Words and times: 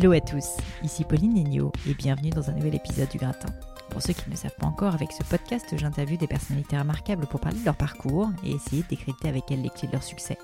Hello 0.00 0.12
à 0.12 0.20
tous, 0.20 0.58
ici 0.84 1.02
Pauline 1.02 1.34
Nigno 1.34 1.72
et 1.84 1.92
bienvenue 1.92 2.30
dans 2.30 2.48
un 2.48 2.52
nouvel 2.52 2.76
épisode 2.76 3.08
du 3.08 3.18
Gratin. 3.18 3.48
Pour 3.90 4.02
ceux 4.02 4.12
qui 4.12 4.26
ne 4.26 4.30
le 4.30 4.36
savent 4.36 4.54
pas 4.58 4.66
encore, 4.66 4.94
avec 4.94 5.12
ce 5.12 5.22
podcast, 5.24 5.66
j'interviewe 5.76 6.18
des 6.18 6.26
personnalités 6.26 6.78
remarquables 6.78 7.26
pour 7.26 7.40
parler 7.40 7.58
de 7.58 7.64
leur 7.64 7.76
parcours 7.76 8.30
et 8.44 8.52
essayer 8.52 8.82
de 8.82 8.88
décrypter 8.88 9.28
avec 9.28 9.50
elles 9.50 9.62
les 9.62 9.70
clés 9.70 9.88
de 9.88 9.92
leur 9.92 10.02
succès. 10.02 10.38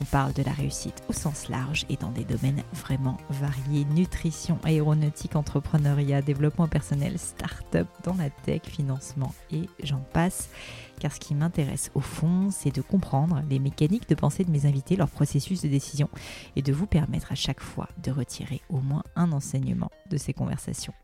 On 0.00 0.04
parle 0.04 0.32
de 0.34 0.42
la 0.42 0.52
réussite 0.52 1.02
au 1.08 1.12
sens 1.12 1.48
large 1.48 1.84
et 1.88 1.96
dans 1.96 2.10
des 2.10 2.24
domaines 2.24 2.62
vraiment 2.72 3.16
variés 3.30 3.84
nutrition, 3.86 4.58
aéronautique, 4.62 5.36
entrepreneuriat, 5.36 6.22
développement 6.22 6.68
personnel, 6.68 7.18
start-up, 7.18 7.88
dans 8.04 8.14
la 8.14 8.30
tech, 8.30 8.62
financement 8.66 9.34
et 9.50 9.68
j'en 9.82 10.04
passe. 10.12 10.50
Car 11.00 11.12
ce 11.12 11.18
qui 11.18 11.34
m'intéresse 11.34 11.90
au 11.94 12.00
fond, 12.00 12.50
c'est 12.52 12.72
de 12.72 12.82
comprendre 12.82 13.42
les 13.50 13.58
mécaniques 13.58 14.08
de 14.08 14.14
pensée 14.14 14.44
de 14.44 14.50
mes 14.50 14.66
invités, 14.66 14.94
leur 14.94 15.08
processus 15.08 15.62
de 15.62 15.68
décision 15.68 16.08
et 16.54 16.62
de 16.62 16.72
vous 16.72 16.86
permettre 16.86 17.32
à 17.32 17.34
chaque 17.34 17.60
fois 17.60 17.88
de 18.04 18.12
retirer 18.12 18.60
au 18.68 18.78
moins 18.78 19.02
un 19.16 19.32
enseignement 19.32 19.90
de 20.10 20.16
ces 20.16 20.32
conversations. 20.32 20.94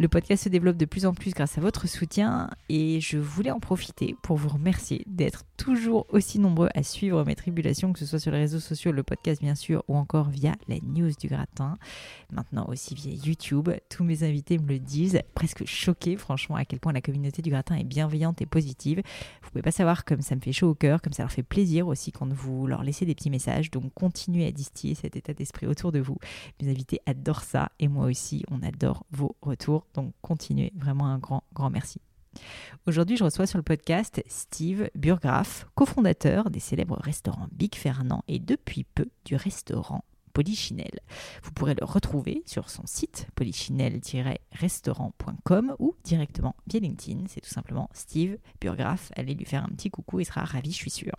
Le 0.00 0.08
podcast 0.08 0.44
se 0.44 0.48
développe 0.48 0.78
de 0.78 0.86
plus 0.86 1.04
en 1.04 1.12
plus 1.12 1.34
grâce 1.34 1.58
à 1.58 1.60
votre 1.60 1.86
soutien 1.86 2.48
et 2.70 3.02
je 3.02 3.18
voulais 3.18 3.50
en 3.50 3.60
profiter 3.60 4.16
pour 4.22 4.38
vous 4.38 4.48
remercier 4.48 5.04
d'être 5.06 5.44
toujours 5.58 6.06
aussi 6.08 6.38
nombreux 6.38 6.70
à 6.74 6.82
suivre 6.82 7.22
mes 7.26 7.34
tribulations, 7.34 7.92
que 7.92 7.98
ce 7.98 8.06
soit 8.06 8.18
sur 8.18 8.32
les 8.32 8.38
réseaux 8.38 8.60
sociaux, 8.60 8.92
le 8.92 9.02
podcast 9.02 9.42
bien 9.42 9.54
sûr, 9.54 9.84
ou 9.88 9.96
encore 9.96 10.30
via 10.30 10.54
la 10.68 10.76
news 10.82 11.10
du 11.20 11.28
gratin. 11.28 11.76
Maintenant 12.32 12.66
aussi 12.68 12.94
via 12.94 13.12
YouTube. 13.12 13.68
Tous 13.90 14.02
mes 14.02 14.22
invités 14.22 14.56
me 14.56 14.68
le 14.68 14.78
disent, 14.78 15.20
presque 15.34 15.66
choqués 15.66 16.16
franchement 16.16 16.56
à 16.56 16.64
quel 16.64 16.80
point 16.80 16.94
la 16.94 17.02
communauté 17.02 17.42
du 17.42 17.50
gratin 17.50 17.76
est 17.76 17.84
bienveillante 17.84 18.40
et 18.40 18.46
positive. 18.46 19.02
Vous 19.42 19.50
pouvez 19.50 19.60
pas 19.60 19.70
savoir 19.70 20.06
comme 20.06 20.22
ça 20.22 20.34
me 20.34 20.40
fait 20.40 20.52
chaud 20.52 20.70
au 20.70 20.74
cœur, 20.74 21.02
comme 21.02 21.12
ça 21.12 21.24
leur 21.24 21.32
fait 21.32 21.42
plaisir 21.42 21.88
aussi 21.88 22.10
quand 22.10 22.32
vous 22.32 22.66
leur 22.66 22.84
laissez 22.84 23.04
des 23.04 23.14
petits 23.14 23.28
messages. 23.28 23.70
Donc 23.70 23.92
continuez 23.92 24.46
à 24.46 24.50
distiller 24.50 24.94
cet 24.94 25.14
état 25.14 25.34
d'esprit 25.34 25.66
autour 25.66 25.92
de 25.92 26.00
vous. 26.00 26.16
Mes 26.62 26.70
invités 26.70 27.00
adorent 27.04 27.42
ça 27.42 27.70
et 27.78 27.88
moi 27.88 28.06
aussi, 28.06 28.46
on 28.50 28.62
adore 28.62 29.04
vos 29.10 29.36
retours. 29.42 29.84
Donc 29.94 30.12
continuez, 30.22 30.72
vraiment 30.76 31.06
un 31.06 31.18
grand, 31.18 31.42
grand 31.52 31.70
merci. 31.70 32.00
Aujourd'hui, 32.86 33.16
je 33.16 33.24
reçois 33.24 33.46
sur 33.46 33.58
le 33.58 33.64
podcast 33.64 34.22
Steve 34.28 34.88
Burgraff, 34.94 35.66
cofondateur 35.74 36.50
des 36.50 36.60
célèbres 36.60 37.00
restaurants 37.00 37.48
Big 37.52 37.74
Fernand 37.74 38.22
et 38.28 38.38
depuis 38.38 38.84
peu 38.84 39.08
du 39.24 39.34
restaurant 39.36 40.04
Polichinelle. 40.32 41.00
Vous 41.42 41.50
pourrez 41.50 41.74
le 41.74 41.84
retrouver 41.84 42.44
sur 42.46 42.70
son 42.70 42.86
site 42.86 43.26
polichinelle-restaurant.com 43.34 45.74
ou 45.80 45.96
directement 46.04 46.54
via 46.68 46.78
LinkedIn. 46.78 47.24
C'est 47.28 47.40
tout 47.40 47.50
simplement 47.50 47.90
Steve 47.92 48.38
Burgraff. 48.60 49.10
Allez 49.16 49.34
lui 49.34 49.44
faire 49.44 49.64
un 49.64 49.70
petit 49.70 49.90
coucou, 49.90 50.20
il 50.20 50.24
sera 50.24 50.44
ravi, 50.44 50.70
je 50.70 50.76
suis 50.76 50.90
sûre. 50.90 51.16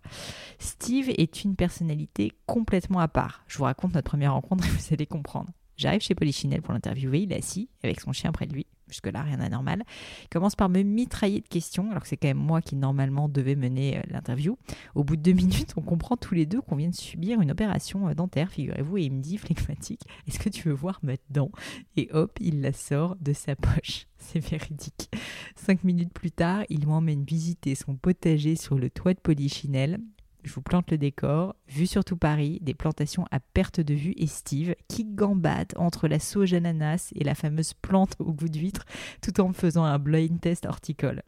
Steve 0.60 1.10
est 1.10 1.44
une 1.44 1.58
personnalité 1.58 2.32
complètement 2.46 3.00
à 3.00 3.10
part. 3.10 3.44
Je 3.48 3.58
vous 3.58 3.66
raconte 3.66 3.94
notre 3.94 4.10
première 4.10 4.32
rencontre 4.34 4.66
et 4.66 4.70
vous 4.78 4.94
allez 4.94 5.08
comprendre. 5.08 5.52
J'arrive 5.82 6.02
chez 6.02 6.14
Polichinelle 6.14 6.62
pour 6.62 6.74
l'interviewer, 6.74 7.22
il 7.22 7.34
est 7.34 7.38
assis 7.38 7.68
avec 7.84 8.00
son 8.02 8.14
chien 8.14 8.32
près 8.32 8.46
de 8.46 8.54
lui. 8.54 8.68
Jusque-là, 8.88 9.24
rien 9.24 9.38
d'anormal. 9.38 9.84
Il 10.24 10.28
commence 10.30 10.56
par 10.56 10.70
me 10.70 10.84
mitrailler 10.84 11.42
de 11.42 11.48
questions, 11.48 11.90
alors 11.90 12.04
que 12.04 12.08
c'est 12.08 12.18
quand 12.18 12.28
même 12.28 12.38
moi 12.38 12.62
qui 12.62 12.76
normalement 12.76 13.28
devais 13.28 13.56
mener 13.56 13.98
euh, 13.98 14.02
l'interview. 14.10 14.60
Au 14.94 15.04
bout 15.04 15.16
de 15.16 15.24
deux 15.24 15.32
minutes, 15.44 15.74
on 15.78 15.82
comprend 15.82 16.18
tous 16.18 16.36
les 16.36 16.46
deux 16.46 16.62
qu'on 16.62 16.76
vient 16.76 16.90
de 16.90 16.96
subir 16.96 17.42
une 17.42 17.50
opération 17.50 18.10
euh, 18.10 18.14
dentaire, 18.14 18.52
figurez-vous, 18.52 18.98
et 19.00 19.04
il 19.04 19.14
me 19.14 19.22
dit 19.22 19.40
flegmatique 19.40 20.04
Est-ce 20.28 20.38
que 20.38 20.50
tu 20.50 20.68
veux 20.68 20.76
voir 20.76 21.00
ma 21.02 21.14
dent? 21.32 21.50
Et 21.98 22.10
hop, 22.12 22.38
il 22.40 22.62
la 22.62 22.74
sort 22.74 23.16
de 23.20 23.34
sa 23.34 23.56
poche. 23.56 24.06
C'est 24.18 24.40
véridique. 24.40 25.10
Cinq 25.56 25.84
minutes 25.84 26.14
plus 26.14 26.32
tard, 26.32 26.64
il 26.70 26.86
m'emmène 26.86 27.24
visiter 27.24 27.74
son 27.74 27.96
potager 27.96 28.56
sur 28.56 28.78
le 28.78 28.92
toit 28.92 29.16
de 29.16 29.20
Polichinelle 29.20 30.00
je 30.44 30.54
vous 30.54 30.62
plante 30.62 30.92
le 30.92 30.98
décor, 30.98 31.56
vue 31.68 31.88
sur 31.88 32.04
tout 32.04 32.18
Paris, 32.18 32.60
des 32.62 32.74
plantations 32.74 33.26
à 33.32 33.40
perte 33.40 33.80
de 33.80 33.94
vue 33.94 34.14
et 34.18 34.28
Steve 34.28 34.76
qui 34.88 35.06
gambade 35.06 35.74
entre 35.76 36.08
la 36.08 36.20
sauge 36.20 36.54
ananas 36.54 37.12
et 37.16 37.24
la 37.24 37.36
fameuse 37.36 37.74
plante 37.74 38.16
au 38.20 38.34
goût 38.34 38.50
d'huître 38.50 38.86
tout 39.22 39.40
en 39.42 39.54
faisant 39.54 39.84
un 39.84 40.00
blind 40.00 40.40
test 40.40 40.66
horticole. 40.66 41.22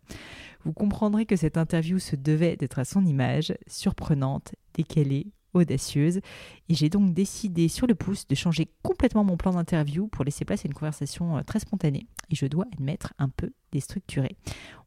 Vous 0.63 0.73
comprendrez 0.73 1.25
que 1.25 1.35
cette 1.35 1.57
interview 1.57 1.99
se 1.99 2.15
devait 2.15 2.55
d'être 2.55 2.79
à 2.79 2.85
son 2.85 3.05
image, 3.05 3.53
surprenante, 3.67 4.55
décalée, 4.73 5.27
audacieuse, 5.53 6.17
et 6.69 6.73
j'ai 6.73 6.89
donc 6.89 7.13
décidé 7.13 7.67
sur 7.67 7.87
le 7.87 7.95
pouce 7.95 8.27
de 8.27 8.35
changer 8.35 8.69
complètement 8.81 9.23
mon 9.23 9.37
plan 9.37 9.51
d'interview 9.51 10.07
pour 10.07 10.25
laisser 10.25 10.45
place 10.45 10.65
à 10.65 10.67
une 10.67 10.73
conversation 10.73 11.37
euh, 11.37 11.41
très 11.41 11.59
spontanée, 11.59 12.07
et 12.29 12.35
je 12.35 12.45
dois 12.45 12.65
admettre 12.73 13.13
un 13.19 13.29
peu 13.29 13.51
déstructurée. 13.71 14.35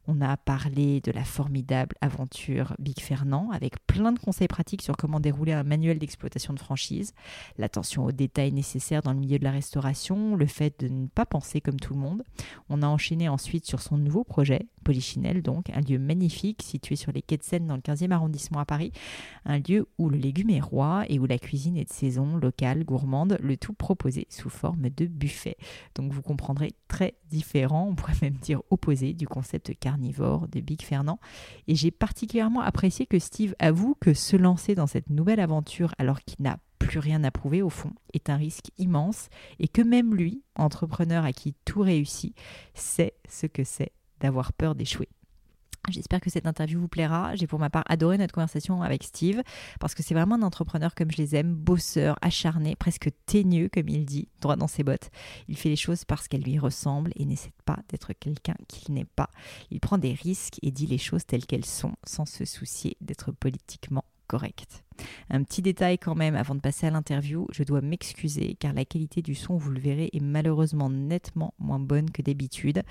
On 0.09 0.21
a 0.21 0.37
parlé 0.37 1.01
de 1.01 1.11
la 1.11 1.25
formidable 1.25 1.97
aventure 1.99 2.73
Big 2.79 3.01
Fernand 3.01 3.51
avec 3.51 3.85
plein 3.87 4.13
de 4.13 4.19
conseils 4.19 4.47
pratiques 4.47 4.81
sur 4.81 4.95
comment 4.95 5.19
dérouler 5.19 5.51
un 5.51 5.63
manuel 5.63 5.99
d'exploitation 5.99 6.53
de 6.53 6.59
franchise, 6.59 7.13
l'attention 7.57 8.05
aux 8.05 8.13
détails 8.13 8.53
nécessaires 8.53 9.01
dans 9.01 9.11
le 9.11 9.19
milieu 9.19 9.37
de 9.37 9.43
la 9.43 9.51
restauration, 9.51 10.37
le 10.37 10.45
fait 10.45 10.79
de 10.79 10.87
ne 10.87 11.07
pas 11.07 11.25
penser 11.25 11.59
comme 11.59 11.77
tout 11.77 11.93
le 11.93 11.99
monde. 11.99 12.23
On 12.69 12.83
a 12.83 12.87
enchaîné 12.87 13.27
ensuite 13.27 13.65
sur 13.65 13.81
son 13.81 13.97
nouveau 13.97 14.23
projet, 14.23 14.67
Polichinelle 14.85 15.41
donc, 15.41 15.69
un 15.71 15.81
lieu 15.81 15.99
magnifique 15.99 16.63
situé 16.63 16.95
sur 16.95 17.11
les 17.11 17.21
quais 17.21 17.35
de 17.35 17.43
Seine 17.43 17.67
dans 17.67 17.75
le 17.75 17.81
15e 17.81 18.11
arrondissement 18.11 18.59
à 18.59 18.65
Paris, 18.65 18.93
un 19.43 19.59
lieu 19.59 19.89
où 19.97 20.09
le 20.09 20.17
légume 20.17 20.51
est 20.51 20.61
roi 20.61 21.03
et 21.09 21.19
où 21.19 21.25
la 21.25 21.37
cuisine 21.37 21.75
est 21.75 21.89
de 21.89 21.93
saison, 21.93 22.37
locale, 22.37 22.85
gourmande, 22.85 23.37
le 23.41 23.57
tout 23.57 23.73
proposé 23.73 24.27
sous 24.29 24.49
forme 24.49 24.89
de 24.89 25.05
buffet. 25.05 25.57
Donc 25.95 26.13
vous 26.13 26.21
comprendrez 26.21 26.71
très 26.87 27.15
différent, 27.29 27.89
on 27.89 27.95
pourrait 27.95 28.13
même 28.21 28.35
dire 28.35 28.61
opposé 28.69 29.11
du 29.11 29.27
concept 29.27 29.77
de 29.97 30.59
Big 30.61 30.81
Fernand. 30.81 31.19
Et 31.67 31.75
j'ai 31.75 31.91
particulièrement 31.91 32.61
apprécié 32.61 33.05
que 33.05 33.19
Steve 33.19 33.55
avoue 33.59 33.95
que 33.99 34.13
se 34.13 34.35
lancer 34.35 34.75
dans 34.75 34.87
cette 34.87 35.09
nouvelle 35.09 35.39
aventure 35.39 35.93
alors 35.97 36.21
qu'il 36.21 36.43
n'a 36.43 36.57
plus 36.79 36.99
rien 36.99 37.23
à 37.23 37.31
prouver 37.31 37.61
au 37.61 37.69
fond 37.69 37.91
est 38.13 38.29
un 38.29 38.37
risque 38.37 38.71
immense 38.77 39.29
et 39.59 39.67
que 39.67 39.81
même 39.81 40.15
lui, 40.15 40.43
entrepreneur 40.55 41.25
à 41.25 41.33
qui 41.33 41.55
tout 41.65 41.81
réussit, 41.81 42.35
sait 42.73 43.15
ce 43.27 43.47
que 43.47 43.63
c'est 43.63 43.91
d'avoir 44.19 44.53
peur 44.53 44.75
d'échouer. 44.75 45.09
J'espère 45.89 46.19
que 46.19 46.29
cette 46.29 46.47
interview 46.47 46.79
vous 46.79 46.87
plaira. 46.87 47.35
J'ai 47.35 47.47
pour 47.47 47.59
ma 47.59 47.69
part 47.69 47.83
adoré 47.87 48.17
notre 48.17 48.33
conversation 48.33 48.81
avec 48.81 49.03
Steve 49.03 49.41
parce 49.79 49.95
que 49.95 50.03
c'est 50.03 50.13
vraiment 50.13 50.35
un 50.35 50.41
entrepreneur 50.41 50.93
comme 50.95 51.11
je 51.11 51.17
les 51.17 51.35
aime, 51.35 51.53
bosseur, 51.53 52.17
acharné, 52.21 52.75
presque 52.75 53.09
teigneux 53.25 53.69
comme 53.73 53.87
il 53.87 54.05
dit, 54.05 54.27
droit 54.41 54.57
dans 54.57 54.67
ses 54.67 54.83
bottes. 54.83 55.09
Il 55.47 55.57
fait 55.57 55.69
les 55.69 55.75
choses 55.75 56.03
parce 56.03 56.27
qu'elles 56.27 56.43
lui 56.43 56.59
ressemblent 56.59 57.11
et 57.15 57.25
n'essaie 57.25 57.53
pas 57.65 57.79
d'être 57.89 58.13
quelqu'un 58.13 58.55
qu'il 58.67 58.93
n'est 58.95 59.05
pas. 59.05 59.29
Il 59.71 59.79
prend 59.79 59.97
des 59.97 60.13
risques 60.13 60.59
et 60.61 60.71
dit 60.71 60.87
les 60.87 60.97
choses 60.97 61.25
telles 61.25 61.45
qu'elles 61.45 61.65
sont 61.65 61.93
sans 62.03 62.25
se 62.25 62.43
soucier 62.43 62.97
d'être 63.01 63.31
politiquement 63.31 64.03
correct. 64.27 64.83
Un 65.29 65.43
petit 65.43 65.61
détail 65.61 65.97
quand 65.97 66.15
même 66.15 66.35
avant 66.35 66.55
de 66.55 66.59
passer 66.59 66.87
à 66.87 66.91
l'interview, 66.91 67.47
je 67.51 67.63
dois 67.63 67.81
m'excuser 67.81 68.55
car 68.59 68.73
la 68.73 68.85
qualité 68.85 69.21
du 69.21 69.35
son, 69.35 69.57
vous 69.57 69.71
le 69.71 69.79
verrez, 69.79 70.09
est 70.13 70.19
malheureusement 70.19 70.89
nettement 70.89 71.53
moins 71.59 71.79
bonne 71.79 72.09
que 72.09 72.21
d'habitude. 72.21 72.83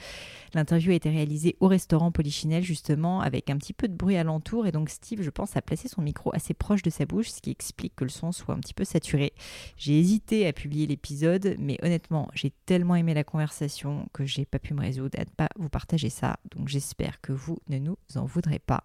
L'interview 0.54 0.92
a 0.92 0.94
été 0.94 1.10
réalisée 1.10 1.56
au 1.60 1.69
restaurant 1.69 2.12
Polichinelle 2.12 2.62
justement 2.62 3.20
avec 3.20 3.50
un 3.50 3.56
petit 3.56 3.72
peu 3.72 3.88
de 3.88 3.94
bruit 3.94 4.16
alentour 4.16 4.66
et 4.66 4.72
donc 4.72 4.91
Steve, 4.91 5.22
je 5.22 5.30
pense, 5.30 5.56
a 5.56 5.62
placé 5.62 5.88
son 5.88 6.02
micro 6.02 6.34
assez 6.34 6.54
proche 6.54 6.82
de 6.82 6.91
sa 6.91 7.06
bouche, 7.06 7.30
ce 7.30 7.41
qui 7.41 7.50
explique 7.50 7.96
que 7.96 8.04
le 8.04 8.10
son 8.10 8.32
soit 8.32 8.54
un 8.54 8.60
petit 8.60 8.75
peu 8.75 8.84
saturé. 8.84 9.32
J'ai 9.76 9.98
hésité 9.98 10.46
à 10.46 10.52
publier 10.52 10.86
l'épisode, 10.86 11.56
mais 11.58 11.78
honnêtement, 11.82 12.28
j'ai 12.34 12.52
tellement 12.66 12.96
aimé 12.96 13.14
la 13.14 13.25
conversation 13.25 14.08
que 14.12 14.25
j'ai 14.25 14.44
pas 14.44 14.58
pu 14.58 14.75
me 14.75 14.80
résoudre 14.80 15.19
à 15.19 15.25
ne 15.25 15.30
pas 15.30 15.48
vous 15.56 15.69
partager 15.69 16.10
ça, 16.10 16.38
donc 16.54 16.69
j'espère 16.69 17.20
que 17.20 17.32
vous 17.32 17.58
ne 17.69 17.78
nous 17.78 17.96
en 18.14 18.25
voudrez 18.25 18.58
pas. 18.58 18.84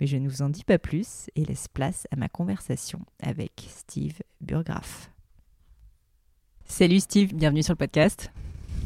Mais 0.00 0.06
je 0.06 0.16
ne 0.16 0.28
vous 0.28 0.42
en 0.42 0.48
dis 0.48 0.64
pas 0.64 0.78
plus 0.78 1.28
et 1.34 1.44
laisse 1.44 1.66
place 1.66 2.06
à 2.12 2.16
ma 2.16 2.28
conversation 2.28 3.00
avec 3.20 3.66
Steve 3.68 4.20
Burgraff. 4.40 5.10
Salut 6.64 7.00
Steve, 7.00 7.34
bienvenue 7.34 7.62
sur 7.62 7.72
le 7.72 7.78
podcast. 7.78 8.30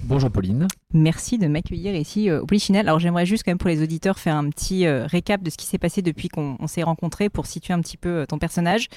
Bonjour 0.05 0.31
Pauline. 0.31 0.69
Merci 0.95 1.37
de 1.37 1.47
m'accueillir 1.49 1.95
ici 1.95 2.31
euh, 2.31 2.41
au 2.41 2.47
Polichinelle. 2.47 2.89
Alors 2.89 2.99
j'aimerais 2.99 3.27
juste 3.27 3.45
quand 3.45 3.51
même 3.51 3.59
pour 3.59 3.69
les 3.69 3.83
auditeurs 3.83 4.19
faire 4.19 4.37
un 4.37 4.49
petit 4.49 4.87
euh, 4.87 5.05
récap 5.07 5.43
de 5.43 5.51
ce 5.51 5.57
qui 5.57 5.67
s'est 5.67 5.79
passé 5.79 6.01
depuis 6.01 6.29
qu'on 6.29 6.67
s'est 6.67 6.83
rencontrés 6.83 7.29
pour 7.29 7.47
situer 7.47 7.75
un 7.75 7.81
petit 7.81 7.99
peu 7.99 8.09
euh, 8.09 8.27
ton 8.27 8.39
personnage. 8.39 8.89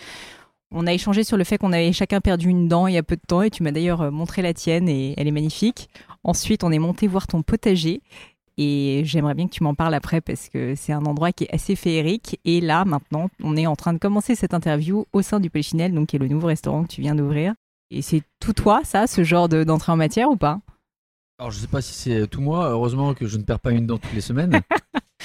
On 0.72 0.88
a 0.88 0.94
échangé 0.94 1.24
sur 1.24 1.38
le 1.38 1.44
fait 1.44 1.58
qu'on 1.58 1.74
avait 1.74 1.92
chacun 1.92 2.22
perdu 2.22 2.50
une 2.50 2.68
dent 2.68 2.88
il 2.88 2.96
y 2.96 2.98
a 2.98 3.04
peu 3.04 3.18
de 3.18 3.22
temps 3.28 3.44
et 3.44 3.50
tu 3.50 3.62
m'as 3.62 3.72
d'ailleurs 3.72 4.12
montré 4.12 4.42
la 4.42 4.54
tienne 4.54 4.90
et 4.90 5.14
elle 5.18 5.28
est 5.28 5.32
magnifique. 5.32 5.90
Ensuite, 6.24 6.64
on 6.64 6.72
est 6.72 6.80
monté 6.80 7.08
voir 7.08 7.28
ton 7.28 7.44
potager 7.44 8.02
et 8.58 9.02
j'aimerais 9.04 9.34
bien 9.34 9.48
que 9.48 9.54
tu 9.54 9.64
m'en 9.64 9.76
parles 9.76 9.94
après 9.94 10.22
parce 10.22 10.48
que 10.48 10.76
c'est 10.76 10.94
un 10.94 11.06
endroit 11.06 11.32
qui 11.32 11.44
est 11.44 11.54
assez 11.54 11.76
féerique. 11.76 12.40
Et 12.46 12.62
là, 12.62 12.86
maintenant, 12.86 13.30
on 13.44 13.58
est 13.58 13.68
en 13.68 13.76
train 13.76 13.94
de 13.94 13.98
commencer 13.98 14.36
cette 14.36 14.54
interview 14.54 15.06
au 15.14 15.22
sein 15.22 15.40
du 15.40 15.50
Polichinelle, 15.50 15.94
donc 15.94 16.08
qui 16.08 16.16
est 16.16 16.20
le 16.20 16.28
nouveau 16.28 16.48
restaurant 16.48 16.84
que 16.84 16.90
tu 16.90 17.02
viens 17.02 17.16
d'ouvrir. 17.16 17.54
Et 17.92 18.02
c'est 18.02 18.24
tout 18.40 18.54
toi, 18.54 18.82
ça, 18.84 19.08
ce 19.08 19.24
genre 19.24 19.50
d'entrée 19.50 19.92
en 19.92 19.98
matière 19.98 20.30
ou 20.30 20.38
pas? 20.38 20.60
Alors, 21.38 21.52
je 21.52 21.60
sais 21.60 21.68
pas 21.68 21.82
si 21.82 21.94
c'est 21.94 22.28
tout 22.28 22.42
moi. 22.42 22.70
Heureusement 22.70 23.14
que 23.14 23.28
je 23.28 23.38
ne 23.38 23.44
perds 23.44 23.60
pas 23.60 23.72
une 23.72 23.86
dent 23.86 23.98
toutes 23.98 24.14
les 24.14 24.22
semaines. 24.22 24.62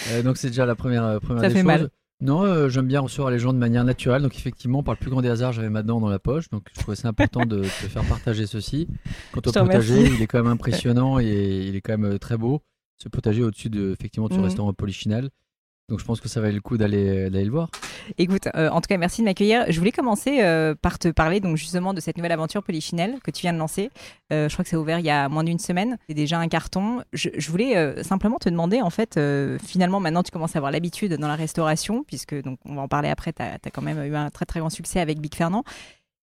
Euh, 0.08 0.22
donc, 0.22 0.38
c'est 0.38 0.46
déjà 0.46 0.64
la 0.64 0.76
première, 0.76 1.04
euh, 1.04 1.18
première 1.18 1.42
ça 1.42 1.50
fait 1.50 1.62
mal. 1.62 1.90
Non, 2.22 2.42
euh, 2.42 2.70
j'aime 2.70 2.86
bien 2.86 3.00
recevoir 3.00 3.30
les 3.30 3.38
gens 3.38 3.52
de 3.52 3.58
manière 3.58 3.84
naturelle. 3.84 4.22
Donc, 4.22 4.34
effectivement, 4.34 4.82
par 4.82 4.94
le 4.94 4.98
plus 4.98 5.10
grand 5.10 5.20
des 5.20 5.28
hasards, 5.28 5.52
j'avais 5.52 5.68
ma 5.68 5.82
dent 5.82 6.00
dans 6.00 6.08
la 6.08 6.18
poche. 6.18 6.48
Donc, 6.48 6.68
je 6.74 6.80
trouvais 6.80 6.96
c'est 6.96 7.08
important 7.08 7.44
de 7.44 7.60
te 7.60 7.66
faire 7.66 8.04
partager 8.04 8.46
ceci. 8.46 8.88
Quant 9.32 9.40
au 9.44 9.52
potager, 9.52 10.06
il 10.06 10.22
est 10.22 10.26
quand 10.26 10.38
même 10.38 10.52
impressionnant 10.52 11.18
et 11.18 11.66
il 11.66 11.76
est 11.76 11.80
quand 11.82 11.98
même 11.98 12.18
très 12.18 12.38
beau 12.38 12.62
ce 13.02 13.08
potager 13.08 13.42
au-dessus 13.42 13.70
de, 13.70 13.92
effectivement, 13.92 14.28
de 14.28 14.34
ce 14.34 14.38
mmh. 14.38 14.44
restaurant 14.44 14.72
polichinelle. 14.72 15.30
Donc 15.88 15.98
je 15.98 16.04
pense 16.04 16.20
que 16.20 16.28
ça 16.28 16.40
valait 16.40 16.54
le 16.54 16.60
coup 16.60 16.78
d'aller 16.78 17.28
le 17.28 17.50
voir. 17.50 17.68
Écoute, 18.16 18.48
en 18.54 18.80
tout 18.80 18.86
cas, 18.86 18.96
merci 18.96 19.22
de 19.22 19.24
m'accueillir. 19.24 19.64
Je 19.68 19.76
voulais 19.76 19.90
commencer 19.90 20.40
par 20.82 21.00
te 21.00 21.08
parler 21.08 21.40
donc 21.40 21.56
justement 21.56 21.92
de 21.92 22.00
cette 22.00 22.16
nouvelle 22.16 22.30
aventure 22.30 22.62
Polychinelle 22.62 23.18
que 23.24 23.32
tu 23.32 23.40
viens 23.40 23.52
de 23.52 23.58
lancer. 23.58 23.90
je 24.30 24.46
crois 24.52 24.62
que 24.62 24.68
c'est 24.68 24.76
ouvert 24.76 25.00
il 25.00 25.04
y 25.04 25.10
a 25.10 25.28
moins 25.28 25.42
d'une 25.42 25.58
semaine. 25.58 25.98
C'est 26.08 26.14
déjà 26.14 26.38
un 26.38 26.46
carton. 26.46 27.02
Je, 27.12 27.30
je 27.36 27.50
voulais 27.50 28.04
simplement 28.04 28.38
te 28.38 28.48
demander, 28.48 28.80
en 28.80 28.90
fait, 28.90 29.18
finalement, 29.66 29.98
maintenant 29.98 30.22
tu 30.22 30.30
commences 30.30 30.54
à 30.54 30.60
avoir 30.60 30.70
l'habitude 30.70 31.14
dans 31.14 31.26
la 31.26 31.34
restauration, 31.34 32.04
puisque 32.04 32.40
donc 32.40 32.60
on 32.64 32.76
va 32.76 32.82
en 32.82 32.88
parler 32.88 33.08
après. 33.08 33.32
Tu 33.32 33.42
as, 33.42 33.54
as, 33.54 33.70
quand 33.72 33.82
même 33.82 34.00
eu 34.04 34.14
un 34.14 34.30
très 34.30 34.46
très 34.46 34.60
grand 34.60 34.70
succès 34.70 35.00
avec 35.00 35.18
Big 35.18 35.34
Fernand. 35.34 35.64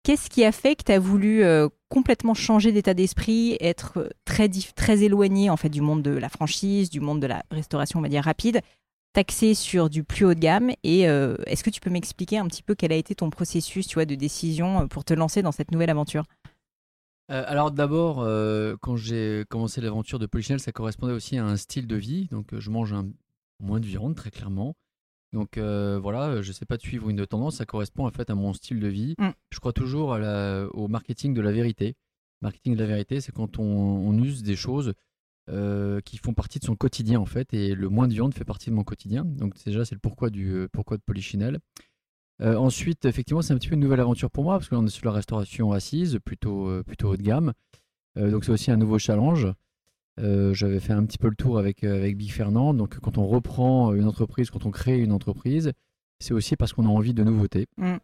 Qu'est-ce 0.04 0.32
qui 0.32 0.44
a 0.44 0.52
fait 0.52 0.76
que 0.76 0.84
tu 0.84 0.92
as 0.92 1.00
voulu 1.00 1.44
euh, 1.44 1.70
complètement 1.90 2.34
changer 2.34 2.72
d'état 2.72 2.96
d'esprit, 2.96 3.56
être 3.60 4.00
euh, 4.00 4.10
très, 4.26 4.50
très 4.76 5.04
éloigné 5.04 5.52
en 5.52 5.58
fait 5.58 5.70
du 5.70 5.82
monde 5.82 6.02
de 6.02 6.12
la 6.12 6.30
franchise, 6.30 6.90
du 6.90 7.00
monde 7.00 7.20
de 7.20 7.28
la 7.28 7.44
restauration, 7.52 8.00
on 8.00 8.02
va 8.02 8.10
dire 8.10 8.24
rapide, 8.24 8.62
taxé 9.14 9.54
sur 9.54 9.92
du 9.92 10.04
plus 10.04 10.26
haut 10.26 10.34
de 10.34 10.40
gamme 10.40 10.72
Et 10.84 11.08
euh, 11.08 11.36
est-ce 11.46 11.64
que 11.64 11.70
tu 11.70 11.82
peux 11.82 11.92
m'expliquer 11.92 12.40
un 12.40 12.48
petit 12.48 12.64
peu 12.64 12.74
quel 12.74 12.92
a 12.92 12.96
été 12.96 13.14
ton 13.14 13.30
processus, 13.30 13.86
tu 13.86 13.96
vois, 13.96 14.06
de 14.06 14.16
décision 14.16 14.88
pour 14.88 15.06
te 15.06 15.14
lancer 15.14 15.44
dans 15.44 15.52
cette 15.52 15.72
nouvelle 15.72 15.92
aventure? 15.92 16.24
Alors 17.30 17.72
d'abord, 17.72 18.28
quand 18.82 18.98
j'ai 18.98 19.46
commencé 19.48 19.80
l'aventure 19.80 20.20
de 20.20 20.26
Polichinelle, 20.26 20.60
ça 20.60 20.74
correspondait 20.74 21.14
aussi 21.14 21.38
à 21.38 21.46
un 21.46 21.56
style 21.56 21.88
de 21.88 21.96
vie. 21.96 22.28
Donc 22.30 22.48
je 22.52 22.70
mange 22.70 22.92
un 22.92 23.08
moins 23.62 23.80
de 23.80 23.86
viande 23.86 24.16
très 24.16 24.32
clairement. 24.32 24.76
Donc 25.34 25.58
euh, 25.58 25.98
voilà, 26.02 26.42
je 26.42 26.48
ne 26.50 26.54
sais 26.54 26.66
pas 26.66 26.78
de 26.78 26.82
suivre 26.82 27.10
une 27.10 27.26
tendance, 27.26 27.58
ça 27.58 27.66
correspond 27.66 28.06
en 28.06 28.12
fait 28.12 28.30
à 28.30 28.36
mon 28.36 28.54
style 28.54 28.80
de 28.80 28.88
vie. 28.88 29.16
Mm. 29.18 29.30
Je 29.50 29.60
crois 29.60 29.74
toujours 29.74 30.18
au 30.74 30.88
marketing 30.88 31.34
de 31.34 31.42
la 31.42 31.52
vérité. 31.52 31.96
Marketing 32.42 32.74
de 32.76 32.80
la 32.80 32.88
vérité, 32.88 33.22
c'est 33.22 33.32
quand 33.32 33.60
on, 33.60 34.18
use 34.24 34.44
des 34.44 34.56
choses 34.56 34.94
euh, 35.50 36.02
qui 36.02 36.18
font 36.18 36.34
partie 36.34 36.60
de 36.60 36.66
son 36.66 36.76
quotidien 36.76 37.20
en 37.20 37.26
fait, 37.26 37.54
et 37.54 37.76
le 37.76 37.88
moins 37.88 38.08
de 38.08 38.14
viande 38.14 38.34
fait 38.34 38.44
partie 38.44 38.70
de 38.70 38.76
mon 38.76 38.84
quotidien. 38.84 39.24
Donc 39.24 39.54
déjà, 39.64 39.86
c'est 39.86 39.96
le 39.96 40.00
pourquoi 40.00 40.30
du 40.30 40.52
euh, 40.52 40.68
pourquoi 40.72 40.98
de 40.98 41.04
Polichinelle. 41.04 41.60
ensuite, 42.42 43.06
effectivement, 43.06 43.42
c'est 43.42 43.54
un 43.54 43.58
petit 43.58 43.70
peu 43.70 43.76
une 43.76 43.82
nouvelle 43.82 44.00
aventure 44.00 44.32
pour 44.32 44.44
moi 44.44 44.58
parce 44.58 44.70
qu'on 44.70 44.86
est 44.86 44.90
sur 44.90 45.06
la 45.06 45.12
restauration 45.12 45.72
assise, 45.72 46.20
plutôt 46.26 46.84
plutôt 46.84 47.10
haut 47.10 47.18
de 47.18 47.22
gamme. 47.22 47.54
donc 48.16 48.44
c'est 48.44 48.52
aussi 48.52 48.72
un 48.72 48.78
nouveau 48.78 49.00
challenge. 49.00 49.48
Euh, 50.20 50.54
j'avais 50.54 50.80
fait 50.80 50.94
un 50.94 51.06
petit 51.06 51.18
peu 51.18 51.30
le 51.30 51.36
tour 51.36 51.58
avec, 51.58 51.84
euh, 51.84 51.96
avec 51.96 52.18
Big 52.18 52.32
Fernand. 52.32 52.74
Donc, 52.74 53.00
quand 53.00 53.18
on 53.18 53.28
reprend 53.28 53.94
une 53.94 54.06
entreprise, 54.06 54.50
quand 54.50 54.66
on 54.66 54.72
crée 54.72 55.00
une 55.00 55.12
entreprise, 55.12 55.72
c'est 56.20 56.34
aussi 56.34 56.56
parce 56.56 56.74
qu'on 56.74 56.86
a 56.86 56.90
envie 56.90 57.14
de 57.14 57.24
nouveautés. 57.24 57.68
Mm. 57.78 57.96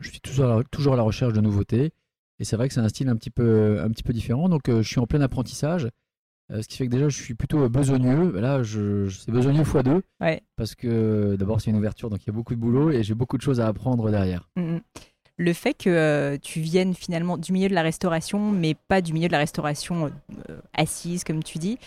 Je 0.00 0.10
suis 0.10 0.20
toujours 0.20 0.46
à, 0.46 0.56
la, 0.56 0.64
toujours 0.64 0.94
à 0.94 0.96
la 0.96 1.02
recherche 1.02 1.32
de 1.32 1.40
nouveautés. 1.40 1.92
Et 2.38 2.44
c'est 2.44 2.56
vrai 2.56 2.68
que 2.68 2.74
c'est 2.74 2.80
un 2.80 2.88
style 2.88 3.08
un 3.08 3.16
petit 3.16 3.30
peu, 3.30 3.80
un 3.80 3.90
petit 3.90 4.04
peu 4.04 4.12
différent. 4.12 4.48
Donc, 4.48 4.68
euh, 4.68 4.82
je 4.82 4.88
suis 4.88 5.00
en 5.00 5.06
plein 5.06 5.20
apprentissage. 5.20 5.88
ce 6.50 6.66
qui 6.68 6.76
fait 6.76 6.86
que 6.86 6.92
déjà, 6.92 7.08
je 7.08 7.20
suis 7.20 7.34
plutôt 7.34 7.68
besogneux. 7.68 8.30
Là, 8.40 8.62
je, 8.62 9.08
c'est 9.08 9.32
besogneux 9.32 9.64
x2. 9.64 10.00
Parce 10.56 10.74
que 10.76 11.34
d'abord, 11.36 11.60
c'est 11.60 11.70
une 11.70 11.76
ouverture, 11.76 12.08
donc 12.08 12.22
il 12.22 12.28
y 12.28 12.30
a 12.30 12.32
beaucoup 12.32 12.54
de 12.54 12.60
boulot 12.60 12.90
et 12.90 13.02
j'ai 13.02 13.14
beaucoup 13.14 13.36
de 13.36 13.42
choses 13.42 13.60
à 13.60 13.66
apprendre 13.66 14.10
derrière. 14.10 14.48
Mm, 14.56 14.76
mm 14.76 14.80
le 15.38 15.52
fait 15.52 15.72
que 15.72 15.88
euh, 15.88 16.36
tu 16.42 16.60
viennes 16.60 16.94
finalement 16.94 17.38
du 17.38 17.52
milieu 17.52 17.68
de 17.68 17.74
la 17.74 17.82
restauration, 17.82 18.50
mais 18.50 18.74
pas 18.74 19.00
du 19.00 19.12
milieu 19.12 19.28
de 19.28 19.32
la 19.32 19.38
restauration 19.38 20.10
euh, 20.50 20.58
assise, 20.74 21.24
comme 21.24 21.42
tu 21.42 21.58
dis, 21.58 21.78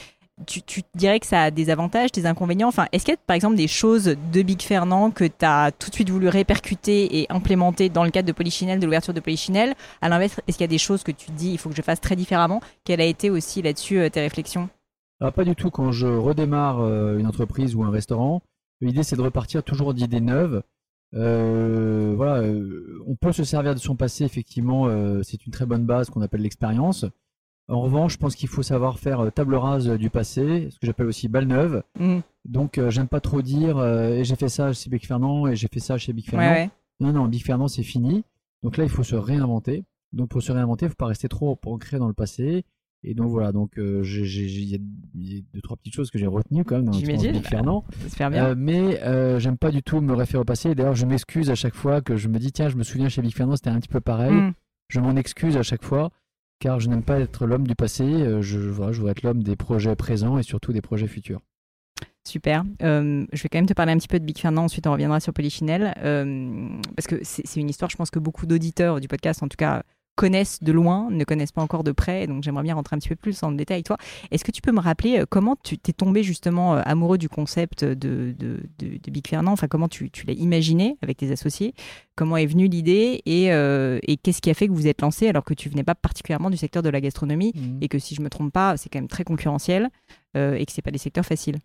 tu, 0.47 0.81
dirais 0.95 1.19
que 1.19 1.27
ça 1.27 1.43
a 1.43 1.51
des 1.51 1.69
avantages, 1.69 2.11
des 2.11 2.25
inconvénients? 2.25 2.69
Enfin, 2.69 2.87
est-ce 2.91 3.05
qu'il 3.05 3.13
y 3.13 3.17
a 3.17 3.19
par 3.27 3.35
exemple 3.35 3.57
des 3.57 3.67
choses 3.67 4.15
de 4.33 4.41
Big 4.41 4.61
Fernand 4.61 5.11
que 5.11 5.25
tu 5.25 5.45
as 5.45 5.71
tout 5.71 5.89
de 5.89 5.95
suite 5.95 6.09
voulu 6.09 6.29
répercuter 6.29 7.19
et 7.19 7.31
implémenter 7.31 7.89
dans 7.89 8.03
le 8.03 8.09
cadre 8.09 8.27
de 8.27 8.33
Polychinelle, 8.33 8.79
de 8.79 8.85
l'ouverture 8.85 9.13
de 9.13 9.19
Polychinelle 9.19 9.75
À 10.01 10.09
l'inverse, 10.09 10.39
est-ce 10.47 10.57
qu'il 10.57 10.63
y 10.63 10.65
a 10.65 10.67
des 10.67 10.79
choses 10.79 11.03
que 11.03 11.11
tu 11.11 11.29
dis 11.31 11.51
il 11.51 11.57
faut 11.57 11.69
que 11.69 11.75
je 11.75 11.81
fasse 11.81 12.01
très 12.01 12.15
différemment? 12.15 12.61
Quelle 12.85 13.01
a 13.01 13.05
été 13.05 13.29
aussi 13.29 13.61
là-dessus 13.61 13.99
euh, 13.99 14.09
tes 14.09 14.21
réflexions? 14.21 14.69
Pas 15.35 15.43
du 15.43 15.55
tout. 15.55 15.69
Quand 15.69 15.91
je 15.91 16.07
redémarre 16.07 16.79
une 17.15 17.27
entreprise 17.27 17.75
ou 17.75 17.83
un 17.83 17.91
restaurant, 17.91 18.41
l'idée 18.79 19.03
c'est 19.03 19.15
de 19.15 19.21
repartir 19.21 19.61
toujours 19.61 19.93
d'idées 19.93 20.19
neuves 20.19 20.63
euh, 21.13 22.13
voilà, 22.15 22.41
euh, 22.41 23.03
on 23.05 23.15
peut 23.15 23.31
se 23.31 23.43
servir 23.43 23.75
de 23.75 23.79
son 23.79 23.95
passé, 23.95 24.23
effectivement, 24.23 24.87
euh, 24.87 25.21
c'est 25.23 25.45
une 25.45 25.51
très 25.51 25.65
bonne 25.65 25.85
base 25.85 26.09
qu'on 26.09 26.21
appelle 26.21 26.41
l'expérience. 26.41 27.05
En 27.67 27.81
revanche, 27.81 28.13
je 28.13 28.17
pense 28.17 28.35
qu'il 28.35 28.49
faut 28.49 28.63
savoir 28.63 28.99
faire 28.99 29.31
table 29.33 29.55
rase 29.55 29.87
du 29.87 30.09
passé, 30.09 30.69
ce 30.71 30.79
que 30.79 30.85
j'appelle 30.85 31.05
aussi 31.05 31.27
balle 31.27 31.45
neuve. 31.45 31.83
Mm. 31.99 32.19
Donc, 32.45 32.79
j'aime 32.89 33.07
pas 33.07 33.21
trop 33.21 33.41
dire 33.41 33.81
et 33.85 34.23
j'ai 34.25 34.35
fait 34.35 34.49
ça 34.49 34.73
chez 34.73 34.89
Big 34.89 35.05
Fernand 35.05 35.47
et 35.47 35.55
j'ai 35.55 35.67
fait 35.67 35.79
ça 35.79 35.97
chez 35.97 36.11
Big 36.11 36.29
Fernand. 36.29 36.69
Non, 36.99 37.13
non, 37.13 37.25
Big 37.27 37.43
Fernand, 37.43 37.67
c'est 37.67 37.83
fini. 37.83 38.23
Donc 38.61 38.77
là, 38.77 38.83
il 38.83 38.89
faut 38.89 39.03
se 39.03 39.15
réinventer. 39.15 39.85
Donc, 40.11 40.29
pour 40.29 40.41
se 40.41 40.51
réinventer, 40.51 40.87
il 40.87 40.89
faut 40.89 40.95
pas 40.95 41.05
rester 41.05 41.29
trop 41.29 41.57
ancré 41.65 41.97
dans 41.97 42.07
le 42.07 42.13
passé. 42.13 42.65
Et 43.03 43.15
donc 43.15 43.29
voilà, 43.29 43.51
donc 43.51 43.79
euh, 43.79 44.03
il 44.05 44.69
y 44.69 44.75
a 44.75 45.41
deux 45.53 45.61
trois 45.61 45.75
petites 45.75 45.95
choses 45.95 46.11
que 46.11 46.19
j'ai 46.19 46.27
retenues 46.27 46.63
quand 46.63 46.75
même 46.75 46.85
dans 46.85 46.91
Big 46.91 47.43
Fernand. 47.47 47.83
Euh, 48.21 48.53
mais 48.55 49.01
euh, 49.01 49.39
j'aime 49.39 49.57
pas 49.57 49.71
du 49.71 49.81
tout 49.81 50.01
me 50.01 50.13
référer 50.13 50.41
au 50.41 50.45
passé. 50.45 50.75
D'ailleurs, 50.75 50.93
je 50.93 51.07
m'excuse 51.07 51.49
à 51.49 51.55
chaque 51.55 51.73
fois 51.73 52.01
que 52.01 52.15
je 52.15 52.27
me 52.27 52.37
dis 52.37 52.51
tiens, 52.51 52.69
je 52.69 52.75
me 52.75 52.83
souviens 52.83 53.09
chez 53.09 53.23
Big 53.23 53.33
Fernand, 53.33 53.55
c'était 53.55 53.71
un 53.71 53.79
petit 53.79 53.89
peu 53.89 54.01
pareil. 54.01 54.31
Mm. 54.31 54.53
Je 54.89 54.99
m'en 54.99 55.15
excuse 55.15 55.57
à 55.57 55.63
chaque 55.63 55.83
fois 55.83 56.11
car 56.59 56.79
je 56.79 56.89
n'aime 56.89 57.01
pas 57.01 57.19
être 57.19 57.47
l'homme 57.47 57.65
du 57.65 57.73
passé. 57.73 58.05
Je, 58.41 58.59
voilà, 58.59 58.91
je 58.91 59.01
veux 59.01 59.09
être 59.09 59.23
l'homme 59.23 59.41
des 59.41 59.55
projets 59.55 59.95
présents 59.95 60.37
et 60.37 60.43
surtout 60.43 60.71
des 60.71 60.81
projets 60.81 61.07
futurs. 61.07 61.41
Super. 62.23 62.63
je 62.79 63.25
vais 63.41 63.49
quand 63.49 63.57
même 63.57 63.65
te 63.65 63.73
parler 63.73 63.93
un 63.93 63.97
petit 63.97 64.07
peu 64.07 64.19
de 64.19 64.25
Big 64.25 64.37
Fernand, 64.37 64.65
ensuite 64.65 64.85
on 64.85 64.91
reviendra 64.91 65.19
sur 65.19 65.33
Polychinelle. 65.33 65.91
parce 66.95 67.07
que 67.07 67.15
c'est 67.23 67.59
une 67.59 67.69
histoire, 67.69 67.89
je 67.89 67.97
pense 67.97 68.11
que 68.11 68.19
beaucoup 68.19 68.45
d'auditeurs 68.45 68.99
du 68.99 69.07
podcast, 69.07 69.41
en 69.41 69.47
tout 69.47 69.57
cas, 69.57 69.81
connaissent 70.15 70.61
de 70.61 70.71
loin, 70.71 71.09
ne 71.09 71.23
connaissent 71.23 71.51
pas 71.51 71.61
encore 71.61 71.83
de 71.83 71.91
près. 71.91 72.27
Donc 72.27 72.43
j'aimerais 72.43 72.63
bien 72.63 72.75
rentrer 72.75 72.95
un 72.95 72.99
petit 72.99 73.09
peu 73.09 73.15
plus 73.15 73.41
en 73.43 73.51
détail 73.51 73.75
avec 73.75 73.85
toi. 73.85 73.97
Est-ce 74.31 74.43
que 74.43 74.51
tu 74.51 74.61
peux 74.61 74.71
me 74.71 74.79
rappeler 74.79 75.19
euh, 75.19 75.25
comment 75.29 75.55
tu 75.63 75.77
t'es 75.77 75.93
tombé 75.93 76.23
justement 76.23 76.75
euh, 76.75 76.81
amoureux 76.85 77.17
du 77.17 77.29
concept 77.29 77.83
de, 77.83 78.35
de, 78.37 78.59
Big 79.09 79.27
Fernand? 79.27 79.51
Enfin, 79.51 79.67
comment 79.67 79.87
tu, 79.87 80.11
l'as 80.27 80.33
imaginé 80.33 80.97
avec 81.01 81.17
tes 81.17 81.31
associés? 81.31 81.73
Comment 82.15 82.37
est 82.37 82.45
venue 82.45 82.67
l'idée? 82.67 83.21
Euh, 83.27 83.99
et, 84.03 84.17
qu'est-ce 84.17 84.41
qui 84.41 84.49
a 84.49 84.53
fait 84.53 84.67
que 84.67 84.73
vous 84.73 84.87
êtes 84.87 85.01
lancé 85.01 85.27
alors 85.27 85.43
que 85.43 85.53
tu 85.53 85.69
venais 85.69 85.83
pas 85.83 85.95
particulièrement 85.95 86.49
du 86.49 86.57
secteur 86.57 86.83
de 86.83 86.89
la 86.89 87.01
gastronomie? 87.01 87.53
Mmh. 87.55 87.77
et 87.81 87.87
que 87.87 87.99
si 87.99 88.15
je 88.15 88.21
me 88.21 88.29
trompe 88.29 88.53
pas, 88.53 88.77
c'est 88.77 88.89
quand 88.89 88.99
même 88.99 89.07
très 89.07 89.23
concurrentiel 89.23 89.89
et 90.35 90.65
que 90.65 90.71
c'est 90.71 90.81
pas 90.81 90.91
des 90.91 90.97
secteurs 90.97 91.25
faciles 91.25 91.57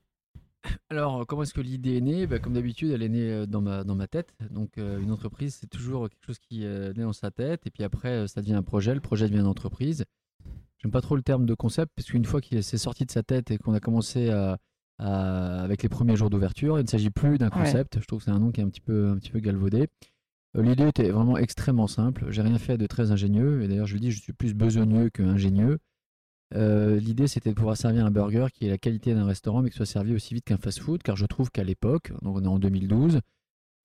alors, 0.90 1.26
comment 1.26 1.42
est-ce 1.42 1.54
que 1.54 1.60
l'idée 1.60 1.96
est 1.96 2.00
née? 2.00 2.26
Bah, 2.26 2.38
Comme 2.38 2.54
d'habitude, 2.54 2.90
elle 2.90 3.02
est 3.02 3.08
née 3.08 3.30
euh, 3.30 3.46
dans 3.46 3.60
ma, 3.60 3.84
dans 3.84 3.94
ma 3.94 4.06
tête. 4.06 4.34
Donc, 4.50 4.78
euh, 4.78 5.00
une 5.00 5.10
entreprise, 5.10 5.56
c'est 5.60 5.68
toujours 5.68 6.08
quelque 6.08 6.24
chose 6.24 6.38
qui 6.38 6.64
est 6.64 6.96
né 6.96 7.02
dans 7.02 7.12
sa 7.12 7.30
tête. 7.30 7.66
Et 7.66 7.70
puis 7.70 7.84
après, 7.84 8.10
euh, 8.10 8.26
ça 8.26 8.40
devient 8.40 8.54
un 8.54 8.62
projet. 8.62 8.94
Le 8.94 9.00
projet 9.00 9.26
devient 9.26 9.40
une 9.40 9.46
entreprise. 9.46 10.04
J'aime 10.78 10.92
pas 10.92 11.00
trop 11.00 11.16
le 11.16 11.22
terme 11.22 11.46
de 11.46 11.54
concept, 11.54 11.92
parce 11.96 12.08
qu'une 12.08 12.24
fois 12.24 12.40
qu'il 12.40 12.62
s'est 12.62 12.78
sorti 12.78 13.06
de 13.06 13.10
sa 13.10 13.22
tête 13.22 13.50
et 13.50 13.58
qu'on 13.58 13.74
a 13.74 13.80
commencé 13.80 14.30
à, 14.30 14.58
avec 14.98 15.82
les 15.82 15.88
premiers 15.88 16.16
jours 16.16 16.30
d'ouverture, 16.30 16.78
il 16.78 16.82
ne 16.82 16.88
s'agit 16.88 17.10
plus 17.10 17.38
d'un 17.38 17.48
concept. 17.48 17.98
Je 18.00 18.06
trouve 18.06 18.18
que 18.18 18.26
c'est 18.26 18.30
un 18.30 18.38
nom 18.38 18.52
qui 18.52 18.60
est 18.60 18.64
un 18.64 18.68
petit 18.68 18.82
peu, 18.82 19.08
un 19.08 19.16
petit 19.16 19.30
peu 19.30 19.40
galvaudé. 19.40 19.88
L'idée 20.54 20.88
était 20.88 21.10
vraiment 21.10 21.36
extrêmement 21.38 21.86
simple. 21.86 22.26
J'ai 22.30 22.42
rien 22.42 22.58
fait 22.58 22.78
de 22.78 22.86
très 22.86 23.10
ingénieux. 23.10 23.62
Et 23.62 23.68
d'ailleurs, 23.68 23.86
je 23.86 23.94
le 23.94 24.00
dis, 24.00 24.10
je 24.10 24.20
suis 24.20 24.32
plus 24.32 24.54
besogneux 24.54 25.10
que 25.10 25.22
ingénieux. 25.22 25.78
Euh, 26.54 26.98
l'idée, 27.00 27.26
c'était 27.26 27.50
de 27.50 27.54
pouvoir 27.54 27.76
servir 27.76 28.06
un 28.06 28.10
burger 28.10 28.46
qui 28.52 28.66
est 28.66 28.70
la 28.70 28.78
qualité 28.78 29.14
d'un 29.14 29.26
restaurant, 29.26 29.62
mais 29.62 29.70
qui 29.70 29.76
soit 29.76 29.86
servi 29.86 30.14
aussi 30.14 30.34
vite 30.34 30.44
qu'un 30.44 30.58
fast-food, 30.58 31.02
car 31.02 31.16
je 31.16 31.26
trouve 31.26 31.50
qu'à 31.50 31.64
l'époque, 31.64 32.12
donc 32.22 32.36
on 32.36 32.44
est 32.44 32.48
en 32.48 32.58
2012, 32.58 33.20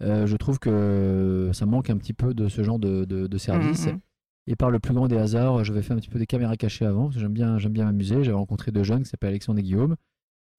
euh, 0.04 0.28
je 0.28 0.38
trouve 0.38 0.60
que 0.60 1.52
ça 1.54 1.66
manque 1.66 1.90
un 1.90 1.98
petit 1.98 2.14
peu 2.14 2.34
de 2.34 2.48
ce 2.48 2.64
genre 2.64 2.80
de, 2.80 3.38
service. 3.38 3.88
Mmh, 3.88 3.92
mmh. 3.92 4.00
Et 4.48 4.56
par 4.56 4.72
le 4.72 4.80
plus 4.80 4.94
grand 4.94 5.08
des 5.08 5.18
hasards, 5.18 5.64
je 5.64 5.74
vais 5.74 5.82
faire 5.82 5.96
un 5.96 6.00
petit 6.00 6.10
peu 6.10 6.20
des 6.20 6.26
caméras 6.26 6.58
cachées 6.58 6.86
avant, 6.86 7.06
parce 7.06 7.16
que 7.16 7.22
j'aime 7.22 7.34
bien, 7.34 7.58
j'aime 7.58 7.74
bien 7.74 7.86
m'amuser. 7.86 8.24
J'avais 8.24 8.38
rencontré 8.38 8.72
deux 8.72 8.84
jeunes 8.84 9.04
qui 9.04 9.10
s'appellent 9.10 9.30
Alexandre 9.30 9.60
et 9.60 9.64
Guillaume. 9.64 9.96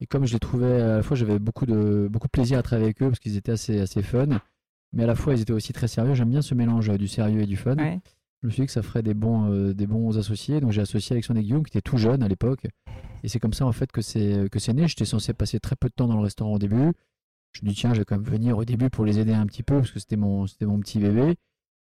Et 0.00 0.06
comme 0.06 0.26
je 0.26 0.32
les 0.32 0.40
trouvais, 0.40 0.80
à 0.80 0.96
la 0.96 1.02
fois, 1.02 1.16
j'avais 1.16 1.38
beaucoup 1.38 1.66
de, 1.66 2.08
beaucoup 2.10 2.26
de 2.26 2.32
plaisir 2.32 2.58
à 2.58 2.62
travailler 2.62 2.86
avec 2.86 3.02
eux, 3.02 3.08
parce 3.08 3.20
qu'ils 3.20 3.36
étaient 3.36 3.52
assez, 3.52 3.80
assez 3.80 4.02
fun, 4.02 4.40
mais 4.92 5.04
à 5.04 5.06
la 5.06 5.14
fois, 5.14 5.34
ils 5.34 5.40
étaient 5.40 5.52
aussi 5.52 5.72
très 5.72 5.88
sérieux. 5.88 6.14
J'aime 6.14 6.30
bien 6.30 6.42
ce 6.42 6.54
mélange 6.54 6.88
du 6.98 7.08
sérieux 7.08 7.42
et 7.42 7.46
du 7.46 7.56
fun 7.56 7.76
je 8.42 8.48
me 8.48 8.52
suis 8.52 8.62
dit 8.62 8.66
que 8.66 8.72
ça 8.72 8.82
ferait 8.82 9.02
des 9.02 9.14
bons, 9.14 9.52
euh, 9.52 9.72
des 9.72 9.86
bons 9.86 10.18
associés. 10.18 10.60
Donc 10.60 10.72
j'ai 10.72 10.80
associé 10.80 11.14
Alexandre 11.14 11.40
Guillaume, 11.40 11.64
qui 11.64 11.76
était 11.76 11.88
tout 11.88 11.96
jeune 11.96 12.22
à 12.22 12.28
l'époque. 12.28 12.66
Et 13.22 13.28
c'est 13.28 13.38
comme 13.38 13.52
ça 13.52 13.66
en 13.66 13.72
fait 13.72 13.90
que 13.92 14.02
c'est 14.02 14.48
que 14.50 14.58
c'est 14.58 14.72
né. 14.72 14.88
J'étais 14.88 15.04
censé 15.04 15.32
passer 15.32 15.60
très 15.60 15.76
peu 15.76 15.88
de 15.88 15.94
temps 15.94 16.08
dans 16.08 16.16
le 16.16 16.22
restaurant 16.22 16.54
au 16.54 16.58
début. 16.58 16.92
Je 17.52 17.60
me 17.64 17.68
dis 17.68 17.76
tiens, 17.76 17.94
je 17.94 18.00
vais 18.00 18.04
quand 18.04 18.16
même 18.16 18.24
venir 18.24 18.58
au 18.58 18.64
début 18.64 18.90
pour 18.90 19.04
les 19.04 19.18
aider 19.18 19.32
un 19.32 19.46
petit 19.46 19.62
peu 19.62 19.76
parce 19.76 19.90
que 19.90 20.00
c'était 20.00 20.16
mon 20.16 20.46
c'était 20.46 20.66
mon 20.66 20.80
petit 20.80 20.98
bébé. 20.98 21.36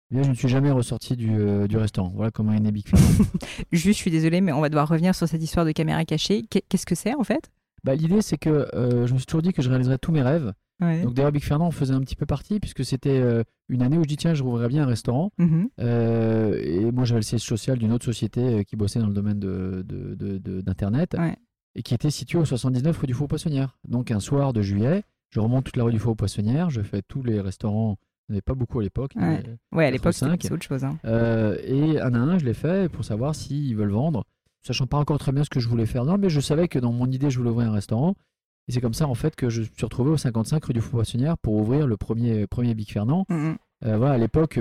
Bien, 0.10 0.24
je 0.24 0.30
ne 0.30 0.36
suis 0.36 0.48
jamais 0.48 0.72
ressorti 0.72 1.18
du, 1.18 1.36
euh, 1.38 1.68
du 1.68 1.76
restaurant. 1.76 2.14
Voilà 2.16 2.32
comment 2.32 2.54
est 2.54 2.60
né 2.62 2.72
Big 2.72 2.86
Juste, 3.74 3.98
je 3.98 4.02
suis 4.02 4.12
désolé, 4.12 4.40
mais 4.40 4.54
on 4.54 4.62
va 4.62 4.70
devoir 4.70 4.88
revenir 4.88 5.14
sur 5.14 5.28
cette 5.28 5.44
histoire 5.44 5.66
de 5.66 5.74
caméra 5.74 6.06
cachée. 6.06 6.44
Qu'est-ce 6.44 6.86
que 6.86 6.96
c'est 6.96 7.14
en 7.14 7.26
fait? 7.26 7.52
Bah, 7.84 7.94
L'idée, 7.94 8.22
c'est 8.22 8.38
que 8.38 8.70
euh, 8.74 9.06
je 9.06 9.14
me 9.14 9.18
suis 9.18 9.26
toujours 9.26 9.42
dit 9.42 9.52
que 9.52 9.62
je 9.62 9.70
réaliserais 9.70 9.98
tous 9.98 10.14
mes 10.14 10.22
rêves. 10.22 10.54
Donc 10.80 11.14
d'ailleurs, 11.14 11.32
Big 11.32 11.44
Fernand 11.44 11.72
faisait 11.72 11.94
un 11.94 12.02
petit 12.02 12.16
peu 12.16 12.26
partie, 12.26 12.60
puisque 12.60 12.86
c'était 12.86 13.20
euh, 13.20 13.44
une 13.68 13.82
année 13.82 13.98
où 13.98 14.04
je 14.04 14.08
dis 14.08 14.18
tiens, 14.18 14.34
je 14.34 14.44
rouvrirais 14.44 14.68
bien 14.68 14.84
un 14.84 14.88
restaurant. 14.88 15.32
Mhm. 15.38 15.70
Euh, 15.80 16.60
et 16.64 16.92
moi, 16.92 17.06
j'avais 17.06 17.20
le 17.20 17.24
siège 17.24 17.42
social 17.42 17.78
d'une 17.78 17.92
autre 17.92 18.06
société 18.06 18.42
euh, 18.42 18.64
qui 18.64 18.76
bossait 18.76 19.00
dans 19.00 19.08
le 19.08 19.14
domaine 19.14 19.40
d'Internet, 19.40 21.12
de, 21.14 21.18
de, 21.18 21.34
et 21.76 21.82
qui 21.82 21.94
était 21.94 22.12
située 22.12 22.38
au 22.38 22.46
79 22.46 22.98
rue 22.98 23.08
du 23.08 23.14
Faux 23.14 23.28
Poissonnière. 23.28 23.78
Donc 23.88 24.12
un 24.12 24.20
soir 24.20 24.54
de 24.54 24.62
juillet, 24.62 25.04
je 25.30 25.40
remonte 25.40 25.66
toute 25.66 25.78
la 25.78 25.84
rue 25.84 25.92
du 25.92 26.00
Faux 26.00 26.16
Poissonnière, 26.16 26.70
je 26.70 26.82
fais 26.82 27.02
tous 27.02 27.24
les 27.24 27.42
restaurants. 27.42 27.98
Il 28.30 28.34
n'y 28.34 28.36
en 28.36 28.38
avait 28.38 28.42
pas 28.42 28.56
beaucoup 28.56 28.80
à 28.80 28.84
l'époque. 28.84 29.14
Ouais, 29.72 29.86
à 29.86 29.92
l'époque, 29.92 30.14
c'est 30.14 30.52
autre 30.52 30.64
chose. 30.64 30.84
Hein. 30.84 30.98
et 31.04 32.00
un 32.00 32.14
à 32.14 32.18
un, 32.18 32.38
je 32.38 32.46
l'ai 32.46 32.54
fait 32.54 32.90
pour 32.92 33.06
savoir 33.06 33.34
s'ils 33.34 33.76
veulent 33.76 33.92
vendre, 33.92 34.26
sachant 34.62 34.86
pas 34.86 34.98
encore 34.98 35.18
très 35.18 35.32
bien 35.32 35.44
ce 35.44 35.50
que 35.50 35.60
je 35.60 35.70
voulais 35.70 35.86
faire. 35.86 36.04
Non, 36.04 36.18
mais 36.18 36.30
je 36.30 36.42
savais 36.42 36.68
que 36.68 36.78
dans 36.78 36.92
mon 36.92 37.10
idée, 37.10 37.30
je 37.30 37.38
voulais 37.38 37.52
ouvrir 37.52 37.70
un 37.70 37.74
restaurant. 37.74 38.16
Et 38.68 38.72
c'est 38.74 38.82
comme 38.82 38.94
ça 38.94 39.08
en 39.08 39.14
fait 39.16 39.36
que 39.36 39.50
je 39.50 39.62
me 39.62 39.66
suis 39.66 39.84
retrouvé 39.86 40.12
au 40.12 40.18
55 40.18 40.64
rue 40.66 40.74
du 40.74 40.82
Faux 40.82 40.92
Poissonnière 40.98 41.38
pour 41.38 41.54
ouvrir 41.56 41.88
le 41.88 41.96
premier, 41.98 42.48
premier 42.48 42.74
Big 42.76 42.92
Fernand. 42.92 43.26
Mm, 43.30 43.36
mm. 43.36 43.58
Euh, 43.86 43.98
voilà, 43.98 44.16
à 44.16 44.18
l'époque, 44.18 44.60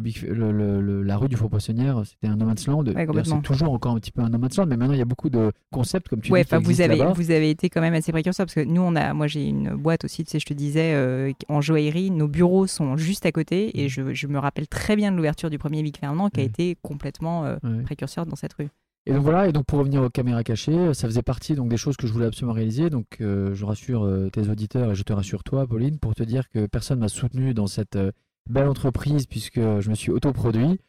la 0.51 1.17
rue 1.17 1.29
du 1.29 1.37
Faux 1.37 1.49
Poissonnière, 1.49 2.03
c'était 2.05 2.27
un 2.27 2.37
no 2.37 2.45
man's 2.47 2.67
land. 2.67 2.85
C'est 3.25 3.43
toujours 3.43 3.73
encore 3.73 3.93
un 3.93 3.99
petit 3.99 4.11
peu 4.13 4.21
un 4.23 4.29
no 4.29 4.39
man's 4.39 4.57
land, 4.57 4.67
mais 4.67 4.77
maintenant 4.77 4.95
il 4.95 4.99
y 4.99 5.03
a 5.03 5.07
beaucoup 5.07 5.31
de 5.31 5.53
concepts 5.73 6.09
comme 6.09 6.21
tu 6.21 6.31
Ouais, 6.33 6.43
dis. 6.43 6.49
enfin, 6.49 6.59
vous 6.63 6.81
avez, 6.81 7.03
vous 7.15 7.31
avez 7.31 7.51
été 7.51 7.71
quand 7.71 7.81
même 7.81 7.95
assez 7.95 8.13
précurseur 8.13 8.47
parce 8.47 8.55
que 8.55 8.61
nous, 8.65 8.83
on 8.83 8.95
a, 8.95 9.15
moi, 9.15 9.27
j'ai 9.27 9.47
une 9.47 9.75
boîte 9.75 10.05
aussi, 10.05 10.25
tu 10.25 10.31
sais, 10.33 10.39
je 10.39 10.47
te 10.47 10.55
disais, 10.55 10.93
euh, 10.95 11.33
en 11.49 11.61
joaillerie, 11.61 12.11
nos 12.11 12.29
bureaux 12.29 12.67
sont 12.67 12.97
juste 12.97 13.27
à 13.27 13.33
côté 13.33 13.69
Mm. 13.75 13.79
et 13.81 13.89
je, 13.89 14.13
je 14.15 14.27
me 14.27 14.39
rappelle 14.39 14.69
très 14.69 14.97
bien 14.97 15.11
de 15.13 15.17
l'ouverture 15.17 15.51
du 15.51 15.59
premier 15.59 15.83
Big 15.83 15.97
Fernand 15.97 16.29
qui 16.31 16.41
a 16.41 16.45
été 16.45 16.77
complètement 16.83 17.45
euh, 17.45 17.57
Ouais. 17.63 17.83
précurseur 17.85 18.27
dans 18.27 18.37
cette 18.37 18.53
rue. 18.55 18.69
Et 19.07 19.13
donc 19.13 19.23
voilà, 19.23 19.49
et 19.49 19.53
donc 19.53 19.67
pour 19.67 19.79
revenir 19.79 20.03
aux 20.03 20.11
caméras 20.11 20.43
cachées, 20.43 20.93
ça 20.93 21.07
faisait 21.07 21.23
partie 21.23 21.55
donc 21.55 21.69
des 21.69 21.77
choses 21.77 21.97
que 21.97 22.07
je 22.09 22.13
voulais 22.13 22.27
absolument 22.27 22.55
réaliser. 22.55 22.91
Donc 22.91 23.07
euh, 23.21 23.55
je 23.55 23.65
rassure 23.65 24.05
euh, 24.05 24.29
tes 24.31 24.49
auditeurs 24.49 24.91
et 24.91 24.95
je 24.95 25.03
te 25.05 25.13
rassure 25.13 25.45
toi, 25.45 25.67
Pauline, 25.67 25.99
pour 25.99 26.15
te 26.15 26.25
dire 26.25 26.49
que 26.49 26.67
personne 26.67 26.99
m'a 26.99 27.09
soutenu 27.09 27.55
dans 27.55 27.69
cette 27.69 27.97
euh, 27.97 28.11
belle 28.51 28.69
entreprise 28.69 29.27
puisque 29.27 29.61
je 29.61 29.89
me 29.89 29.95
suis 29.95 30.11
autoproduit. 30.11 30.81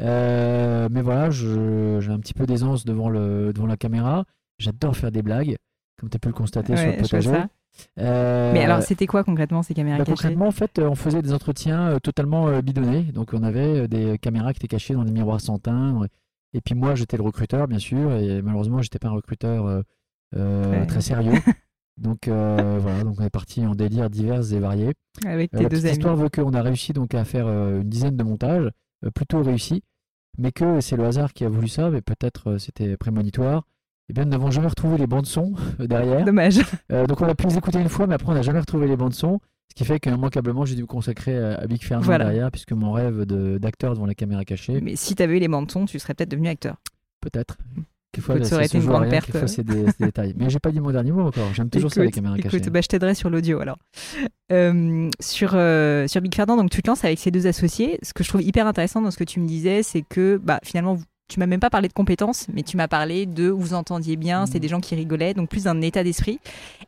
Euh, 0.00 0.88
mais 0.90 1.02
voilà, 1.02 1.30
j'ai 1.30 1.48
un 2.10 2.20
petit 2.20 2.34
peu 2.34 2.46
d'aisance 2.46 2.84
devant, 2.84 3.08
le, 3.08 3.52
devant 3.52 3.66
la 3.66 3.76
caméra. 3.76 4.24
J'adore 4.58 4.96
faire 4.96 5.10
des 5.10 5.22
blagues, 5.22 5.56
comme 5.98 6.08
tu 6.08 6.16
as 6.16 6.18
pu 6.18 6.28
le 6.28 6.34
constater 6.34 6.76
sur 6.76 6.86
le 6.86 6.96
potager. 6.98 7.30
Euh, 7.98 8.52
Mais 8.52 8.64
alors, 8.64 8.82
c'était 8.82 9.06
quoi 9.06 9.24
concrètement 9.24 9.62
ces 9.62 9.74
caméras 9.74 9.98
bah, 9.98 10.04
cachées? 10.04 10.14
concrètement, 10.14 10.46
en 10.46 10.52
fait, 10.52 10.78
euh, 10.78 10.88
on 10.88 10.94
faisait 10.94 11.22
des 11.22 11.32
entretiens 11.32 11.88
euh, 11.88 11.98
totalement 11.98 12.48
euh, 12.48 12.62
bidonnés. 12.62 13.02
Donc, 13.02 13.30
on 13.32 13.42
avait 13.42 13.80
euh, 13.80 13.88
des 13.88 14.18
caméras 14.18 14.52
qui 14.52 14.58
étaient 14.58 14.68
cachées 14.68 14.94
dans 14.94 15.04
des 15.04 15.12
miroirs 15.12 15.40
sans 15.40 15.58
teindre. 15.58 16.06
Et 16.54 16.60
puis, 16.60 16.74
moi, 16.74 16.94
j'étais 16.94 17.16
le 17.16 17.22
recruteur, 17.22 17.68
bien 17.68 17.78
sûr. 17.78 18.12
Et 18.14 18.40
malheureusement, 18.42 18.80
j'étais 18.82 18.98
pas 18.98 19.08
un 19.08 19.12
recruteur 19.12 19.66
euh, 19.66 19.82
euh, 20.34 20.70
Ouais. 20.80 20.86
très 20.86 21.00
sérieux. 21.00 21.32
donc, 21.98 22.28
euh, 22.28 22.78
voilà. 22.80 23.04
Donc, 23.04 23.20
on 23.20 23.24
est 23.24 23.30
parti 23.30 23.64
en 23.66 23.74
délire 23.74 24.08
divers 24.10 24.52
et 24.52 24.58
variés. 24.60 24.92
avec 25.24 25.52
Euh, 25.54 25.58
tes 25.58 25.62
la 25.64 25.68
deux 25.68 25.84
amis 25.86 25.92
histoire 25.92 26.16
veut 26.16 26.28
qu'on 26.28 26.52
a 26.54 26.62
réussi 26.62 26.92
donc 26.92 27.14
à 27.14 27.24
faire 27.24 27.46
euh, 27.46 27.80
une 27.82 27.88
dizaine 27.88 28.16
de 28.16 28.24
montages, 28.24 28.70
plutôt 29.14 29.42
réussis. 29.42 29.82
Mais 30.38 30.52
que 30.52 30.80
c'est 30.80 30.96
le 30.96 31.04
hasard 31.04 31.32
qui 31.32 31.44
a 31.44 31.48
voulu 31.48 31.68
ça, 31.68 31.90
mais 31.90 32.02
peut-être 32.02 32.58
c'était 32.58 32.96
prémonitoire. 32.96 33.64
Eh 34.08 34.12
bien, 34.12 34.24
nous 34.24 34.30
n'avons 34.30 34.50
jamais 34.50 34.68
retrouvé 34.68 34.98
les 34.98 35.06
bandes 35.06 35.26
son 35.26 35.54
derrière. 35.78 36.24
Dommage. 36.24 36.60
Donc 36.90 37.20
on 37.20 37.26
a 37.26 37.34
pu 37.34 37.46
les 37.46 37.56
écouter 37.56 37.80
une 37.80 37.88
fois, 37.88 38.06
mais 38.06 38.14
après 38.14 38.30
on 38.30 38.34
n'a 38.34 38.42
jamais 38.42 38.60
retrouvé 38.60 38.86
les 38.86 38.96
bandes 38.96 39.14
son. 39.14 39.40
Qui 39.76 39.84
fait 39.84 40.00
qu'immanquablement 40.00 40.64
j'ai 40.64 40.74
dû 40.74 40.82
me 40.82 40.86
consacrer 40.86 41.36
à, 41.38 41.66
Big 41.66 41.82
Fernand 41.84 42.02
Voilà. 42.04 42.24
derrière, 42.24 42.50
puisque 42.50 42.72
mon 42.72 42.90
rêve 42.92 43.24
de- 43.26 43.58
d'acteur 43.58 43.92
devant 43.94 44.06
la 44.06 44.14
caméra 44.14 44.44
cachée, 44.44 44.80
Mais 44.80 44.96
si 44.96 45.14
t'avais 45.14 45.36
eu 45.36 45.40
les 45.40 45.48
son, 45.48 45.84
tu 45.84 45.98
serais 45.98 46.14
peut-être 46.14 46.30
devenu 46.30 46.48
acteur. 46.48 46.76
peut-être. 47.20 47.56
Quelquefois, 48.12 48.36
Écoute, 48.36 48.46
ça 48.46 48.56
aurait 48.56 48.64
été 48.66 48.78
une 48.78 48.86
grande 48.86 49.10
perte. 49.10 49.46
c'est 49.46 49.62
des, 49.64 49.84
des 49.84 49.92
détails. 50.06 50.32
Mais 50.38 50.48
j'ai 50.48 50.58
pas 50.58 50.70
dit 50.70 50.80
mon 50.80 50.90
dernier 50.90 51.12
mot 51.12 51.20
encore. 51.26 51.52
J'aime 51.52 51.68
toujours 51.68 51.92
ça 51.92 52.00
les 52.00 52.06
Écoute, 52.06 52.14
caméras 52.14 52.38
écoute, 52.38 52.50
cachées. 52.50 52.70
bah, 52.70 52.80
je 52.80 52.86
t'aiderai 52.88 53.14
sur 53.14 53.28
l'audio 53.28 53.60
alors. 53.60 53.76
Euh, 54.52 55.10
sur, 55.20 55.50
euh, 55.54 56.06
sur 56.06 56.22
Big 56.22 56.34
Ferdinand, 56.34 56.56
donc 56.56 56.70
tu 56.70 56.80
te 56.82 56.88
lances 56.88 57.04
avec 57.04 57.18
ces 57.18 57.30
deux 57.30 57.46
associés. 57.46 57.98
Ce 58.02 58.14
que 58.14 58.24
je 58.24 58.28
trouve 58.30 58.42
hyper 58.42 58.66
intéressant 58.66 59.02
dans 59.02 59.10
ce 59.10 59.18
que 59.18 59.24
tu 59.24 59.40
me 59.40 59.46
disais, 59.46 59.82
c'est 59.82 60.02
que 60.08 60.40
bah, 60.42 60.60
finalement, 60.64 60.94
vous- 60.94 61.04
tu 61.28 61.40
m'as 61.40 61.46
même 61.46 61.60
pas 61.60 61.70
parlé 61.70 61.88
de 61.88 61.92
compétences, 61.92 62.46
mais 62.52 62.62
tu 62.62 62.76
m'as 62.76 62.88
parlé 62.88 63.26
de 63.26 63.48
vous 63.48 63.74
entendiez 63.74 64.16
bien, 64.16 64.46
c'est 64.46 64.54
Mhm. 64.58 64.60
des 64.60 64.68
gens 64.68 64.80
qui 64.80 64.94
rigolaient, 64.94 65.34
donc 65.34 65.48
plus 65.50 65.64
d'un 65.64 65.80
état 65.80 66.04
d'esprit. 66.04 66.38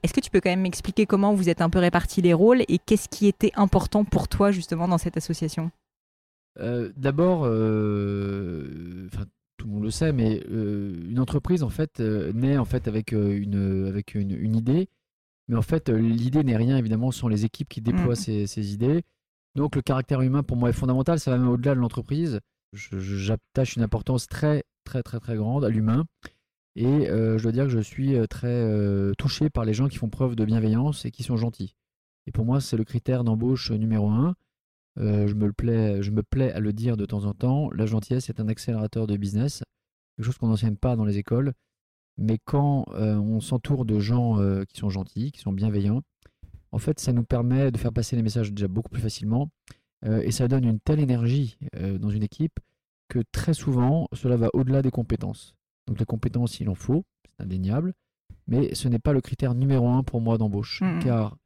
Est-ce 0.03 0.13
que 0.15 0.21
tu 0.21 0.31
peux 0.31 0.41
quand 0.41 0.51
même 0.51 0.61
m'expliquer 0.63 1.07
comment 1.07 1.35
vous 1.35 1.49
êtes 1.49 1.61
un 1.61 1.71
peu 1.71 1.79
répartis 1.81 2.23
les 2.23 2.33
rôles 2.35 2.63
et 2.69 2.79
qu'est-ce 2.79 3.09
qui 3.09 3.27
était 3.27 3.53
important 3.57 4.05
pour 4.05 4.29
toi 4.29 4.51
justement 4.53 4.87
dans 4.89 4.99
cette 4.99 5.17
association? 5.17 5.71
Euh, 6.61 6.91
D'abord, 6.97 7.45
euh, 7.47 9.09
tout 9.57 9.67
le 9.67 9.73
monde 9.73 9.83
le 9.85 9.91
sait, 9.91 10.13
mais 10.13 10.43
euh, 10.51 10.95
une 11.11 11.19
entreprise 11.19 11.63
en 11.63 11.69
fait 11.69 12.01
naît 12.01 12.59
en 12.59 12.65
fait 12.65 12.87
avec 12.89 13.13
une 13.13 13.87
avec 13.89 14.15
une, 14.15 14.31
une 14.33 14.57
idée, 14.57 14.89
mais 15.49 15.57
en 15.57 15.63
fait 15.63 15.89
l'idée 15.89 16.45
n'est 16.45 16.57
rien 16.57 16.77
évidemment 16.77 17.11
ce 17.11 17.19
sont 17.21 17.29
les 17.29 17.45
équipes 17.45 17.69
qui 17.69 17.81
déploient 17.81 18.13
Mm. 18.13 18.17
ces, 18.17 18.47
ces 18.47 18.73
idées. 18.75 19.03
Donc 19.57 19.75
le 19.75 19.83
caractère 19.83 20.21
humain 20.21 20.43
pour 20.45 20.57
moi 20.57 20.69
est 20.71 20.75
fondamental, 20.75 21.19
ça 21.19 21.33
va 21.33 21.39
même 21.39 21.49
au-delà 21.49 21.75
de 21.75 21.81
l'entreprise. 21.81 22.39
J'attache 22.73 23.77
une 23.77 23.83
importance 23.83 24.27
très 24.27 24.65
très 24.85 25.03
très 25.03 25.21
très 25.21 25.37
grande 25.37 25.65
à 25.65 25.69
l'humain. 25.69 26.07
Et 26.77 27.11
euh, 27.11 27.39
je 27.39 27.43
dois 27.43 27.53
dire 27.53 27.65
que 27.65 27.71
je 27.71 27.81
suis 27.81 28.15
euh, 28.15 28.27
très 28.27 28.47
euh, 28.47 29.13
touché 29.19 29.51
par 29.51 29.65
les 29.65 29.75
gens 29.75 29.89
qui 29.89 29.97
font 29.97 30.09
preuve 30.09 30.37
de 30.37 30.45
bienveillance 30.45 31.05
et 31.05 31.11
qui 31.11 31.25
sont 31.25 31.37
gentils. 31.37 31.75
Et 32.27 32.31
pour 32.31 32.45
moi, 32.45 32.61
c'est 32.61 32.77
le 32.77 32.85
critère 32.85 33.25
d'embauche 33.25 33.73
numéro 33.73 34.09
un. 34.11 34.35
Je, 34.97 35.35
me 35.35 35.53
plais, 35.53 36.03
je 36.03 36.11
me 36.11 36.23
plais 36.23 36.53
à 36.53 36.61
le 36.61 36.73
dire 36.73 36.97
de 36.97 37.07
temps 37.07 37.25
en 37.25 37.33
temps, 37.33 37.71
la 37.71 37.87
gentillesse 37.87 38.31
est 38.31 38.41
un 38.41 38.49
accélérateur 38.49 39.07
de 39.07 39.17
business, 39.17 39.63
quelque 40.17 40.27
chose 40.27 40.39
qu'on 40.39 40.49
n'enseigne 40.49 40.75
pas 40.75 40.97
dans 40.97 41.05
les 41.05 41.19
écoles. 41.19 41.53
Mais 42.17 42.39
quand 42.45 42.85
on 42.97 43.39
s'entoure 43.41 43.85
de 43.85 44.01
gens 44.01 44.39
qui 44.67 44.77
sont 44.77 44.91
gentils, 44.91 45.31
qui 45.31 45.39
sont 45.41 45.53
bienveillants, 45.53 46.03
en 46.73 46.79
fait, 46.79 46.99
ça 46.99 47.13
nous 47.13 47.23
permet 47.23 47.71
de 47.71 47.79
faire 47.79 47.93
passer 47.93 48.17
les 48.17 48.23
messages 48.23 48.53
déjà 48.53 48.67
beaucoup 48.67 48.91
plus 48.91 49.01
facilement. 49.01 49.51
Euh, 50.05 50.21
et 50.23 50.31
ça 50.31 50.49
donne 50.49 50.65
une 50.65 50.81
telle 50.81 51.01
énergie 51.01 51.59
euh, 51.77 51.99
dans 51.99 52.11
une 52.11 52.23
équipe 52.23 52.59
que 53.09 53.21
très 53.33 53.55
souvent, 53.55 54.09
cela 54.13 54.37
va 54.37 54.49
au-delà 54.53 54.83
des 54.83 54.91
compétences. 54.91 55.55
Donc 55.87 55.99
les 55.99 56.05
compétences, 56.05 56.61
il 56.61 56.69
en 56.69 56.75
faut, 56.75 57.05
c'est 57.27 57.43
indéniable, 57.45 57.95
mais 58.47 58.75
ce 58.75 58.89
n'est 58.89 58.99
pas 58.99 59.13
le 59.13 59.21
critère 59.21 59.55
numéro 59.55 59.89
un 59.89 60.03
pour 60.03 60.21
moi 60.21 60.37
d'embauche. 60.39 60.83
Mhm. 60.83 60.99
Car 61.01 61.37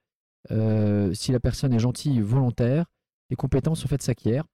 euh, 0.50 1.14
si 1.14 1.30
la 1.32 1.40
personne 1.40 1.72
est 1.72 1.78
gentille, 1.78 2.20
volontaire, 2.20 2.86
les 3.30 3.36
compétences 3.36 3.84
en 3.84 3.88
fait 3.88 4.02
s'acquièrent. 4.02 4.44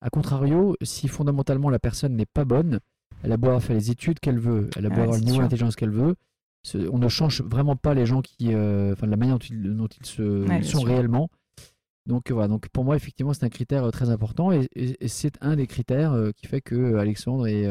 A 0.00 0.10
contrario, 0.10 0.76
si 0.82 1.08
fondamentalement 1.08 1.70
la 1.70 1.78
personne 1.78 2.14
n'est 2.16 2.26
pas 2.26 2.44
bonne, 2.44 2.80
elle 3.22 3.32
a 3.32 3.36
beau 3.36 3.46
avoir 3.48 3.62
fait 3.62 3.74
les 3.74 3.90
études 3.90 4.18
qu'elle 4.20 4.38
veut, 4.38 4.68
elle 4.76 4.86
a 4.86 4.90
beau 4.90 4.96
Ah, 4.98 5.02
avoir 5.04 5.18
le 5.18 5.24
niveau 5.24 5.38
d'intelligence 5.40 5.76
qu'elle 5.76 5.90
veut, 5.90 6.16
ce- 6.64 6.88
on 6.92 6.98
ne 6.98 7.08
change 7.08 7.42
vraiment 7.42 7.76
pas 7.76 7.94
les 7.94 8.04
gens 8.06 8.20
qui, 8.22 8.48
enfin 8.48 9.06
la 9.06 9.16
manière 9.16 9.38
dont 9.38 9.46
ils, 9.48 9.74
dont 9.76 9.86
ils 9.86 10.04
se, 10.06 10.46
Ouais, 10.48 10.62
sont 10.62 10.80
sûr. 10.80 10.88
réellement. 10.88 11.30
Donc 12.06 12.30
euh, 12.30 12.34
voilà, 12.34 12.48
donc 12.48 12.68
pour 12.68 12.84
moi 12.84 12.96
effectivement 12.96 13.32
c'est 13.34 13.44
un 13.44 13.48
critère 13.48 13.84
euh, 13.84 13.90
très 13.90 14.10
important 14.10 14.52
et, 14.52 14.68
et- 14.74 15.04
et 15.04 15.08
c'est 15.08 15.34
un 15.40 15.56
des 15.56 15.66
critères 15.66 16.12
euh, 16.12 16.30
qui 16.36 16.46
fait 16.46 16.60
que 16.60 16.96
Alexandre 16.96 17.46
et, 17.48 17.64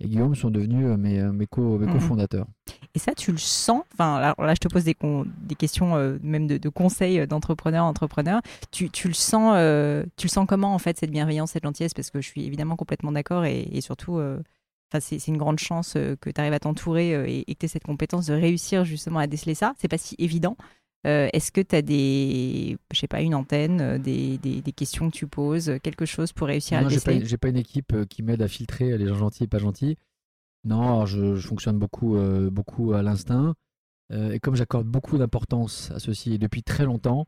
et 0.00 0.08
Guillaume 0.08 0.34
sont 0.34 0.50
devenus 0.50 0.86
mes, 0.98 1.22
mes, 1.32 1.46
co, 1.46 1.78
Mhm. 1.78 1.88
cofondateurs. 1.92 2.46
Et 2.94 2.98
ça, 2.98 3.14
tu 3.14 3.32
le 3.32 3.38
sens? 3.38 3.82
Enfin, 3.94 4.16
alors 4.16 4.34
là, 4.46 4.52
je 4.54 4.58
te 4.58 4.68
pose 4.68 4.84
des, 4.84 4.94
con- 4.94 5.24
des 5.40 5.54
questions 5.54 5.96
euh, 5.96 6.18
même 6.22 6.46
de, 6.46 6.58
de 6.58 6.68
conseils 6.68 7.26
d'entrepreneurs, 7.26 7.84
entrepreneurs. 7.86 8.42
Tu, 8.70 8.90
tu 8.90 9.08
le 9.08 9.14
sens, 9.14 9.54
euh, 9.56 10.04
tu 10.16 10.26
le 10.26 10.30
sens 10.30 10.46
comment 10.46 10.74
en 10.74 10.78
fait 10.78 10.98
cette 10.98 11.10
bienveillance, 11.10 11.52
cette 11.52 11.62
gentillesse? 11.64 11.94
Parce 11.94 12.10
que 12.10 12.20
je 12.20 12.26
suis 12.28 12.44
évidemment 12.44 12.76
complètement 12.76 13.10
d'accord 13.12 13.44
et, 13.46 13.80
surtout, 13.80 14.18
euh, 14.18 14.40
c'est 15.00 15.26
une 15.28 15.38
grande 15.38 15.58
chance 15.58 15.94
que 15.94 16.30
tu 16.30 16.38
arrives 16.40 16.52
à 16.52 16.60
t'entourer 16.60 17.10
et, 17.32 17.50
et 17.50 17.54
que 17.54 17.60
tu 17.60 17.64
aies 17.66 17.68
cette 17.68 17.84
compétence 17.84 18.26
de 18.26 18.34
réussir 18.34 18.84
justement 18.84 19.20
à 19.20 19.26
déceler 19.26 19.54
ça. 19.54 19.72
C'est 19.78 19.88
pas 19.88 19.96
si 19.98 20.14
évident. 20.18 20.56
Euh, 21.06 21.28
Est-ce 21.32 21.50
que 21.50 21.60
tu 21.60 21.74
as 21.74 21.82
des, 21.82 22.78
je 22.92 22.98
sais 23.00 23.08
pas, 23.08 23.20
une 23.22 23.34
antenne, 23.34 23.80
euh, 23.80 23.98
des, 23.98 24.38
des, 24.38 24.62
des 24.62 24.72
questions 24.72 25.10
que 25.10 25.16
tu 25.16 25.26
poses, 25.26 25.68
euh, 25.70 25.78
quelque 25.78 26.06
chose 26.06 26.32
pour 26.32 26.46
réussir 26.46 26.78
à 26.78 26.82
Non, 26.82 26.88
j'ai 26.88 27.00
pas, 27.00 27.38
pas 27.38 27.48
une 27.48 27.56
équipe 27.56 27.94
qui 28.08 28.22
m'aide 28.22 28.40
à 28.42 28.48
filtrer 28.48 28.96
les 28.96 29.06
gens 29.08 29.16
gentils 29.16 29.44
et 29.44 29.48
pas 29.48 29.58
gentils. 29.58 29.96
Non, 30.64 31.04
je, 31.06 31.34
je 31.34 31.48
fonctionne 31.48 31.78
beaucoup, 31.78 32.16
euh, 32.16 32.50
beaucoup 32.50 32.92
à 32.92 33.02
l'instinct. 33.02 33.54
Euh, 34.12 34.30
et 34.32 34.38
comme 34.38 34.54
j'accorde 34.54 34.86
beaucoup 34.86 35.18
d'importance 35.18 35.90
à 35.90 35.98
ceci 35.98 36.34
et 36.34 36.38
depuis 36.38 36.62
très 36.62 36.84
longtemps, 36.84 37.26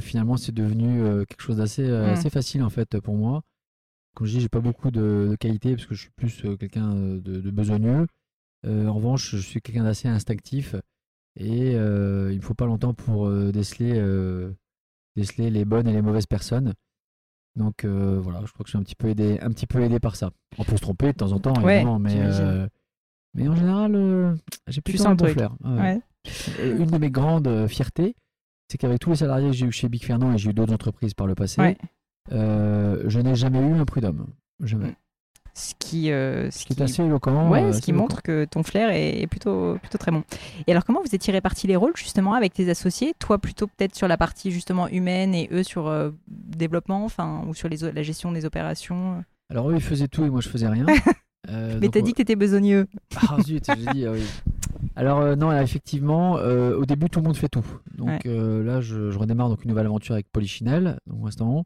finalement 0.00 0.36
c'est 0.36 0.52
devenu 0.52 1.02
quelque 1.26 1.42
chose 1.42 1.56
d'assez 1.56 1.82
euh, 1.84 2.06
Mm. 2.06 2.10
assez 2.12 2.30
facile 2.30 2.62
en 2.62 2.70
fait 2.70 3.00
pour 3.00 3.16
moi. 3.16 3.42
Comme 4.14 4.26
je 4.28 4.34
dis, 4.34 4.40
j'ai 4.40 4.48
pas 4.48 4.60
beaucoup 4.60 4.90
de, 4.92 5.26
de 5.30 5.36
qualités 5.36 5.74
parce 5.74 5.86
que 5.86 5.94
je 5.94 6.02
suis 6.02 6.10
plus 6.12 6.42
quelqu'un 6.58 6.94
de, 6.94 7.18
de 7.18 7.50
besogneux. 7.50 8.06
En 8.64 8.92
revanche, 8.94 9.34
je 9.34 9.38
suis 9.42 9.60
quelqu'un 9.60 9.82
d'assez 9.82 10.06
instinctif 10.08 10.76
et 11.36 11.74
euh, 11.74 12.30
il 12.32 12.36
me 12.38 12.42
faut 12.42 12.54
pas 12.54 12.66
longtemps 12.66 12.94
pour 12.94 13.26
euh, 13.26 13.52
déceler, 13.52 13.92
euh, 13.96 14.52
déceler 15.16 15.50
les 15.50 15.64
bonnes 15.64 15.88
et 15.88 15.92
les 15.92 16.02
mauvaises 16.02 16.26
personnes. 16.26 16.74
Donc 17.56 17.84
voilà, 17.84 18.40
je 18.46 18.52
crois 18.52 18.64
que 18.64 18.68
je 18.68 18.70
suis 18.70 18.78
un 18.78 18.82
petit 18.82 18.94
peu 18.94 19.08
aidé, 19.08 19.38
un 19.42 19.50
petit 19.50 19.66
peu 19.66 19.82
aidé 19.82 20.00
par 20.00 20.16
ça. 20.16 20.30
On 20.58 20.64
peut 20.64 20.76
se 20.76 20.80
tromper 20.82 21.08
de 21.12 21.18
temps 21.18 21.32
en 21.32 21.38
temps, 21.38 21.54
Ouais, 21.62 21.76
évidemment, 21.76 21.98
mais, 21.98 22.18
mais 23.34 23.48
en 23.48 23.54
général, 23.56 24.38
j'ai 24.68 24.80
sens 24.96 25.06
un 25.06 25.14
bon 25.14 25.26
flair. 25.26 25.54
Ouais. 25.64 26.00
Une 26.62 26.86
de 26.86 26.98
mes 26.98 27.10
grandes 27.10 27.66
fiertés, 27.66 28.14
c'est 28.68 28.78
qu'avec 28.78 29.00
tous 29.00 29.10
les 29.10 29.16
salariés 29.16 29.48
que 29.50 29.56
j'ai 29.56 29.66
eu 29.66 29.72
chez 29.72 29.90
Big 29.90 30.02
Fernand 30.02 30.32
et 30.32 30.38
j'ai 30.38 30.48
eu 30.50 30.54
d'autres 30.54 30.72
entreprises 30.72 31.12
par 31.12 31.26
le 31.26 31.34
passé, 31.34 31.60
Ouais. 31.60 31.76
euh, 32.30 33.04
je 33.08 33.20
n'ai 33.20 33.34
jamais 33.34 33.58
eu 33.60 33.74
un 33.74 33.84
prud'homme. 33.84 34.28
Jamais. 34.60 34.94
Ce 35.54 35.74
qui, 35.78 36.10
euh, 36.10 36.50
Ce 36.50 36.64
qui 36.64 36.72
est 36.72 36.80
assez 36.82 37.02
éloquent. 37.02 37.50
Ouais, 37.50 37.62
euh, 37.64 37.72
ce 37.72 37.80
qui 37.82 37.92
montre 37.92 38.22
que 38.22 38.46
ton 38.46 38.62
flair 38.62 38.88
est, 38.90 39.26
plutôt, 39.26 39.76
plutôt 39.80 39.98
très 39.98 40.10
bon. 40.10 40.24
Et 40.66 40.70
alors, 40.72 40.84
comment 40.84 41.00
vous 41.04 41.14
étiez 41.14 41.30
répartis 41.32 41.66
les 41.66 41.76
rôles 41.76 41.92
justement 41.94 42.32
avec 42.32 42.54
tes 42.54 42.70
associés? 42.70 43.12
Toi, 43.18 43.38
plutôt 43.38 43.66
peut-être 43.66 43.94
sur 43.94 44.08
la 44.08 44.16
partie 44.16 44.50
justement 44.50 44.88
humaine 44.88 45.34
et 45.34 45.48
eux 45.52 45.62
sur 45.62 45.88
euh, 45.88 46.10
développement, 46.28 47.04
enfin, 47.04 47.44
ou 47.46 47.54
sur 47.54 47.68
les, 47.68 47.76
la 47.92 48.02
gestion 48.02 48.32
des 48.32 48.46
opérations. 48.46 49.22
Alors 49.50 49.70
eux, 49.70 49.74
ils 49.74 49.82
faisaient 49.82 50.08
tout 50.08 50.24
et 50.24 50.30
moi, 50.30 50.40
je 50.40 50.48
faisais 50.48 50.68
rien. 50.68 50.86
Euh, 51.50 51.76
Mais 51.80 51.88
t'as 51.88 52.02
dit 52.02 52.12
que 52.12 52.18
t'étais 52.18 52.36
besogneux. 52.36 52.86
Ah 53.16 53.36
zut, 53.42 53.66
j'ai 53.66 53.92
dit, 53.92 54.06
ah 54.06 54.12
oui. 54.12 54.22
Alors 54.94 55.18
euh, 55.18 55.34
non, 55.34 55.50
là, 55.50 55.64
effectivement, 55.64 56.36
euh, 56.38 56.76
au 56.76 56.86
début, 56.86 57.10
tout 57.10 57.18
le 57.18 57.24
monde 57.26 57.36
fait 57.36 57.48
tout. 57.48 57.66
Donc 57.98 58.08
Ouais. 58.10 58.20
euh, 58.26 58.62
là, 58.62 58.80
je, 58.80 59.10
je 59.10 59.18
redémarre 59.18 59.48
donc 59.48 59.64
une 59.64 59.70
nouvelle 59.70 59.86
aventure 59.86 60.14
avec 60.14 60.30
Polichinelle. 60.30 61.00
Donc 61.08 61.16
pour 61.16 61.24
l'instant, 61.26 61.64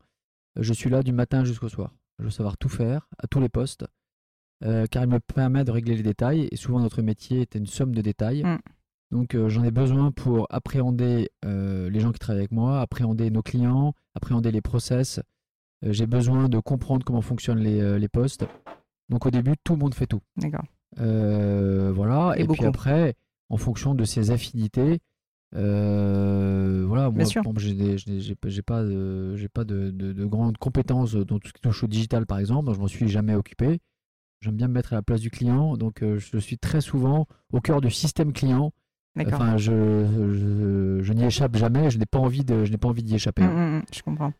je 0.58 0.72
suis 0.72 0.88
là 0.88 1.02
du 1.02 1.12
matin 1.12 1.44
jusqu'au 1.44 1.68
soir. 1.68 1.90
Je 2.18 2.24
veux 2.24 2.30
savoir 2.30 2.56
tout 2.56 2.68
faire, 2.68 3.08
à 3.18 3.26
tous 3.26 3.40
les 3.40 3.48
postes, 3.48 3.86
euh, 4.64 4.86
car 4.86 5.04
il 5.04 5.10
me 5.10 5.20
permet 5.20 5.64
de 5.64 5.70
régler 5.70 5.96
les 5.96 6.02
détails. 6.02 6.48
Et 6.50 6.56
souvent, 6.56 6.80
notre 6.80 7.02
métier 7.02 7.42
est 7.42 7.54
une 7.54 7.66
somme 7.66 7.94
de 7.94 8.00
détails. 8.00 8.42
Mm. 8.42 8.58
Donc 9.12 9.34
euh, 9.34 9.48
j'en 9.48 9.62
ai 9.62 9.70
besoin 9.70 10.10
pour 10.10 10.46
appréhender 10.50 11.30
euh, 11.44 11.88
les 11.90 12.00
gens 12.00 12.10
qui 12.10 12.18
travaillent 12.18 12.40
avec 12.40 12.52
moi, 12.52 12.80
appréhender 12.80 13.30
nos 13.30 13.42
clients, 13.42 13.92
appréhender 14.14 14.50
les 14.50 14.62
process. 14.62 15.20
J'ai 15.82 16.06
besoin 16.06 16.48
de 16.48 16.58
comprendre 16.58 17.04
comment 17.04 17.20
fonctionnent 17.20 17.60
les, 17.60 17.98
les 17.98 18.08
postes. 18.08 18.46
Donc 19.10 19.26
au 19.26 19.30
début, 19.30 19.54
tout 19.62 19.74
le 19.74 19.78
monde 19.78 19.94
fait 19.94 20.06
tout. 20.06 20.22
D'accord. 20.36 20.64
voilà. 20.96 22.32
Et 22.36 22.42
Et, 22.42 22.46
puis 22.46 22.64
après, 22.64 23.14
en 23.50 23.58
fonction 23.58 23.94
de 23.94 24.04
ses 24.04 24.30
affinités, 24.30 25.00
voilà, 25.52 27.10
moi, 27.10 27.24
exemple, 27.40 27.60
j'ai 27.60 27.74
des- 27.74 27.98
j'ai- 27.98 28.20
j'ai 28.20 28.34
pas- 28.34 28.48
j'ai 28.48 28.62
pas, 28.62 28.82
de, 28.82 29.36
j'ai 29.36 29.48
pas 29.48 29.64
de, 29.64 29.90
de- 29.90 30.12
de 30.12 30.24
grandes 30.24 30.58
compétences 30.58 31.14
dans 31.14 31.38
tout 31.38 31.48
ce 31.48 31.52
qui 31.52 31.60
touche 31.60 31.82
au 31.84 31.86
digital, 31.86 32.26
par 32.26 32.38
exemple. 32.38 32.66
Donc, 32.66 32.74
je 32.76 32.80
m'en 32.80 32.88
suis 32.88 33.08
jamais 33.08 33.34
occupé. 33.34 33.80
J'aime 34.42 34.56
bien 34.56 34.68
me 34.68 34.74
mettre 34.74 34.92
à 34.92 34.96
la 34.96 35.02
place 35.02 35.20
du 35.20 35.30
client. 35.30 35.76
Donc, 35.76 36.02
euh, 36.02 36.18
je 36.18 36.38
suis 36.38 36.58
très 36.58 36.80
souvent 36.80 37.26
au 37.52 37.60
cœur 37.60 37.80
du 37.80 37.90
système 37.90 38.32
client. 38.32 38.72
D'accord. 39.16 39.40
Enfin, 39.40 39.56
je, 39.56 39.72
je, 39.72 40.98
je 41.02 41.12
n'y 41.14 41.24
échappe 41.24 41.56
jamais. 41.56 41.90
Je 41.90 41.98
n'ai 41.98 42.04
pas 42.06 42.18
envie 42.18 42.44
de, 42.44 42.64
je 42.66 42.70
n'ai 42.70 42.76
pas 42.76 42.88
envie 42.88 43.02
d'y 43.02 43.14
échapper. 43.14 43.44
Mm, 43.44 43.46
mm, 43.46 43.76
mm, 43.78 43.82
je 43.94 44.02
comprends. 44.02 44.32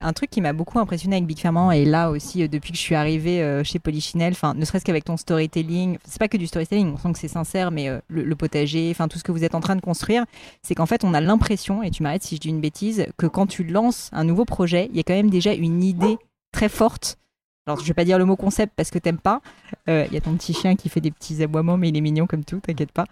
Un 0.00 0.12
truc 0.12 0.30
qui 0.30 0.40
m'a 0.40 0.52
beaucoup 0.52 0.78
impressionné 0.78 1.16
avec 1.16 1.26
Big 1.26 1.38
Ferment 1.38 1.72
et 1.72 1.84
là 1.84 2.10
aussi 2.10 2.42
euh, 2.42 2.48
depuis 2.48 2.72
que 2.72 2.78
je 2.78 2.82
suis 2.82 2.94
arrivée 2.94 3.42
euh, 3.42 3.64
chez 3.64 3.78
Polichinelle, 3.78 4.32
enfin 4.32 4.54
ne 4.54 4.64
serait-ce 4.64 4.84
qu'avec 4.84 5.04
ton 5.04 5.16
storytelling, 5.16 5.98
c'est 6.04 6.18
pas 6.18 6.28
que 6.28 6.36
du 6.36 6.46
storytelling, 6.46 6.92
on 6.92 6.96
sent 6.96 7.12
que 7.12 7.18
c'est 7.18 7.28
sincère, 7.28 7.70
mais 7.70 7.88
euh, 7.88 8.00
le, 8.08 8.36
potager, 8.36 8.88
enfin 8.90 9.08
tout 9.08 9.18
ce 9.18 9.24
que 9.24 9.32
vous 9.32 9.44
êtes 9.44 9.54
en 9.54 9.60
train 9.60 9.76
de 9.76 9.80
construire, 9.80 10.24
c'est 10.62 10.74
qu'en 10.74 10.86
fait 10.86 11.04
on 11.04 11.14
a 11.14 11.20
l'impression, 11.20 11.82
et 11.82 11.90
tu 11.90 12.02
m'arrêtes 12.02 12.22
si 12.22 12.36
je 12.36 12.40
dis 12.40 12.48
une 12.48 12.60
bêtise, 12.60 13.06
que 13.16 13.26
quand 13.26 13.46
tu 13.46 13.64
lances 13.64 14.10
un 14.12 14.24
nouveau 14.24 14.44
projet, 14.44 14.88
il 14.90 14.96
y 14.96 15.00
a 15.00 15.02
quand 15.02 15.14
même 15.14 15.30
déjà 15.30 15.52
une 15.52 15.82
idée 15.82 16.18
très 16.52 16.68
forte. 16.68 17.18
Alors 17.66 17.80
je 17.80 17.84
vais 17.84 17.94
pas 17.94 18.04
dire 18.04 18.18
le 18.18 18.24
mot 18.24 18.36
concept 18.36 18.74
parce 18.76 18.90
que 18.90 18.98
t'aimes 18.98 19.18
pas. 19.18 19.40
Il 19.88 20.12
y 20.12 20.16
a 20.16 20.20
ton 20.20 20.34
petit 20.34 20.54
chien 20.54 20.76
qui 20.76 20.88
fait 20.88 21.00
des 21.00 21.10
petits 21.10 21.42
aboiements, 21.42 21.76
mais 21.76 21.88
il 21.88 21.96
est 21.96 22.00
mignon 22.00 22.28
comme 22.28 22.44
tout, 22.44 22.60
t'inquiète 22.60 22.92
pas. 22.92 23.06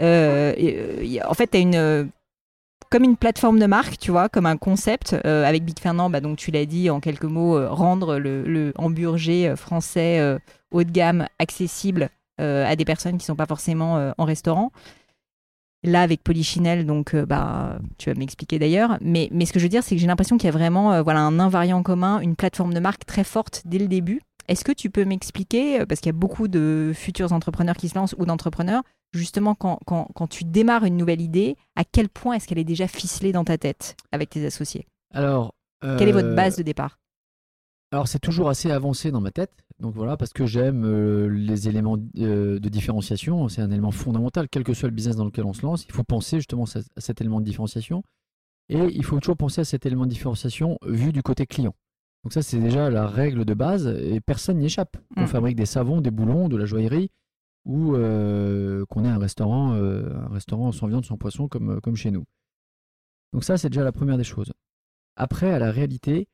En 0.00 1.34
fait 1.34 1.46
t'as 1.46 1.60
une 1.60 2.10
comme 2.88 3.04
une 3.04 3.16
plateforme 3.16 3.58
de 3.58 3.66
marque, 3.66 3.98
tu 3.98 4.10
vois, 4.10 4.28
comme 4.28 4.46
un 4.46 4.56
concept. 4.56 5.16
Euh, 5.24 5.44
avec 5.44 5.64
Big 5.64 5.78
Fernand, 5.78 6.10
bah, 6.10 6.20
donc 6.20 6.38
tu 6.38 6.50
l'as 6.50 6.66
dit 6.66 6.90
en 6.90 7.00
quelques 7.00 7.24
mots, 7.24 7.56
euh, 7.56 7.68
rendre 7.68 8.18
le, 8.18 8.72
hamburger 8.76 9.50
euh, 9.50 9.56
français 9.56 10.20
haut 10.70 10.84
de 10.84 10.90
gamme 10.90 11.26
accessible 11.38 12.10
à 12.38 12.74
des 12.74 12.86
personnes 12.86 13.18
qui 13.18 13.26
sont 13.26 13.36
pas 13.36 13.44
forcément 13.44 14.14
en 14.16 14.24
restaurant. 14.24 14.72
Là, 15.82 16.00
avec 16.00 16.22
Polichinelle, 16.22 16.86
donc 16.86 17.14
bah, 17.14 17.78
tu 17.98 18.08
vas 18.08 18.18
m'expliquer 18.18 18.58
d'ailleurs. 18.58 18.96
Mais, 19.02 19.28
mais 19.30 19.44
ce 19.44 19.52
que 19.52 19.58
je 19.58 19.64
veux 19.66 19.70
dire, 19.70 19.82
c'est 19.82 19.94
que 19.94 20.00
j'ai 20.00 20.06
l'impression 20.06 20.38
qu'il 20.38 20.46
y 20.46 20.48
a 20.48 20.52
vraiment 20.52 21.02
voilà, 21.02 21.20
un 21.20 21.38
invariant 21.38 21.82
commun, 21.82 22.18
une 22.20 22.36
plateforme 22.36 22.72
de 22.72 22.80
marque 22.80 23.04
très 23.04 23.24
forte 23.24 23.62
dès 23.66 23.78
le 23.78 23.88
début. 23.88 24.22
Est-ce 24.50 24.64
que 24.64 24.72
tu 24.72 24.90
peux 24.90 25.04
m'expliquer, 25.04 25.80
euh, 25.80 25.86
parce 25.86 26.00
qu'il 26.00 26.08
y 26.08 26.16
a 26.16 26.18
beaucoup 26.18 26.48
de 26.48 26.90
futurs 26.94 27.32
entrepreneurs 27.32 27.76
qui 27.76 27.88
se 27.88 27.94
lancent 27.94 28.16
ou 28.18 28.26
d'entrepreneurs, 28.26 28.82
justement 29.12 29.54
quand, 29.54 29.78
quand, 29.86 30.08
quand 30.14 30.26
tu 30.26 30.44
démarres 30.44 30.84
une 30.84 30.96
nouvelle 30.96 31.20
idée, 31.20 31.56
à 31.76 31.84
quel 31.84 32.08
point 32.08 32.34
est-ce 32.34 32.48
qu'elle 32.48 32.58
est 32.58 32.64
déjà 32.64 32.88
ficelée 32.88 33.30
dans 33.30 33.44
ta 33.44 33.58
tête 33.58 33.96
avec 34.10 34.28
tes 34.30 34.44
associés? 34.44 34.86
Alors, 35.14 35.54
Quelle 35.80 36.08
est 36.08 36.12
votre 36.12 36.28
euh, 36.28 36.34
base 36.34 36.56
de 36.56 36.64
départ? 36.64 36.98
Alors 37.92 38.06
c'est 38.06 38.18
toujours 38.18 38.48
assez 38.48 38.70
avancé 38.70 39.10
dans 39.10 39.20
ma 39.20 39.30
tête, 39.30 39.52
donc 39.80 39.94
voilà, 39.94 40.16
parce 40.16 40.32
que 40.32 40.46
j'aime 40.46 40.84
euh, 40.84 41.28
les 41.28 41.68
éléments 41.68 41.96
euh, 42.18 42.60
de 42.60 42.68
différenciation, 42.68 43.48
c'est 43.48 43.62
un 43.62 43.70
élément 43.70 43.90
fondamental, 43.90 44.48
quel 44.48 44.62
que 44.62 44.74
soit 44.74 44.88
le 44.88 44.94
business 44.94 45.16
dans 45.16 45.24
lequel 45.24 45.44
on 45.44 45.52
se 45.52 45.62
lance, 45.62 45.84
il 45.86 45.92
faut 45.92 46.04
penser 46.04 46.36
justement 46.36 46.64
à 46.64 46.78
à 46.96 47.00
cet 47.00 47.20
élément 47.20 47.40
de 47.40 47.44
différenciation, 47.44 48.04
et 48.68 48.78
il 48.78 49.04
faut 49.04 49.18
toujours 49.18 49.36
penser 49.36 49.60
à 49.60 49.64
cet 49.64 49.86
élément 49.86 50.04
de 50.04 50.10
différenciation 50.10 50.78
vu 50.86 51.12
du 51.12 51.22
côté 51.22 51.46
client. 51.46 51.74
Donc 52.24 52.32
ça 52.32 52.42
c'est 52.42 52.58
déjà 52.60 52.90
la 52.90 53.06
règle 53.06 53.44
de 53.44 53.54
base, 53.54 53.86
et 53.86 54.20
personne 54.20 54.58
n'y 54.58 54.66
échappe. 54.66 54.96
On 55.16 55.22
Mm. 55.22 55.26
fabrique 55.26 55.56
des 55.56 55.66
savons, 55.66 56.00
des 56.00 56.10
boulons, 56.10 56.48
de 56.48 56.56
la 56.56 56.66
joaillerie, 56.66 57.10
ou 57.64 57.94
euh, 57.94 58.84
qu'on 58.88 59.04
ait 59.04 59.08
un 59.08 59.18
restaurant, 59.18 59.74
euh, 59.74 60.10
un 60.26 60.28
restaurant 60.28 60.70
sans 60.72 60.86
viande, 60.86 61.04
sans 61.04 61.16
poisson, 61.16 61.48
comme, 61.48 61.80
comme 61.80 61.96
chez 61.96 62.10
nous. 62.10 62.24
Donc 63.32 63.44
ça 63.44 63.56
c'est 63.56 63.70
déjà 63.70 63.84
la 63.84 63.92
première 63.92 64.16
des 64.18 64.24
choses. 64.24 64.52
Après, 65.16 65.50
à 65.52 65.58
la 65.58 65.70
réalité, 65.70 66.28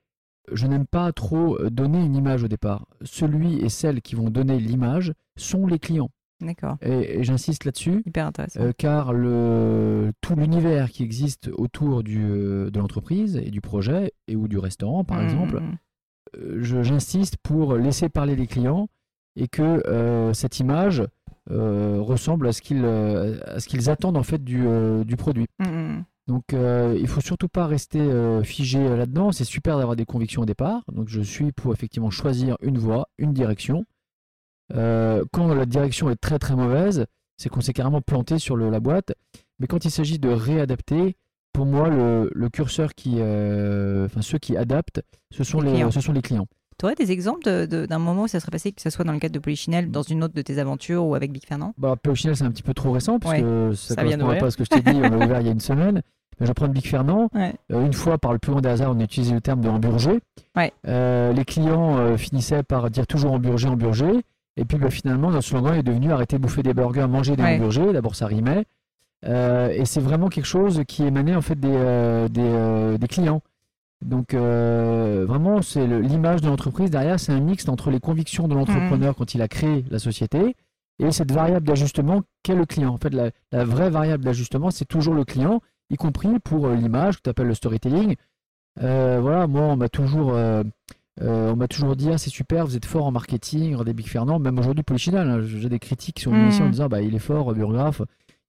je 0.53 0.67
n'aime 0.67 0.87
pas 0.87 1.13
trop 1.13 1.59
euh, 1.61 1.71
donner 1.71 2.05
une 2.05 2.15
image 2.15 2.43
au 2.45 2.49
départ. 2.49 2.87
Celui 3.03 3.61
et 3.61 3.69
celle 3.69 4.01
qui 4.03 4.15
vont 4.15 4.31
donner 4.31 4.59
l'image 4.59 5.13
sont 5.37 5.67
les 5.67 5.79
clients. 5.79 6.11
D'accord, 6.41 6.77
Et, 6.83 7.19
et 7.21 7.25
j'insiste 7.25 7.65
là-dessus, 7.65 8.03
hyper 8.05 8.27
intéressant. 8.27 8.61
euh, 8.61 8.73
car 8.77 9.13
le, 9.15 10.13
tout 10.21 10.37
l'univers 10.37 10.91
qui 10.91 11.03
existe 11.03 11.49
autour 11.55 12.03
du, 12.03 12.23
euh, 12.25 12.71
de 12.71 12.79
l'entreprise 12.79 13.37
et 13.37 13.51
du 13.51 13.61
projet, 13.63 14.13
et 14.29 14.37
ou 14.37 14.47
du 14.47 14.59
restaurant 14.59 15.03
par 15.03 15.19
Mm, 15.19 15.23
exemple, 15.25 15.55
mm, 15.61 15.65
euh, 15.65 15.77
j'insiste 16.61 17.37
pour 17.39 17.75
laisser 17.77 18.09
parler 18.09 18.37
les 18.37 18.47
clients 18.47 18.89
et 19.37 19.49
que 19.49 19.63
euh, 19.87 20.33
cette 20.33 20.61
image 20.61 21.05
euh, 21.51 21.99
ressemble 22.01 22.49
à 22.49 22.53
ce 22.53 22.61
qu'ils 22.63 22.85
euh, 22.85 23.39
attendent 23.87 24.17
en 24.17 24.23
fait 24.23 24.43
du, 24.43 24.67
euh, 24.67 25.05
du 25.05 25.17
produit. 25.17 25.47
mm, 25.59 25.65
mm. 25.67 26.05
Donc 26.29 26.55
euh, 26.55 26.97
il 26.99 27.07
faut 27.07 27.21
surtout 27.21 27.47
pas 27.49 27.67
rester 27.69 28.01
euh, 28.01 28.43
figé 28.43 28.81
euh, 28.81 28.97
là-dedans. 28.97 29.31
C'est 29.31 29.45
super 29.45 29.79
d'avoir 29.79 29.95
des 29.95 30.05
convictions 30.07 30.43
au 30.43 30.47
départ. 30.47 30.83
Donc 30.93 31.09
je 31.09 31.21
suis 31.21 31.53
pour 31.53 31.73
effectivement 31.73 32.11
choisir 32.11 32.57
une 32.63 32.79
voie, 32.79 33.09
une 33.19 33.33
direction. 33.33 33.85
Euh, 34.75 35.25
quand 35.33 35.55
la 35.55 35.67
direction 35.67 36.11
est 36.11 36.17
très 36.17 36.39
très 36.41 36.57
mauvaise, 36.57 37.07
c'est 37.37 37.49
qu'on 37.49 37.61
s'est 37.61 37.73
carrément 37.73 38.01
planté 38.01 38.39
sur 38.41 38.57
le- 38.57 38.71
la 38.71 38.81
boîte. 38.81 39.13
Mais 39.61 39.67
quand 39.69 39.85
il 39.85 39.91
s'agit 39.91 40.19
de 40.19 40.29
réadapter, 40.29 41.17
pour 41.57 41.65
moi 41.67 41.89
le, 41.89 42.31
le 42.35 42.49
curseur 42.51 42.95
qui, 42.95 43.15
euh, 43.19 44.05
enfin 44.05 44.21
ceux 44.21 44.37
qui 44.39 44.57
adaptent, 44.59 45.03
ce 45.35 45.43
sont 45.43 45.61
Les 45.61 45.91
ce 45.91 46.01
sont 46.01 46.13
les 46.13 46.21
clients. 46.21 46.47
Tu 46.79 46.85
aurais 46.85 46.95
des 46.95 47.11
exemples 47.11 47.67
d'un 47.67 47.99
moment 47.99 48.25
où 48.25 48.29
ça 48.29 48.39
serait 48.39 48.51
passé, 48.51 48.73
que 48.73 48.83
ce 48.83 48.91
soit 48.91 49.07
dans 49.07 49.13
le 49.15 49.19
cadre 49.19 49.33
de 49.33 49.39
Polichinelle, 49.39 49.91
dans 49.91 50.03
une 50.03 50.23
autre 50.23 50.35
de 50.35 50.43
tes 50.43 50.59
aventures 50.59 51.07
ou 51.07 51.15
avec 51.15 51.33
Big 51.33 51.47
Fernand? 51.47 51.73
Bah, 51.79 51.97
Polichinelle, 51.97 52.37
c'est 52.37 52.45
un 52.45 52.51
petit 52.51 52.63
peu 52.63 52.75
trop 52.75 52.93
récent, 52.93 53.19
parce 53.19 53.33
Ouais, 53.37 53.41
que 53.41 53.73
ça 53.75 54.05
ne 54.05 54.17
d'ouvrir. 54.17 54.39
pas 54.41 54.47
à 54.47 54.51
ce 54.51 54.59
que 54.59 54.65
je 54.65 54.69
t'ai 54.69 54.83
dit. 54.83 54.99
On 54.99 55.01
l'a 55.01 55.17
ouvert 55.27 55.41
il 55.41 55.47
y 55.47 55.49
a 55.49 55.53
une 55.53 55.61
semaine. 55.61 56.03
Mais 56.39 56.45
je 56.45 56.49
vais 56.51 56.55
prendre 56.55 56.75
Big 56.75 56.87
Fernand. 56.87 57.31
Ouais. 57.33 57.55
Euh, 57.73 57.87
une 57.87 57.95
fois, 57.95 58.19
par 58.19 58.35
le 58.35 58.39
plus 58.39 58.53
grand 58.53 58.61
des 58.61 58.69
hasards, 58.69 58.93
on 58.95 59.01
a 59.01 59.05
utilisé 59.05 59.33
le 59.33 59.41
terme 59.41 59.63
de 59.63 59.71
hamburger. 59.71 60.19
Ouais. 60.55 60.71
Euh, 60.87 61.33
les 61.33 61.47
clients 61.47 61.97
euh, 61.97 62.19
finissaient 62.19 62.63
par 62.63 62.91
dire 62.91 63.07
toujours 63.07 63.33
hamburger, 63.33 63.71
hamburger. 63.73 64.13
Et 64.59 64.67
puis 64.67 64.77
bah, 64.77 64.91
finalement, 64.91 65.31
notre 65.31 65.47
slogan 65.47 65.75
est 65.75 65.83
devenu 65.83 66.13
arrêter 66.13 66.37
de 66.37 66.43
bouffer 66.43 66.63
des 66.63 66.75
burgers, 66.75 67.07
manger 67.09 67.37
des 67.37 67.43
hamburgers. 67.43 67.95
D'abord, 67.95 68.15
ça 68.15 68.27
rimait. 68.27 68.67
Euh, 69.27 69.71
et 69.71 69.85
c'est 69.85 70.01
vraiment 70.01 70.29
quelque 70.29 70.47
chose 70.47 70.83
qui 70.87 71.03
émanait 71.05 71.35
en 71.35 71.43
fait 71.43 71.59
des, 71.59 71.69
euh, 71.73 72.29
des, 72.29 72.43
euh, 72.43 72.99
des 72.99 73.09
clients. 73.09 73.43
Donc 74.05 74.35
euh, 74.35 75.25
vraiment, 75.27 75.63
c'est 75.63 75.87
l'image 75.87 76.43
de 76.43 76.49
l'entreprise 76.49 76.91
derrière, 76.91 77.19
c'est 77.19 77.33
un 77.33 77.41
mix 77.41 77.69
entre 77.69 77.91
les 77.91 77.99
convictions 77.99 78.47
de 78.47 78.55
l'entrepreneur 78.55 79.17
quand 79.17 79.35
il 79.35 79.43
a 79.43 79.49
créé 79.49 79.85
la 79.91 79.99
société 79.99 80.55
et 80.99 81.11
cette 81.11 81.33
variable 81.33 81.67
d'ajustement 81.67 82.23
qu'est 82.43 82.55
le 82.55 82.67
client. 82.67 82.93
En 82.93 82.99
fait, 82.99 83.13
la, 83.15 83.31
la 83.53 83.65
vraie 83.65 83.91
variable 83.91 84.25
d'ajustement, 84.25 84.71
c'est 84.71 84.85
toujours 84.85 85.15
le 85.15 85.25
client, 85.25 85.61
y 85.91 85.97
compris 85.97 86.39
pour 86.41 86.69
l'image 86.69 87.17
que 87.17 87.23
tu 87.23 87.31
appelles 87.31 87.49
le 87.49 87.55
storytelling. 87.55 88.17
Euh, 88.83 89.19
voilà, 89.21 89.47
moi, 89.47 89.63
on 89.63 89.77
m'a 89.77 89.89
toujours, 89.89 90.35
euh, 90.35 90.63
on 91.21 91.57
m'a 91.57 91.67
toujours 91.69 91.97
dit, 91.97 92.11
ah, 92.13 92.19
c'est 92.19 92.31
super, 92.31 92.67
vous 92.67 92.77
êtes 92.77 92.85
fort 92.85 93.07
en 93.07 93.13
marketing, 93.13 93.73
regardez 93.73 93.95
Big 93.95 94.09
Fernand. 94.09 94.39
Même 94.39 94.59
aujourd'hui, 94.59 94.83
Polichinelle, 94.83 95.29
hein, 95.29 95.41
j'ai 95.43 95.69
des 95.69 95.79
critiques 95.79 96.21
sont 96.21 96.31
venues 96.31 96.49
ici 96.49 96.63
en 96.63 96.69
disant, 96.69 96.89
bah, 96.89 97.01
il 97.01 97.15
est 97.15 97.19
fort, 97.19 97.55
Burgraph, 97.55 98.03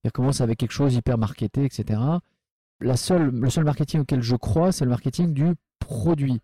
il 0.03 0.11
commence 0.11 0.41
avec 0.41 0.57
quelque 0.59 0.71
chose 0.71 0.95
hyper 0.95 1.17
marketé, 1.17 1.65
etc. 1.65 1.99
La 2.79 2.95
seule, 2.97 3.29
le 3.31 3.49
seul 3.49 3.63
marketing 3.63 4.01
auquel 4.01 4.21
je 4.21 4.35
crois, 4.35 4.71
c'est 4.71 4.85
le 4.85 4.89
marketing 4.91 5.33
du 5.33 5.55
produit. 5.79 6.39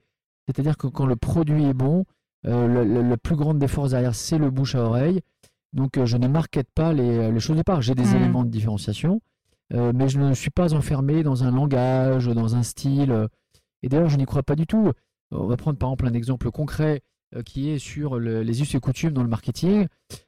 C'est-à-dire 0.48 0.78
que 0.78 0.88
quand 0.88 1.06
le 1.06 1.16
produit 1.16 1.64
est 1.66 1.74
bon, 1.74 2.06
euh, 2.46 2.68
le, 2.68 2.84
le- 2.84 3.02
la 3.08 3.18
plus 3.18 3.36
grande 3.36 3.60
des 3.60 3.68
forces 3.68 3.92
derrière, 3.92 4.16
c'est 4.16 4.38
le 4.38 4.50
bouche 4.50 4.76
à 4.76 4.82
oreille. 4.84 5.22
Donc 5.74 5.98
euh, 5.98 6.06
je 6.06 6.18
ne 6.18 6.28
markete 6.28 6.68
pas 6.76 6.92
les, 6.94 7.32
les 7.32 7.40
choses 7.40 7.56
de 7.56 7.60
départ. 7.62 7.82
J'ai 7.82 7.96
des 7.96 8.04
Mhm. 8.06 8.16
éléments 8.16 8.44
de 8.44 8.50
différenciation, 8.50 9.22
euh, 9.74 9.92
mais 9.96 10.10
je 10.10 10.20
ne 10.20 10.34
suis 10.34 10.50
pas 10.52 10.74
enfermé 10.74 11.24
dans 11.24 11.44
un 11.44 11.52
langage, 11.52 12.26
dans 12.28 12.56
un 12.56 12.64
style. 12.64 13.12
euh, 13.12 13.28
et 13.84 13.90
d'ailleurs, 13.90 14.10
je 14.10 14.18
n'y 14.18 14.26
crois 14.26 14.44
pas 14.44 14.56
du 14.56 14.66
tout. 14.68 14.92
On 15.32 15.46
va 15.48 15.58
prendre 15.58 15.78
par 15.78 15.90
exemple 15.90 16.08
un 16.08 16.14
exemple 16.14 16.52
concret 16.52 17.02
euh, 17.36 17.42
qui 17.44 17.70
est 17.70 17.80
sur 17.80 18.20
le- 18.20 18.42
les 18.44 18.62
us 18.62 18.76
et 18.76 18.80
coutumes 18.80 19.12
dans 19.14 19.24
le 19.24 19.30
marketing. 19.30 19.88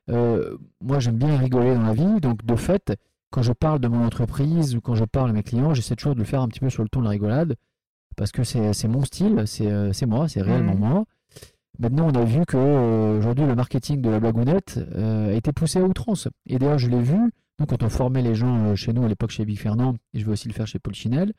Euh, 0.10 0.58
moi, 0.82 1.00
j'aime 1.00 1.18
bien 1.18 1.38
rigoler 1.38 1.74
dans 1.76 1.84
la 1.84 1.94
vie, 1.94 2.20
donc 2.22 2.44
de 2.46 2.56
fait, 2.56 2.94
quand 3.36 3.42
je 3.42 3.52
parle 3.52 3.80
de 3.80 3.90
mon 3.90 4.06
entreprise 4.06 4.78
ou 4.78 4.82
quand 4.82 4.96
je 4.96 5.04
parle 5.04 5.30
à 5.30 5.34
mes 5.34 5.44
clients, 5.44 5.74
j'essaie 5.74 5.98
toujours 5.98 6.14
de 6.16 6.20
le 6.20 6.26
faire 6.26 6.42
un 6.42 6.48
petit 6.48 6.62
peu 6.62 6.70
sur 6.70 6.84
le 6.84 6.88
ton 6.90 7.00
de 7.02 7.04
la 7.04 7.10
rigolade, 7.12 7.56
parce 8.16 8.32
que 8.32 8.46
c'est 8.46 8.88
mon 8.88 9.04
style, 9.04 9.44
c'est 9.46 9.70
euh, 9.70 9.92
c'est 9.92 10.06
moi, 10.06 10.30
c'est 10.30 10.42
réellement 10.42 10.74
Mhm. 10.74 10.80
moi. 10.80 11.04
Maintenant, 11.78 12.08
on 12.08 12.16
a 12.16 12.24
vu 12.24 12.46
que 12.46 12.56
euh, 12.56 13.18
aujourd'hui, 13.20 13.46
le 13.46 13.54
marketing 13.56 14.00
de 14.02 14.10
la 14.10 14.22
blagounette 14.22 14.80
euh, 14.96 15.32
a 15.32 15.34
été 15.34 15.52
poussé 15.52 15.80
à 15.80 15.84
outrance. 15.84 16.30
Et 16.48 16.58
d'ailleurs, 16.60 16.78
je 16.78 16.88
l'ai 16.90 17.02
vu, 17.02 17.18
nous, 17.60 17.66
quand 17.66 17.84
on 17.84 17.90
formait 17.90 18.22
les 18.22 18.36
gens 18.36 18.68
euh, 18.68 18.76
chez 18.76 18.94
nous 18.94 19.04
à 19.04 19.10
l'époque 19.10 19.32
chez 19.32 19.44
Big 19.44 19.60
Fernand, 19.60 19.96
et 20.14 20.20
je 20.20 20.26
vais 20.26 20.32
aussi 20.32 20.48
le 20.48 20.54
faire 20.54 20.66
chez 20.68 20.80
Polichinelle. 20.80 21.34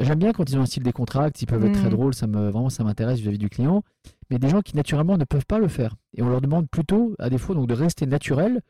J'aime 0.00 0.18
bien 0.18 0.32
quand 0.32 0.48
ils 0.50 0.58
ont 0.58 0.60
un 0.60 0.66
style 0.66 0.82
décontracté, 0.82 1.44
ils 1.44 1.46
peuvent 1.46 1.64
être 1.64 1.72
très 1.72 1.84
Mhm. 1.88 1.96
drôles, 1.96 2.14
ça 2.14 2.26
me, 2.26 2.50
vraiment 2.50 2.68
ça 2.68 2.84
m'intéresse 2.84 3.18
vis-à-vis 3.20 3.38
du 3.38 3.48
client. 3.48 3.82
Mais 4.30 4.38
des 4.38 4.50
gens 4.50 4.60
qui 4.60 4.76
naturellement 4.76 5.16
ne 5.16 5.24
peuvent 5.24 5.46
pas 5.46 5.58
le 5.58 5.68
faire. 5.68 5.96
Et 6.14 6.22
on 6.22 6.28
leur 6.28 6.42
demande 6.42 6.68
plutôt, 6.68 7.14
à 7.18 7.30
défaut, 7.30 7.54
donc, 7.54 7.66
de 7.66 7.74
rester 7.74 8.04
naturel. 8.04 8.60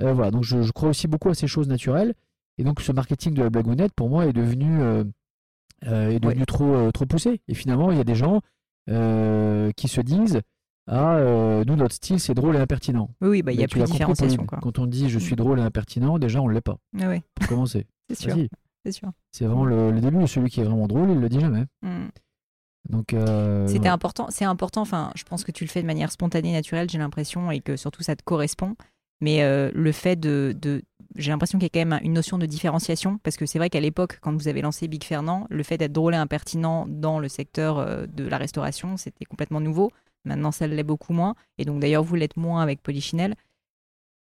Euh, 0.00 0.12
voilà, 0.14 0.30
donc 0.30 0.44
je, 0.44 0.62
je 0.62 0.72
crois 0.72 0.88
aussi 0.88 1.06
beaucoup 1.08 1.28
à 1.28 1.34
ces 1.34 1.46
choses 1.46 1.68
naturelles. 1.68 2.14
Et 2.58 2.64
donc 2.64 2.80
ce 2.80 2.92
marketing 2.92 3.34
de 3.34 3.42
la 3.42 3.50
blagounette, 3.50 3.92
pour 3.94 4.08
moi, 4.08 4.26
est 4.26 4.32
devenu, 4.32 4.80
euh, 4.80 5.04
euh, 5.86 6.10
est 6.10 6.20
devenu 6.20 6.44
trop, 6.46 6.90
trop 6.92 7.06
poussé. 7.06 7.40
Et 7.48 7.54
finalement, 7.54 7.90
il 7.90 7.98
y 7.98 8.00
a 8.00 8.04
des 8.04 8.14
gens 8.14 8.40
qui 8.88 9.88
se 9.88 10.00
disent 10.00 10.40
euh, 10.90 11.64
nous, 11.64 11.76
notre 11.76 11.94
style, 11.94 12.18
c'est 12.20 12.34
drôle 12.34 12.56
et 12.56 12.58
impertinent. 12.58 13.08
Oui, 13.20 13.28
oui, 13.28 13.42
bah, 13.42 13.52
il 13.52 13.60
y 13.60 13.64
a 13.64 13.68
plus 13.68 13.80
de 13.80 13.86
différenciation. 13.86 14.46
Quand 14.46 14.78
on 14.78 14.86
dit 14.86 15.08
je 15.08 15.18
suis 15.18 15.34
Mm. 15.34 15.36
drôle 15.36 15.58
et 15.60 15.62
impertinent, 15.62 16.18
déjà, 16.18 16.40
on 16.40 16.48
ne 16.48 16.52
l'est 16.52 16.60
pas. 16.60 16.76
Ah 17.00 17.08
ouais, 17.08 17.22
Pour 17.36 17.48
commencer. 17.48 17.86
c'est 18.10 18.16
sûr. 18.18 18.36
C'est 18.84 18.92
sûr. 18.92 19.10
C'est 19.30 19.44
vraiment 19.44 19.64
le, 19.64 19.92
le 19.92 20.00
début. 20.00 20.26
Celui 20.26 20.50
qui 20.50 20.60
est 20.60 20.64
vraiment 20.64 20.88
drôle, 20.88 21.10
il 21.10 21.20
le 21.20 21.28
dit 21.28 21.38
jamais. 21.40 21.64
Mm. 21.82 22.08
Donc, 22.88 23.14
euh, 23.14 23.66
C'était 23.68 23.78
voilà. 23.78 23.92
important. 23.92 24.26
C'est 24.30 24.44
important. 24.44 24.80
Enfin, 24.80 25.12
je 25.14 25.22
pense 25.22 25.44
que 25.44 25.52
tu 25.52 25.62
le 25.64 25.70
fais 25.70 25.82
de 25.82 25.86
manière 25.86 26.10
spontanée, 26.10 26.52
naturelle. 26.52 26.90
J'ai 26.90 26.98
l'impression 26.98 27.52
et 27.52 27.60
que 27.60 27.76
surtout 27.76 28.02
ça 28.02 28.16
te 28.16 28.24
correspond. 28.24 28.74
Mais 29.22 29.44
euh, 29.44 29.70
le 29.72 29.92
fait 29.92 30.16
de, 30.16 30.52
j'ai 31.14 31.30
l'impression 31.30 31.56
qu'il 31.58 31.66
y 31.66 31.70
a 31.78 31.82
quand 31.82 31.88
même 31.88 32.00
une 32.02 32.12
notion 32.12 32.38
de 32.38 32.44
différenciation 32.44 33.18
parce 33.22 33.36
que 33.36 33.46
c'est 33.46 33.58
vrai 33.58 33.70
qu'à 33.70 33.78
l'époque, 33.78 34.18
quand 34.20 34.32
vous 34.32 34.48
avez 34.48 34.62
lancé 34.62 34.88
Big 34.88 35.04
Fernand, 35.04 35.46
le 35.48 35.62
fait 35.62 35.78
d'être 35.78 35.92
drôle 35.92 36.14
et 36.14 36.16
impertinent 36.16 36.86
dans 36.88 37.20
le 37.20 37.28
secteur 37.28 37.78
euh, 37.78 38.06
de 38.06 38.26
la 38.26 38.36
restauration, 38.36 38.96
c'était 38.96 39.24
complètement 39.24 39.60
nouveau. 39.60 39.92
Maintenant, 40.24 40.50
ça 40.50 40.66
l'est 40.66 40.82
beaucoup 40.82 41.12
moins. 41.12 41.36
Et 41.56 41.64
donc, 41.64 41.80
d'ailleurs, 41.80 42.02
vous 42.02 42.16
l'êtes 42.16 42.36
moins 42.36 42.62
avec 42.62 42.82
Polichinelle. 42.82 43.36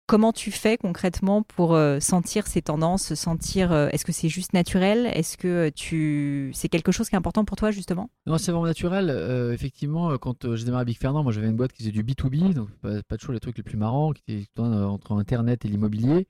Comment 0.06 0.32
tu 0.32 0.50
fais 0.50 0.76
concrètement 0.76 1.42
pour 1.42 1.74
euh, 1.74 2.00
sentir 2.00 2.46
ces 2.46 2.60
tendances, 2.60 3.14
sentir 3.14 3.72
euh, 3.72 3.88
est-ce 3.92 4.04
que 4.04 4.12
c'est 4.12 4.28
juste 4.28 4.52
naturel, 4.52 5.06
est-ce 5.06 5.38
que 5.38 5.48
euh, 5.48 5.70
tu 5.74 6.50
c'est 6.54 6.68
quelque 6.68 6.90
chose 6.90 7.08
qui 7.08 7.14
est 7.14 7.18
important 7.18 7.44
pour 7.44 7.56
toi 7.56 7.70
justement? 7.70 8.10
Non, 8.26 8.36
c'est 8.36 8.50
vraiment 8.50 8.66
naturel. 8.66 9.10
Effectivement, 9.54 10.18
quand 10.18 10.54
j'ai 10.56 10.64
démarré 10.64 10.84
Big 10.84 10.98
Fernand, 10.98 11.22
moi 11.22 11.32
j'avais 11.32 11.48
une 11.48 11.56
boîte 11.56 11.72
qui 11.72 11.84
faisait 11.84 11.92
du 11.92 12.02
B2B, 12.02 12.52
donc 12.52 12.70
pas, 12.82 13.02
pas 13.02 13.16
toujours 13.16 13.32
les 13.32 13.40
trucs 13.40 13.56
les 13.56 13.62
plus 13.62 13.76
marrants, 13.76 14.12
qui 14.12 14.22
était 14.28 14.60
entre 14.60 15.12
Internet 15.12 15.64
et 15.64 15.68
l'immobilier. 15.68 16.26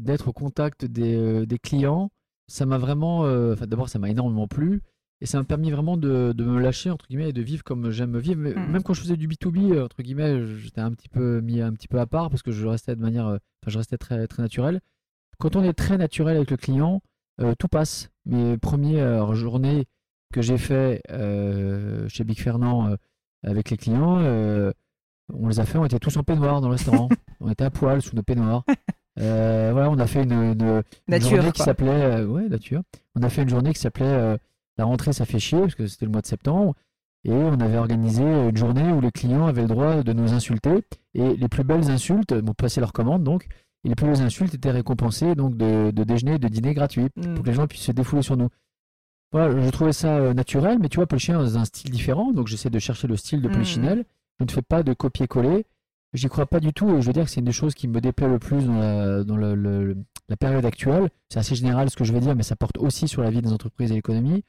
D'être 0.00 0.28
au 0.28 0.32
contact 0.32 0.84
des, 0.84 1.58
clients, 1.62 2.10
ça 2.48 2.66
m'a 2.66 2.76
vraiment. 2.76 3.24
d'abord, 3.54 3.88
ça 3.88 3.98
m'a 3.98 4.10
énormément 4.10 4.48
plu. 4.48 4.82
Et 5.22 5.26
ça 5.26 5.38
m'a 5.38 5.44
permis 5.44 5.70
vraiment 5.70 5.96
de, 5.96 6.32
de 6.36 6.44
me 6.44 6.60
lâcher, 6.60 6.90
entre 6.90 7.06
guillemets, 7.08 7.30
et 7.30 7.32
de 7.32 7.40
vivre 7.42 7.64
comme 7.64 7.90
j'aime 7.90 8.18
vivre. 8.18 8.40
Mhm. 8.40 8.70
Même 8.70 8.82
quand 8.82 8.92
je 8.94 9.00
faisais 9.00 9.16
du 9.16 9.28
B2B, 9.28 9.72
euh, 9.72 9.84
entre 9.86 10.02
guillemets, 10.02 10.44
j'étais 10.58 10.80
un 10.82 10.90
petit 10.92 11.08
peu 11.08 11.40
mis 11.40 11.60
un 11.62 11.72
petit 11.72 11.88
peu 11.88 11.98
à 11.98 12.06
part 12.06 12.28
parce 12.28 12.42
que 12.42 12.50
je 12.52 12.66
restais 12.66 12.94
de 12.96 13.00
manière. 13.00 13.26
euh, 13.26 13.38
Enfin, 13.62 13.70
je 13.72 13.78
restais 13.78 13.96
très, 13.98 14.26
très 14.26 14.42
naturel. 14.42 14.80
Quand 15.38 15.56
on 15.56 15.64
est 15.64 15.72
très 15.72 15.96
naturel 15.98 16.36
avec 16.36 16.50
le 16.50 16.56
client, 16.56 17.02
euh, 17.40 17.54
tout 17.58 17.68
passe. 17.68 18.10
Mes 18.26 18.58
premières 18.58 19.34
journées 19.34 19.86
que 20.32 20.42
j'ai 20.42 20.58
fait 20.58 21.02
euh, 21.10 22.06
chez 22.08 22.24
Big 22.24 22.38
Fernand 22.38 22.88
euh, 22.90 22.96
avec 23.42 23.70
les 23.70 23.76
clients, 23.76 24.18
on 25.32 25.48
les 25.48 25.58
a 25.60 25.64
fait, 25.64 25.78
on 25.78 25.84
était 25.84 25.98
tous 25.98 26.16
en 26.16 26.22
peignoir 26.22 26.60
dans 26.60 26.68
le 26.68 26.72
restaurant. 26.74 27.08
on 27.40 27.50
était 27.50 27.64
à 27.64 27.70
poil 27.70 28.02
sous 28.02 28.14
nos 28.14 28.22
peignoirs. 28.22 28.64
Voilà, 29.16 29.90
on 29.90 29.98
a 29.98 30.06
fait 30.06 30.22
une, 30.24 30.32
une- 30.32 30.62
une 30.62 30.82
Nature, 31.08 31.30
journée 31.30 31.52
qui 31.52 31.62
s'appelait, 31.62 32.24
ouais, 32.24 32.48
nature. 32.48 32.82
On 33.14 33.22
a 33.22 33.28
fait 33.30 33.42
une 33.42 33.48
journée 33.48 33.72
qui 33.72 33.80
s'appelait 33.80 34.36
La 34.78 34.84
rentrée, 34.84 35.12
ça 35.12 35.24
fait 35.24 35.38
chier, 35.38 35.60
parce 35.60 35.74
que 35.74 35.86
c'était 35.86 36.04
le 36.06 36.12
mois 36.12 36.20
de 36.20 36.26
septembre. 36.26 36.74
Et 37.24 37.32
on 37.32 37.58
avait 37.60 37.78
organisé 37.78 38.22
une 38.22 38.56
journée 38.56 38.92
où 38.92 39.00
les 39.00 39.10
clients 39.10 39.46
avaient 39.46 39.62
le 39.62 39.68
droit 39.68 40.02
de 40.02 40.12
nous 40.12 40.32
insulter. 40.32 40.84
Et 41.14 41.34
les 41.36 41.48
plus 41.48 41.64
belles 41.64 41.90
insultes, 41.90 42.34
bon, 42.34 42.52
passer 42.54 42.80
leur 42.80 42.92
commande 42.92 43.24
donc, 43.24 43.48
et 43.84 43.88
les 43.88 43.94
plus 43.94 44.06
belles 44.06 44.20
insultes 44.22 44.54
étaient 44.54 44.70
récompensées 44.70 45.34
donc 45.34 45.56
de, 45.56 45.90
de 45.90 46.04
déjeuner 46.04 46.34
et 46.34 46.38
de 46.38 46.48
dîner 46.48 46.74
gratuits 46.74 47.08
Mm. 47.16 47.34
pour 47.34 47.42
que 47.44 47.48
les 47.48 47.54
gens 47.54 47.66
puissent 47.66 47.82
se 47.82 47.92
défouler 47.92 48.22
sur 48.22 48.36
nous. 48.36 48.48
Voilà, 49.32 49.60
je 49.60 49.70
trouvais 49.70 49.92
ça 49.92 50.16
euh, 50.18 50.34
naturel, 50.34 50.78
mais 50.80 50.88
tu 50.88 50.96
vois, 50.96 51.06
Polichinelle 51.06 51.40
dans 51.42 51.58
un 51.58 51.64
style 51.64 51.90
différent, 51.90 52.32
donc 52.32 52.46
j'essaie 52.46 52.70
de 52.70 52.78
chercher 52.78 53.08
le 53.08 53.16
style 53.16 53.42
de. 53.42 53.48
Polichinelle. 53.48 54.04
Je 54.38 54.44
ne 54.44 54.50
fais 54.50 54.62
pas 54.62 54.82
de 54.82 54.92
copier-coller. 54.92 55.66
J'y 56.12 56.28
crois 56.28 56.46
pas 56.46 56.60
du 56.60 56.72
tout, 56.72 56.88
et 56.96 57.00
je 57.02 57.06
veux 57.06 57.12
dire 57.12 57.24
que 57.24 57.30
c'est 57.30 57.40
une 57.40 57.46
des 57.46 57.52
choses 57.52 57.74
qui 57.74 57.88
me 57.88 58.00
déplaît 58.00 58.28
le 58.28 58.38
plus 58.38 58.64
dans 58.64 58.78
la, 58.78 59.24
dans 59.24 59.36
le- 59.36 59.54
le- 59.54 59.96
la 60.28 60.36
période 60.36 60.64
actuelle. 60.64 61.08
C'est 61.28 61.38
assez 61.40 61.54
général 61.56 61.90
ce 61.90 61.96
que 61.96 62.04
je 62.04 62.12
vais 62.12 62.20
dire, 62.20 62.36
mais 62.36 62.42
ça 62.44 62.54
porte 62.54 62.78
aussi 62.78 63.08
sur 63.08 63.22
la 63.22 63.30
vie 63.30 63.42
des 63.42 63.52
entreprises 63.52 63.90
et 63.90 63.94
l'économie. 63.94 64.44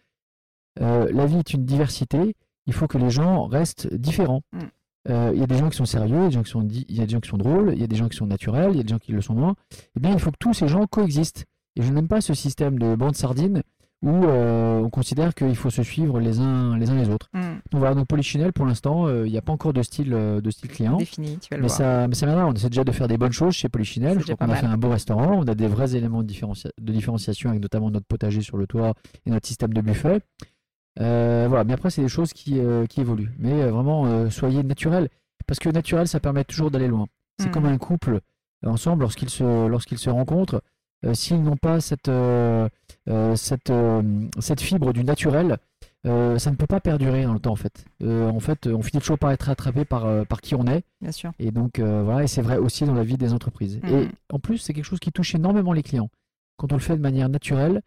Euh, 0.81 1.09
la 1.11 1.25
vie 1.25 1.37
est 1.37 1.53
une 1.53 1.65
diversité, 1.65 2.35
il 2.65 2.73
faut 2.73 2.87
que 2.87 2.97
les 2.97 3.09
gens 3.09 3.45
restent 3.47 3.93
différents. 3.93 4.41
Mm. 4.53 4.59
Euh, 5.09 5.31
Il 5.33 5.39
y 5.39 5.43
a 5.43 5.47
des 5.47 5.57
gens 5.57 5.69
qui 5.69 5.77
sont 5.77 5.85
sérieux, 5.85 6.17
il 6.17 6.23
y 6.23 6.25
a 6.25 6.27
des 6.29 6.33
gens 6.35 6.43
qui 6.43 6.51
sont, 6.51 6.61
di- 6.63 6.85
il 6.89 6.97
y 6.97 7.01
a 7.01 7.05
des 7.05 7.11
gens 7.11 7.19
qui 7.21 7.29
sont 7.29 7.37
drôles, 7.37 7.71
il 7.73 7.79
y 7.79 7.83
a 7.83 7.87
des 7.87 7.95
gens 7.95 8.09
qui 8.09 8.17
sont 8.17 8.27
naturels, 8.27 8.71
il 8.71 8.77
y 8.77 8.81
a 8.81 8.83
des 8.83 8.89
gens 8.89 8.99
qui 8.99 9.11
le 9.13 9.21
sont 9.21 9.33
moins. 9.35 9.55
Eh 9.95 9.99
bien, 9.99 10.11
il 10.11 10.19
faut 10.19 10.31
que 10.31 10.37
tous 10.39 10.53
ces 10.53 10.67
gens 10.67 10.85
coexistent. 10.85 11.45
Et 11.77 11.81
je 11.81 11.91
n'aime 11.93 12.07
pas 12.07 12.21
ce 12.21 12.33
système 12.33 12.77
de 12.79 12.95
bande 12.95 13.15
sardine 13.15 13.61
où 14.03 14.09
euh, 14.25 14.79
on 14.79 14.89
considère 14.91 15.33
qu'il 15.33 15.55
faut 15.55 15.69
se 15.71 15.81
suivre 15.81 16.19
les 16.19 16.39
uns 16.39 16.77
les, 16.77 16.89
uns 16.91 16.95
les 16.95 17.09
autres. 17.09 17.29
Mm. 17.33 17.39
Donc 17.71 17.79
voilà, 17.79 17.95
donc 17.95 18.05
Polichinelle, 18.07 18.51
pour 18.53 18.65
l'instant, 18.65 19.07
euh, 19.07 19.25
il 19.25 19.31
n'y 19.31 19.37
a 19.37 19.41
pas 19.41 19.53
encore 19.53 19.73
de 19.73 19.81
style, 19.81 20.13
euh, 20.13 20.41
de 20.41 20.49
style 20.51 20.69
client. 20.69 20.97
Défini, 20.97 21.37
tu 21.39 21.47
vas 21.51 21.57
le 21.57 21.61
Mais 21.63 21.67
voir. 21.67 21.77
ça, 21.77 22.07
mais 22.07 22.13
ça 22.15 22.25
viendra. 22.25 22.45
On 22.45 22.53
essaie 22.53 22.69
déjà 22.69 22.83
de 22.83 22.91
faire 22.91 23.07
des 23.07 23.17
bonnes 23.17 23.31
choses 23.31 23.53
chez 23.53 23.69
Polichinelle. 23.69 24.19
Je 24.19 24.23
crois 24.33 24.35
qu'on 24.47 24.51
a 24.51 24.55
fait 24.55 24.65
un 24.65 24.77
beau 24.77 24.89
restaurant. 24.89 25.39
On 25.39 25.47
a 25.47 25.55
des 25.55 25.67
vrais 25.67 25.95
éléments 25.95 26.21
de, 26.21 26.27
de 26.31 26.91
différenciation 26.91 27.49
avec 27.49 27.61
notamment 27.61 27.89
notre 27.89 28.05
potager 28.05 28.41
sur 28.41 28.57
le 28.57 28.67
toit 28.67 28.93
et 29.25 29.29
notre 29.31 29.47
système 29.47 29.73
de 29.73 29.81
buffet. 29.81 30.19
Euh, 30.99 31.45
voilà. 31.47 31.63
Mais 31.63 31.73
après, 31.73 31.89
c'est 31.89 32.01
des 32.01 32.07
choses 32.07 32.33
qui, 32.33 32.59
euh, 32.59 32.85
qui 32.85 33.01
évoluent. 33.01 33.31
Mais 33.39 33.63
euh, 33.63 33.71
vraiment, 33.71 34.29
soyez 34.29 34.63
naturel. 34.63 35.09
Parce 35.45 35.59
que 35.59 35.69
naturel, 35.69 36.07
ça 36.07 36.19
permet 36.19 36.43
toujours 36.43 36.71
d'aller 36.71 36.87
loin. 36.87 37.07
C'est 37.39 37.51
comme 37.51 37.65
un 37.65 37.77
couple 37.77 38.19
ensemble, 38.65 39.03
lorsqu'ils 39.03 39.29
se, 39.29 39.67
lorsqu'ils 39.67 39.99
se 39.99 40.09
rencontrent, 40.09 40.61
s'ils 41.13 41.43
n'ont 41.43 41.55
pas 41.55 41.79
cette, 41.79 42.09
cette, 43.35 43.71
cette 44.39 44.61
fibre 44.61 44.91
du 44.91 45.03
naturel, 45.03 45.59
euh, 46.07 46.37
ça 46.37 46.51
ne 46.51 46.55
peut 46.55 46.67
pas 46.67 46.79
perdurer 46.79 47.23
dans 47.23 47.33
le 47.33 47.39
temps 47.39 47.51
en 47.51 47.57
fait. 47.57 47.85
Euh, 48.03 48.29
en 48.29 48.39
fait, 48.39 48.67
on 48.67 48.81
finit 48.81 49.01
toujours 49.01 49.17
par 49.17 49.31
être 49.31 49.49
attrapé 49.49 49.83
par, 49.83 50.05
euh, 50.05 50.23
par 50.23 50.41
qui 50.41 50.55
on 50.55 50.65
est. 50.65 50.83
Bien 51.01 51.11
sûr. 51.11 51.31
Et 51.39 51.51
donc 51.51 51.79
voilà, 51.79 52.23
et 52.23 52.27
c'est 52.27 52.41
vrai 52.41 52.57
aussi 52.57 52.85
dans 52.85 52.93
la 52.93 53.03
vie 53.03 53.17
des 53.17 53.33
entreprises. 53.33 53.79
Et 53.89 54.07
en 54.31 54.39
plus, 54.39 54.57
c'est 54.59 54.73
quelque 54.73 54.85
chose 54.85 54.99
qui 54.99 55.11
touche 55.11 55.35
énormément 55.35 55.73
les 55.73 55.83
clients. 55.83 56.09
Quand 56.57 56.71
on 56.71 56.75
le 56.75 56.81
fait 56.81 56.95
de 56.95 57.01
manière 57.01 57.29
naturelle, 57.29 57.81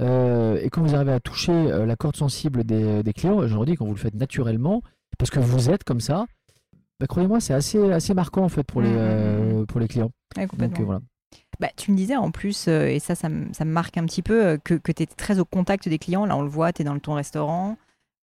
euh, 0.00 0.58
et 0.62 0.68
quand 0.70 0.82
vous 0.82 0.94
arrivez 0.94 1.12
à 1.12 1.20
toucher 1.20 1.52
euh, 1.52 1.86
la 1.86 1.96
corde 1.96 2.16
sensible 2.16 2.64
des, 2.64 3.02
des 3.02 3.12
clients, 3.12 3.46
je 3.46 3.54
leur 3.54 3.64
dis 3.64 3.74
quand 3.76 3.84
vous 3.86 3.94
le 3.94 3.98
faites 3.98 4.14
naturellement, 4.14 4.82
parce 5.18 5.30
que 5.30 5.40
vous 5.40 5.70
êtes 5.70 5.84
comme 5.84 6.00
ça, 6.00 6.26
bah, 7.00 7.06
croyez-moi, 7.06 7.40
c'est 7.40 7.54
assez, 7.54 7.92
assez 7.92 8.14
marquant 8.14 8.42
en 8.44 8.48
fait 8.48 8.62
pour 8.64 8.80
les, 8.82 8.88
Mhm. 8.90 8.96
euh, 8.98 9.64
pour 9.66 9.80
les 9.80 9.88
clients. 9.88 10.10
Ouais, 10.36 10.42
Donc 10.44 10.50
complètement. 10.52 10.80
euh, 10.80 10.84
voilà. 10.84 11.00
Bah, 11.60 11.68
tu 11.76 11.90
me 11.90 11.96
disais 11.96 12.16
en 12.16 12.30
plus, 12.30 12.68
euh, 12.68 12.86
et 12.88 12.98
ça, 12.98 13.14
ça 13.14 13.28
me, 13.28 13.52
ça 13.52 13.64
me 13.64 13.70
marque 13.72 13.96
un 13.96 14.04
petit 14.04 14.22
peu, 14.22 14.44
euh, 14.44 14.58
que, 14.62 14.74
que 14.74 14.92
tu 14.92 15.02
étais 15.02 15.14
très 15.14 15.38
au 15.38 15.44
contact 15.44 15.88
des 15.88 15.98
clients. 15.98 16.26
Là, 16.26 16.36
on 16.36 16.42
le 16.42 16.48
voit, 16.48 16.72
tu 16.72 16.82
es 16.82 16.84
dans 16.84 16.98
ton 16.98 17.14
restaurant. 17.14 17.76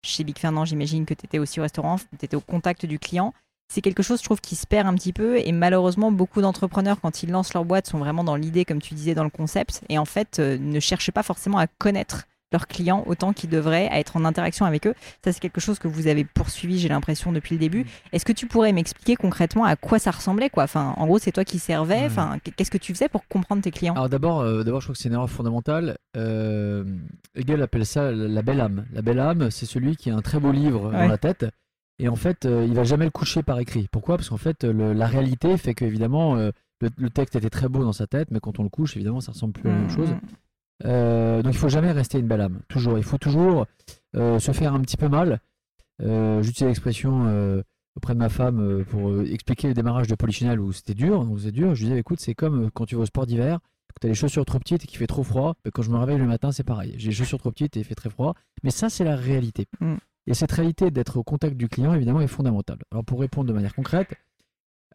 Chez 0.05 0.23
Big 0.23 0.37
Fernand, 0.37 0.65
j'imagine 0.65 1.05
que 1.05 1.13
tu 1.13 1.25
étais 1.25 1.39
aussi 1.39 1.59
au 1.59 1.63
restaurant, 1.63 1.95
tu 1.97 2.25
étais 2.25 2.35
au 2.35 2.41
contact 2.41 2.85
du 2.85 2.99
client. 2.99 3.33
C'est 3.69 3.81
quelque 3.81 4.03
chose, 4.03 4.19
je 4.19 4.23
trouve, 4.25 4.39
qui 4.41 4.55
se 4.55 4.67
perd 4.67 4.87
un 4.87 4.93
petit 4.93 5.13
peu. 5.13 5.37
Et 5.39 5.51
malheureusement, 5.51 6.11
beaucoup 6.11 6.41
d'entrepreneurs, 6.41 6.99
quand 7.01 7.23
ils 7.23 7.31
lancent 7.31 7.53
leur 7.53 7.65
boîte, 7.65 7.87
sont 7.87 7.97
vraiment 7.97 8.23
dans 8.23 8.35
l'idée, 8.35 8.65
comme 8.65 8.81
tu 8.81 8.93
disais, 8.93 9.15
dans 9.15 9.23
le 9.23 9.29
concept. 9.31 9.81
Et 9.89 9.97
en 9.97 10.05
fait, 10.05 10.37
euh, 10.39 10.57
ne 10.59 10.79
cherchent 10.79 11.11
pas 11.11 11.23
forcément 11.23 11.57
à 11.57 11.65
connaître 11.67 12.23
leurs 12.51 12.67
clients 12.67 13.03
autant 13.07 13.33
qu'ils 13.33 13.49
devraient, 13.49 13.87
à 13.89 13.99
être 13.99 14.15
en 14.15 14.25
interaction 14.25 14.67
avec 14.67 14.85
eux. 14.85 14.93
Ça, 15.25 15.31
c'est 15.31 15.39
quelque 15.39 15.59
chose 15.59 15.79
que 15.79 15.87
vous 15.87 16.05
avez 16.05 16.23
poursuivi, 16.23 16.77
j'ai 16.77 16.87
l'impression, 16.87 17.31
depuis 17.31 17.55
le 17.55 17.59
début. 17.59 17.87
Est-ce 18.11 18.25
que 18.25 18.31
tu 18.31 18.45
pourrais 18.45 18.71
m'expliquer 18.73 19.15
concrètement 19.15 19.63
à 19.65 19.75
quoi 19.75 19.97
ça 19.97 20.11
ressemblait 20.11 20.51
quoi? 20.51 20.65
Enfin, 20.65 20.93
En 20.97 21.07
gros, 21.07 21.17
c'est 21.17 21.31
toi 21.31 21.43
qui 21.45 21.57
servais. 21.57 22.01
Ouais. 22.01 22.05
Enfin, 22.05 22.37
qu'est-ce 22.55 22.69
que 22.69 22.77
tu 22.77 22.93
faisais 22.93 23.09
pour 23.09 23.27
comprendre 23.27 23.63
tes 23.63 23.71
clients? 23.71 23.95
Alors 23.95 24.07
d'abord, 24.07 24.41
euh, 24.41 24.63
d'abord, 24.63 24.81
je 24.81 24.85
trouve 24.85 24.95
que 24.95 25.01
c'est 25.01 25.09
une 25.09 25.15
erreur 25.15 25.31
fondamentale. 25.31 25.95
Euh, 26.15 26.83
Hegel 27.33 27.59
appelle 27.63 27.87
ça 27.87 28.11
la 28.11 28.27
la 28.27 28.41
belle 28.43 28.61
âme. 28.61 28.85
La 28.93 29.01
belle 29.01 29.19
âme, 29.19 29.49
c'est 29.49 29.65
celui 29.65 29.95
qui 29.95 30.11
a 30.11 30.15
un 30.15 30.21
très 30.21 30.39
beau 30.39 30.51
livre 30.51 30.91
Ouais. 30.91 30.99
dans 30.99 31.07
la 31.07 31.17
tête. 31.17 31.47
Et 31.99 32.07
en 32.09 32.15
fait, 32.15 32.45
euh, 32.45 32.65
il 32.67 32.73
va 32.73 32.83
jamais 32.83 33.05
le 33.05 33.11
coucher 33.11 33.43
par 33.43 33.59
écrit. 33.59 33.87
Pourquoi? 33.91 34.17
Parce 34.17 34.29
qu'en 34.29 34.37
fait, 34.37 34.63
le- 34.63 34.93
la 34.93 35.05
réalité 35.07 35.57
fait 35.57 35.73
que 35.75 35.85
évidemment, 35.85 36.35
euh, 36.37 36.51
le, 36.81 36.89
le 36.97 37.09
texte 37.09 37.35
était 37.35 37.49
très 37.51 37.69
beau 37.69 37.83
dans 37.83 37.93
sa 37.93 38.07
tête, 38.07 38.29
mais 38.31 38.39
quand 38.39 38.59
on 38.59 38.63
le 38.63 38.69
couche, 38.69 38.95
évidemment, 38.95 39.21
ça 39.21 39.31
ressemble 39.31 39.53
plus 39.53 39.69
à 39.69 39.73
la 39.73 39.79
même 39.79 39.89
chose. 39.89 40.09
Mmh. 40.09 40.19
Euh, 40.85 41.41
donc 41.43 41.53
il 41.53 41.57
faut 41.57 41.69
jamais 41.69 41.91
rester 41.91 42.19
une 42.19 42.27
belle 42.27 42.41
âme. 42.41 42.59
Toujours. 42.67 42.97
Il 42.97 43.03
faut 43.03 43.17
toujours 43.19 43.67
euh, 44.15 44.39
se 44.39 44.51
faire 44.51 44.73
un 44.73 44.81
petit 44.81 44.97
peu 44.97 45.07
mal. 45.07 45.39
Euh, 46.01 46.41
J'utilise 46.41 46.67
l'expression 46.69 47.25
euh, 47.27 47.61
auprès 47.95 48.13
de 48.15 48.19
ma 48.19 48.29
femme 48.29 48.59
euh, 48.59 48.83
pour 48.83 49.09
euh, 49.09 49.25
expliquer 49.31 49.67
le 49.67 49.73
démarrage 49.75 50.07
de 50.07 50.15
Polichinelle 50.15 50.59
où 50.59 50.73
c'était 50.73 50.95
dur. 50.95 51.25
C'est 51.37 51.51
dur. 51.51 51.75
Je 51.75 51.81
lui 51.81 51.89
disais, 51.89 51.99
écoute, 51.99 52.19
c'est 52.19 52.33
comme 52.33 52.65
euh, 52.65 52.69
quand 52.73 52.85
tu 52.85 52.95
vas 52.95 53.03
au 53.03 53.05
sport 53.05 53.27
d'hiver, 53.27 53.59
que 53.93 53.99
tu 54.01 54.07
as 54.07 54.09
les 54.09 54.15
chaussures 54.15 54.43
trop 54.45 54.57
petites 54.59 54.83
et 54.83 54.87
qu'il 54.87 54.97
fait 54.97 55.07
trop 55.07 55.23
froid. 55.23 55.55
Quand 55.71 55.83
je 55.83 55.91
me 55.91 55.97
réveille 55.97 56.17
le 56.17 56.25
matin, 56.25 56.51
c'est 56.51 56.63
pareil. 56.63 56.95
J'ai 56.97 57.09
les 57.09 57.15
chaussures 57.15 57.37
trop 57.37 57.51
petites 57.51 57.77
et 57.77 57.81
il 57.81 57.85
fait 57.85 57.95
très 57.95 58.09
froid. 58.09 58.33
Mais 58.63 58.71
ça, 58.71 58.89
c'est 58.89 59.03
la 59.03 59.15
réalité. 59.15 59.67
Mm. 59.79 59.93
Et 60.27 60.33
cette 60.33 60.51
réalité 60.51 60.89
d'être 60.91 61.17
au 61.17 61.23
contact 61.23 61.57
du 61.57 61.67
client, 61.67 61.93
évidemment, 61.93 62.21
est 62.21 62.27
fondamentale. 62.27 62.79
Alors 62.91 63.03
pour 63.03 63.19
répondre 63.19 63.47
de 63.47 63.53
manière 63.53 63.75
concrète, 63.75 64.13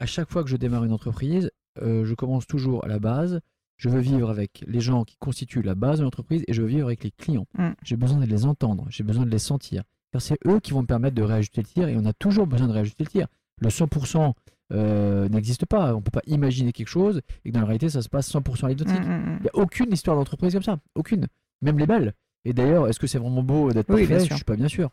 à 0.01 0.07
chaque 0.07 0.31
fois 0.31 0.43
que 0.43 0.49
je 0.49 0.57
démarre 0.57 0.85
une 0.85 0.93
entreprise, 0.93 1.51
euh, 1.83 2.05
je 2.05 2.15
commence 2.15 2.47
toujours 2.47 2.85
à 2.85 2.89
la 2.89 2.99
base. 2.99 3.41
Je 3.77 3.89
veux 3.89 4.01
vivre 4.01 4.31
avec 4.31 4.65
les 4.67 4.81
gens 4.81 5.05
qui 5.05 5.17
constituent 5.19 5.63
la 5.63 5.75
base 5.75 5.99
de 5.99 6.05
l'entreprise 6.05 6.45
et 6.49 6.53
je 6.53 6.63
veux 6.63 6.69
vivre 6.69 6.87
avec 6.87 7.05
les 7.05 7.11
clients. 7.11 7.47
Mm. 7.57 7.71
J'ai 7.83 7.97
besoin 7.97 8.19
de 8.19 8.27
les 8.27 8.45
entendre, 8.45 8.87
j'ai 8.89 9.05
besoin 9.05 9.25
de 9.25 9.31
les 9.31 9.39
sentir. 9.39 9.83
Car 10.13 10.23
c'est 10.23 10.39
eux 10.47 10.59
qui 10.61 10.73
vont 10.73 10.83
me 10.83 10.87
permettre 10.87 11.15
de 11.15 11.23
réajuster 11.23 11.61
le 11.61 11.67
tir 11.67 11.89
et 11.89 11.97
on 11.97 12.05
a 12.07 12.13
toujours 12.13 12.47
besoin 12.47 12.67
de 12.67 12.73
réajuster 12.73 13.05
le 13.05 13.11
tir. 13.11 13.27
Le 13.61 13.69
100% 13.69 14.33
euh, 14.73 15.29
n'existe 15.29 15.67
pas. 15.67 15.93
On 15.95 15.99
ne 15.99 16.03
peut 16.03 16.11
pas 16.11 16.23
imaginer 16.27 16.73
quelque 16.73 16.89
chose 16.89 17.21
et 17.45 17.51
que 17.51 17.55
dans 17.55 17.61
la 17.61 17.67
réalité, 17.67 17.89
ça 17.89 18.03
se 18.03 18.09
passe 18.09 18.33
100% 18.33 18.65
à 18.65 18.69
l'identique. 18.69 19.01
Mmh, 19.01 19.13
mmh, 19.13 19.37
Il 19.41 19.43
n'y 19.43 19.49
a 19.49 19.57
aucune 19.57 19.93
histoire 19.93 20.17
d'entreprise 20.17 20.55
comme 20.55 20.63
ça. 20.63 20.79
Aucune. 20.95 21.27
Même 21.61 21.79
les 21.79 21.87
belles. 21.87 22.15
Et 22.45 22.53
d'ailleurs, 22.53 22.89
est-ce 22.89 22.99
que 22.99 23.07
c'est 23.07 23.19
vraiment 23.19 23.43
beau 23.43 23.71
d'être 23.73 23.93
Oui, 23.93 24.07
parfait 24.07 24.21
Je 24.21 24.25
sûr. 24.27 24.37
suis 24.37 24.45
pas 24.45 24.57
bien 24.57 24.69
sûr. 24.69 24.91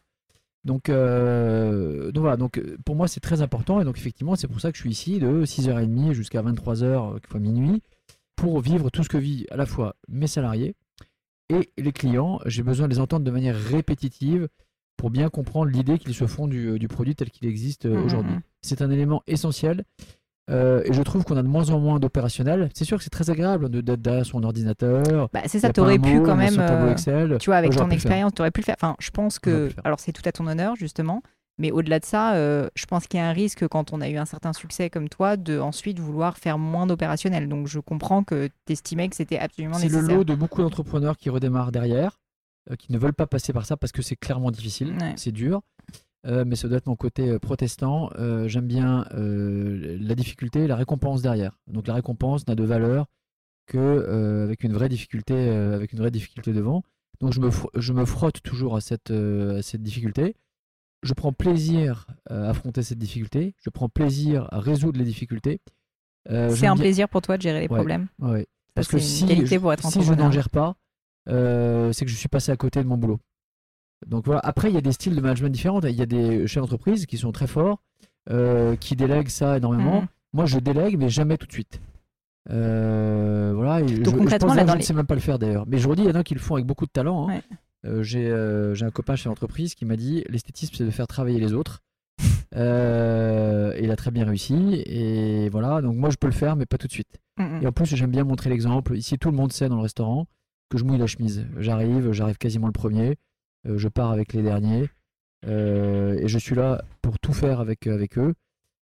Donc, 0.65 0.89
euh, 0.89 2.11
donc 2.11 2.21
voilà, 2.21 2.37
donc 2.37 2.57
euh, 2.57 2.75
pour 2.85 2.95
moi 2.95 3.07
c'est 3.07 3.19
très 3.19 3.41
important 3.43 3.79
et 3.79 3.85
donc 3.85 3.97
effectivement 3.99 4.35
c'est 4.35 4.47
pour 4.47 4.59
ça 4.59 4.71
que 4.71 4.77
je 4.77 4.81
suis 4.81 4.89
ici 4.89 5.19
de 5.19 5.45
6h30 5.45 6.13
jusqu'à 6.13 6.41
23h, 6.41 7.13
quelquefois 7.13 7.39
minuit, 7.39 7.83
pour 8.35 8.59
vivre 8.61 8.89
tout 8.89 9.03
ce 9.03 9.09
que 9.09 9.17
vivent 9.17 9.45
à 9.51 9.57
la 9.57 9.67
fois 9.67 9.95
mes 10.07 10.25
salariés 10.27 10.75
et 11.49 11.69
les 11.77 11.91
clients. 11.91 12.39
J'ai 12.47 12.63
besoin 12.63 12.87
de 12.87 12.93
les 12.93 12.99
entendre 12.99 13.23
de 13.23 13.31
manière 13.31 13.55
répétitive 13.55 14.47
pour 14.97 15.11
bien 15.11 15.29
comprendre 15.29 15.69
l'idée 15.69 15.99
qu'ils 15.99 16.15
se 16.15 16.25
font 16.25 16.47
du, 16.47 16.79
du 16.79 16.87
produit 16.87 17.15
tel 17.15 17.29
qu'il 17.29 17.47
existe 17.47 17.85
euh, 17.85 17.95
Mmh, 17.99 18.05
aujourd'hui. 18.05 18.33
mmh. 18.33 18.41
c'est 18.63 18.81
un 18.81 18.89
élément 18.89 19.21
essentiel. 19.27 19.83
Euh, 20.51 20.83
et 20.85 20.93
je 20.93 21.01
trouve 21.01 21.23
qu'on 21.23 21.37
a 21.37 21.41
de 21.43 21.47
moins 21.47 21.71
en 21.71 21.79
moins 21.79 21.99
d'opérationnel. 21.99 22.69
C'est 22.75 22.85
sûr 22.85 22.97
que 22.97 23.03
c'est 23.03 23.09
très 23.09 23.29
agréable 23.31 23.69
de- 23.69 23.81
d'être 23.81 24.01
derrière 24.01 24.25
son 24.25 24.43
ordinateur. 24.43 25.27
Bah, 25.33 25.41
c'est 25.47 25.59
ça, 25.59 25.67
a 25.67 25.69
tu 25.71 25.75
pas 25.75 25.81
aurais 25.81 25.95
un 25.97 26.01
pu 26.01 26.21
quand 26.21 26.35
même. 26.35 26.55
euh. 26.59 27.37
Tu 27.39 27.49
vois, 27.49 27.55
avec 27.57 27.75
ton 27.75 27.89
expérience, 27.89 28.33
tu 28.35 28.41
aurais 28.41 28.51
pu 28.51 28.61
le 28.61 28.65
faire. 28.65 28.75
Enfin, 28.79 28.95
je 28.99 29.09
pense 29.09 29.39
que. 29.39 29.71
Alors, 29.83 29.99
c'est 29.99 30.11
tout 30.11 30.21
à 30.25 30.31
ton 30.31 30.45
honneur, 30.47 30.75
justement. 30.75 31.21
Mais 31.57 31.71
au-delà 31.71 31.99
de 31.99 32.05
ça, 32.05 32.35
euh, 32.35 32.67
je 32.75 32.85
pense 32.85 33.07
qu'il 33.07 33.17
y 33.17 33.23
a 33.23 33.27
un 33.29 33.31
risque 33.31 33.65
quand 33.69 33.93
on 33.93 34.01
a 34.01 34.09
eu 34.09 34.17
un 34.17 34.25
certain 34.25 34.51
succès 34.51 34.89
comme 34.89 35.07
toi 35.07 35.37
de 35.37 35.57
ensuite 35.57 35.99
vouloir 35.99 36.37
faire 36.37 36.57
moins 36.59 36.85
d'opérationnel. 36.85 37.47
Donc, 37.47 37.67
je 37.67 37.79
comprends 37.79 38.23
que 38.23 38.49
tu 38.67 38.73
estimais 38.73 39.07
que 39.07 39.15
c'était 39.15 39.39
absolument 39.39 39.75
C'est 39.77 39.87
le 39.87 39.95
nécessaire. 39.95 40.17
lot 40.17 40.23
de 40.25 40.35
beaucoup 40.35 40.61
d'entrepreneurs 40.61 41.15
qui 41.17 41.29
redémarrent 41.29 41.71
derrière, 41.71 42.19
qui 42.77 42.91
ne 42.91 42.97
veulent 42.97 43.13
pas 43.13 43.25
passer 43.25 43.53
par 43.53 43.65
ça 43.65 43.77
parce 43.77 43.93
que 43.93 44.01
c'est 44.01 44.17
clairement 44.17 44.51
difficile, 44.51 44.95
Ouais. 44.99 45.13
c'est 45.15 45.31
dur. 45.31 45.61
Euh, 46.25 46.43
mais 46.45 46.55
ça 46.55 46.67
doit 46.67 46.77
être 46.77 46.87
mon 46.87 46.95
côté 46.95 47.29
euh, 47.29 47.39
protestant. 47.39 48.09
Euh, 48.17 48.47
J'aime 48.47 48.65
bien 48.67 49.05
la 49.13 50.15
difficulté 50.15 50.63
et 50.63 50.67
la 50.67 50.75
récompense 50.75 51.21
derrière. 51.21 51.57
Donc 51.67 51.87
la 51.87 51.93
récompense 51.93 52.47
n'a 52.47 52.55
de 52.55 52.63
valeur 52.63 53.05
que 53.67 54.43
avec 54.43 54.63
une 54.63 54.73
vraie 54.73 54.89
difficulté, 54.89 55.33
avec 55.49 55.93
une 55.93 55.99
vraie 55.99 56.11
difficulté 56.11 56.53
devant. 56.53 56.83
Donc 57.21 57.33
je 57.33 57.39
me, 57.39 57.49
fr- 57.49 57.69
je 57.75 57.93
me 57.93 58.05
frotte 58.05 58.41
toujours 58.43 58.75
à 58.75 58.81
cette, 58.81 59.11
à 59.11 59.61
cette 59.61 59.81
difficulté. 59.83 60.35
Je 61.03 61.13
prends 61.13 61.33
plaisir 61.33 62.07
à 62.29 62.49
affronter 62.49 62.81
cette 62.83 62.97
difficulté. 62.97 63.53
Je 63.63 63.69
prends 63.69 63.89
plaisir 63.89 64.47
à 64.51 64.59
résoudre 64.59 64.97
les 64.99 65.05
difficultés. 65.05 65.61
Euh, 66.31 66.49
C'est 66.55 66.65
un 66.67 66.75
plaisir 66.75 67.07
pour 67.07 67.21
toi 67.21 67.37
de 67.37 67.41
gérer 67.43 67.59
les 67.61 67.67
Ouais. 67.67 67.77
problèmes. 67.77 68.07
Ouais. 68.19 68.47
Parce 68.73 68.87
que 68.87 68.97
si 68.97 69.27
je, 69.27 69.45
si 69.45 70.01
je 70.01 70.13
n'en 70.13 70.31
gère 70.31 70.49
pas, 70.49 70.75
euh, 71.29 71.91
c'est 71.93 72.05
que 72.05 72.11
je 72.11 72.15
suis 72.17 72.27
passé 72.27 72.51
à 72.51 72.57
côté 72.57 72.81
de 72.83 72.87
mon 72.87 72.97
boulot. 72.97 73.19
Donc 74.07 74.25
voilà. 74.25 74.39
Après, 74.43 74.69
il 74.69 74.75
y 74.75 74.77
a 74.77 74.81
des 74.81 74.91
styles 74.91 75.15
de 75.15 75.21
management 75.21 75.49
différents. 75.49 75.81
Il 75.81 75.91
y 75.95 76.01
a 76.01 76.05
des 76.05 76.45
chefs 76.47 76.61
d'entreprise 76.61 77.05
qui 77.05 77.17
sont 77.17 77.31
très 77.31 77.47
forts, 77.47 77.79
euh, 78.29 78.75
qui 78.75 78.95
délèguent 78.95 79.29
ça 79.29 79.57
énormément. 79.57 80.01
Mhm. 80.01 80.07
Moi, 80.33 80.45
je 80.45 80.59
délègue, 80.59 80.97
mais 80.99 81.09
jamais 81.09 81.37
tout 81.37 81.47
de 81.47 81.51
suite. 81.51 81.79
Euh, 82.51 83.53
voilà. 83.55 83.81
et 83.81 83.87
je, 83.87 83.95
je 83.95 84.09
concrètement, 84.09 84.49
pense 84.49 84.57
là, 84.57 84.61
que 84.63 84.67
dans 84.67 84.73
je 84.73 84.77
les- 84.77 84.83
ne 84.83 84.85
sais 84.85 84.93
même 84.93 85.07
pas 85.07 85.15
le 85.15 85.21
faire 85.21 85.39
d'ailleurs. 85.39 85.65
Mais 85.67 85.77
je 85.79 85.87
redis, 85.89 86.03
il 86.03 86.09
y 86.09 86.11
en 86.11 86.15
a 86.15 86.23
qui 86.23 86.35
le 86.35 86.39
font 86.39 86.55
avec 86.55 86.65
beaucoup 86.67 86.85
de 86.85 86.91
talent. 86.91 87.27
hein. 87.27 87.35
Ouais. 87.35 87.41
Euh, 87.87 88.03
j'ai 88.03 88.27
euh, 88.29 88.73
j'ai 88.75 88.85
un 88.85 88.89
copain 88.91 89.15
chez 89.15 89.29
l'entreprise 89.29 89.75
qui 89.75 89.85
m'a 89.85 89.95
dit 89.95 90.23
l'esthétisme, 90.29 90.73
c'est 90.75 90.85
de 90.85 90.89
faire 90.91 91.07
travailler 91.07 91.39
les 91.39 91.53
autres. 91.53 91.81
Et 92.55 93.83
il 93.83 93.91
a 93.91 93.95
très 93.95 94.11
bien 94.11 94.25
réussi. 94.25 94.83
Et 94.85 95.49
voilà. 95.49 95.81
Donc 95.81 95.95
moi, 95.95 96.09
je 96.09 96.17
peux 96.17 96.27
le 96.27 96.33
faire, 96.33 96.55
mais 96.55 96.65
pas 96.65 96.77
tout 96.77 96.87
de 96.87 96.91
suite. 96.91 97.17
Et 97.61 97.67
en 97.67 97.71
plus, 97.71 97.85
j'aime 97.95 98.11
bien 98.11 98.23
montrer 98.23 98.49
l'exemple. 98.49 98.95
Ici, 98.95 99.17
tout 99.17 99.29
le 99.29 99.35
monde 99.35 99.51
sait 99.51 99.67
dans 99.67 99.75
le 99.75 99.81
restaurant 99.81 100.25
que 100.69 100.77
je 100.77 100.83
mouille 100.85 100.97
la 100.97 101.07
chemise. 101.07 101.45
J'arrive, 101.59 102.11
j'arrive 102.11 102.37
quasiment 102.37 102.67
le 102.67 102.73
premier. 102.73 103.17
Euh, 103.67 103.77
je 103.77 103.87
pars 103.87 104.11
avec 104.11 104.33
les 104.33 104.41
derniers. 104.41 104.89
euh, 105.45 106.17
et 106.19 106.27
je 106.27 106.37
suis 106.39 106.55
là 106.55 106.83
pour 107.01 107.19
tout 107.19 107.33
faire 107.33 107.59
avec, 107.59 107.87
avec 107.87 108.17
eux. 108.17 108.33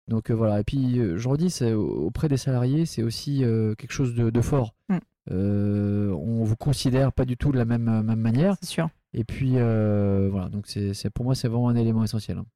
Donc 0.09 0.31
euh, 0.31 0.35
voilà. 0.35 0.61
Et 0.61 0.65
puis, 0.65 0.99
euh, 0.99 1.17
je 1.19 1.29
redis, 1.29 1.51
c'est 1.51 1.73
auprès 1.75 2.29
des 2.29 2.37
salariés, 2.39 2.87
c'est 2.87 3.03
aussi 3.03 3.45
euh, 3.45 3.75
quelque 3.75 3.93
chose 3.93 4.15
de, 4.15 4.31
de 4.31 4.41
fort. 4.41 4.75
Mm. 4.89 4.99
Euh, 5.31 6.11
on 6.13 6.43
vous 6.45 6.57
considère 6.57 7.13
pas 7.13 7.25
du 7.27 7.37
tout 7.37 7.53
de 7.53 7.59
la 7.59 7.65
même, 7.67 8.03
même 8.03 8.19
manière. 8.21 8.57
C'est 8.63 8.69
sûr. 8.71 8.89
Et 9.13 9.25
puis, 9.25 9.53
euh, 9.57 10.29
voilà. 10.31 10.49
Donc, 10.49 10.67
c'est 10.67 11.11
pour 11.11 11.25
moi, 11.27 11.35
c'est 11.35 11.49
vraiment 11.49 11.69
un 11.69 11.77
élément 11.77 12.03
essentiel. 12.05 12.39
hein. 12.39 12.47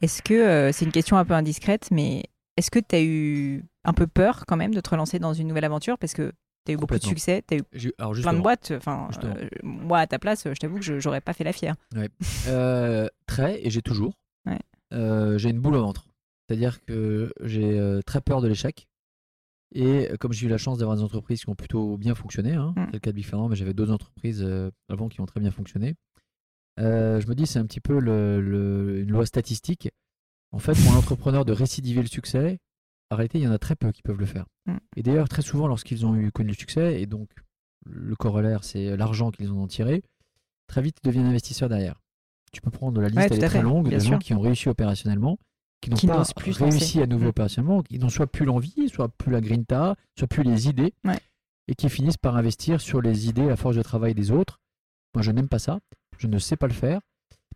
Est-ce 0.00 0.22
que, 0.22 0.34
euh, 0.34 0.72
c'est 0.72 0.84
une 0.84 0.92
question 0.92 1.16
un 1.16 1.24
peu 1.24 1.34
indiscrète, 1.34 1.88
mais 1.90 2.24
est-ce 2.56 2.70
que 2.70 2.78
tu 2.78 2.94
as 2.96 3.02
eu 3.02 3.64
un 3.84 3.92
peu 3.92 4.06
peur 4.06 4.44
quand 4.46 4.56
même 4.56 4.74
de 4.74 4.80
te 4.80 4.90
relancer 4.90 5.18
dans 5.18 5.32
une 5.32 5.48
nouvelle 5.48 5.64
aventure? 5.64 5.98
Parce 5.98 6.12
que 6.14 6.32
tu 6.64 6.70
as 6.70 6.74
eu 6.74 6.76
beaucoup 6.76 6.94
de 6.98 7.02
succès, 7.02 7.42
tu 7.46 7.54
as 7.54 7.58
eu 7.84 7.92
Alors, 7.98 8.12
plein 8.12 8.32
de 8.34 8.40
boîtes. 8.40 8.72
Enfin, 8.76 9.08
euh, 9.24 9.48
moi, 9.62 9.98
à 9.98 10.06
ta 10.06 10.18
place, 10.18 10.44
je 10.44 10.54
t'avoue 10.58 10.76
que 10.76 10.82
je- 10.84 10.98
j'aurais 11.00 11.20
pas 11.20 11.32
fait 11.32 11.44
la 11.44 11.52
fière. 11.52 11.74
Euh, 12.48 13.08
très, 13.26 13.64
et 13.66 13.70
j'ai 13.70 13.82
toujours. 13.82 14.14
Ouais. 14.46 14.58
Euh, 14.92 15.38
j'ai 15.38 15.50
une 15.50 15.60
boule 15.60 15.74
au 15.76 15.80
ventre. 15.82 16.06
C'est-à-dire 16.48 16.84
que 16.84 17.32
j'ai 17.42 18.00
très 18.06 18.20
peur 18.20 18.40
de 18.40 18.48
l'échec. 18.48 18.86
Et 19.74 20.10
comme 20.20 20.32
j'ai 20.34 20.46
eu 20.46 20.50
la 20.50 20.58
chance 20.58 20.76
d'avoir 20.78 20.96
des 20.98 21.02
entreprises 21.02 21.40
qui 21.44 21.48
ont 21.48 21.54
plutôt 21.54 21.96
bien 21.96 22.14
fonctionné, 22.14 22.52
hein, 22.52 22.74
Mm. 22.76 22.84
c'est 22.86 22.92
le 22.92 22.98
cas 22.98 23.10
de 23.10 23.16
Big 23.16 23.24
Fernand, 23.24 23.48
mais 23.48 23.56
j'avais 23.56 23.72
d'autres 23.72 23.92
entreprises 23.92 24.46
avant 24.90 25.08
qui 25.08 25.20
ont 25.20 25.26
très 25.26 25.40
bien 25.40 25.50
fonctionné. 25.50 25.94
je 26.78 27.26
me 27.28 27.34
dis 27.34 27.46
c'est 27.46 27.58
un 27.58 27.66
petit 27.66 27.80
peu 27.80 27.98
le- 28.00 28.40
le- 28.40 29.00
une 29.00 29.10
loi 29.10 29.24
statistique. 29.26 29.90
En 30.52 30.58
fait, 30.58 30.72
pour 30.74 30.92
un 30.92 30.98
entrepreneur 30.98 31.44
de 31.46 31.52
récidiver 31.52 32.02
le 32.02 32.08
succès, 32.08 32.58
en 33.12 33.16
réalité, 33.16 33.38
il 33.38 33.44
y 33.44 33.48
en 33.48 33.52
a 33.52 33.58
très 33.58 33.76
peu 33.76 33.92
qui 33.92 34.02
peuvent 34.02 34.18
le 34.18 34.26
faire. 34.26 34.46
Mm. 34.66 34.76
Et 34.96 35.02
d'ailleurs, 35.02 35.28
très 35.28 35.42
souvent, 35.42 35.66
lorsqu'ils 35.66 36.06
ont 36.06 36.14
eu 36.16 36.30
connu 36.32 36.50
le 36.50 36.54
succès, 36.56 37.00
et 37.00 37.06
donc 37.06 37.28
le 37.84 38.14
corollaire, 38.16 38.64
c'est 38.64 38.96
l'argent 38.96 39.30
qu'ils 39.30 39.50
en 39.50 39.56
ont 39.56 39.66
tiré, 39.66 40.02
très 40.68 40.82
vite, 40.82 40.96
ils 41.02 41.06
deviennent 41.08 41.26
investisseurs 41.26 41.68
derrière. 41.68 42.00
Tu 42.52 42.60
peux 42.60 42.70
prendre 42.70 43.00
la 43.00 43.08
liste, 43.08 43.18
Ouais, 43.18 43.26
elle 43.30 43.40
est 43.40 43.44
à 43.44 43.48
très 43.48 43.62
longue, 43.62 43.88
de 43.88 43.98
gens 43.98 44.18
qui 44.18 44.34
ont 44.34 44.40
réussi 44.40 44.68
opérationnellement, 44.68 45.38
qui 45.80 45.90
n'ont 45.90 45.96
pas 45.96 46.24
plus 46.36 46.56
réussi 46.58 47.00
à 47.02 47.06
nouveau 47.06 47.24
Mm. 47.26 47.28
opérationnellement, 47.28 47.82
qui 47.82 47.98
n'ont 47.98 48.08
soit 48.08 48.26
plus 48.26 48.44
l'envie, 48.44 48.88
soit 48.88 49.08
plus 49.08 49.32
la 49.32 49.40
grinta, 49.40 49.96
soit 50.18 50.28
plus 50.28 50.42
les 50.42 50.68
idées, 50.68 50.92
Ouais. 51.04 51.18
et 51.68 51.74
qui 51.74 51.88
finissent 51.88 52.16
par 52.18 52.36
investir 52.36 52.80
sur 52.80 53.00
les 53.02 53.28
idées, 53.28 53.46
la 53.46 53.56
force 53.56 53.76
de 53.76 53.82
travail 53.82 54.14
des 54.14 54.30
autres. 54.30 54.60
Moi, 55.14 55.22
je 55.22 55.30
n'aime 55.32 55.48
pas 55.48 55.58
ça, 55.58 55.80
je 56.18 56.26
ne 56.26 56.38
sais 56.38 56.56
pas 56.56 56.66
le 56.68 56.72
faire, 56.72 57.00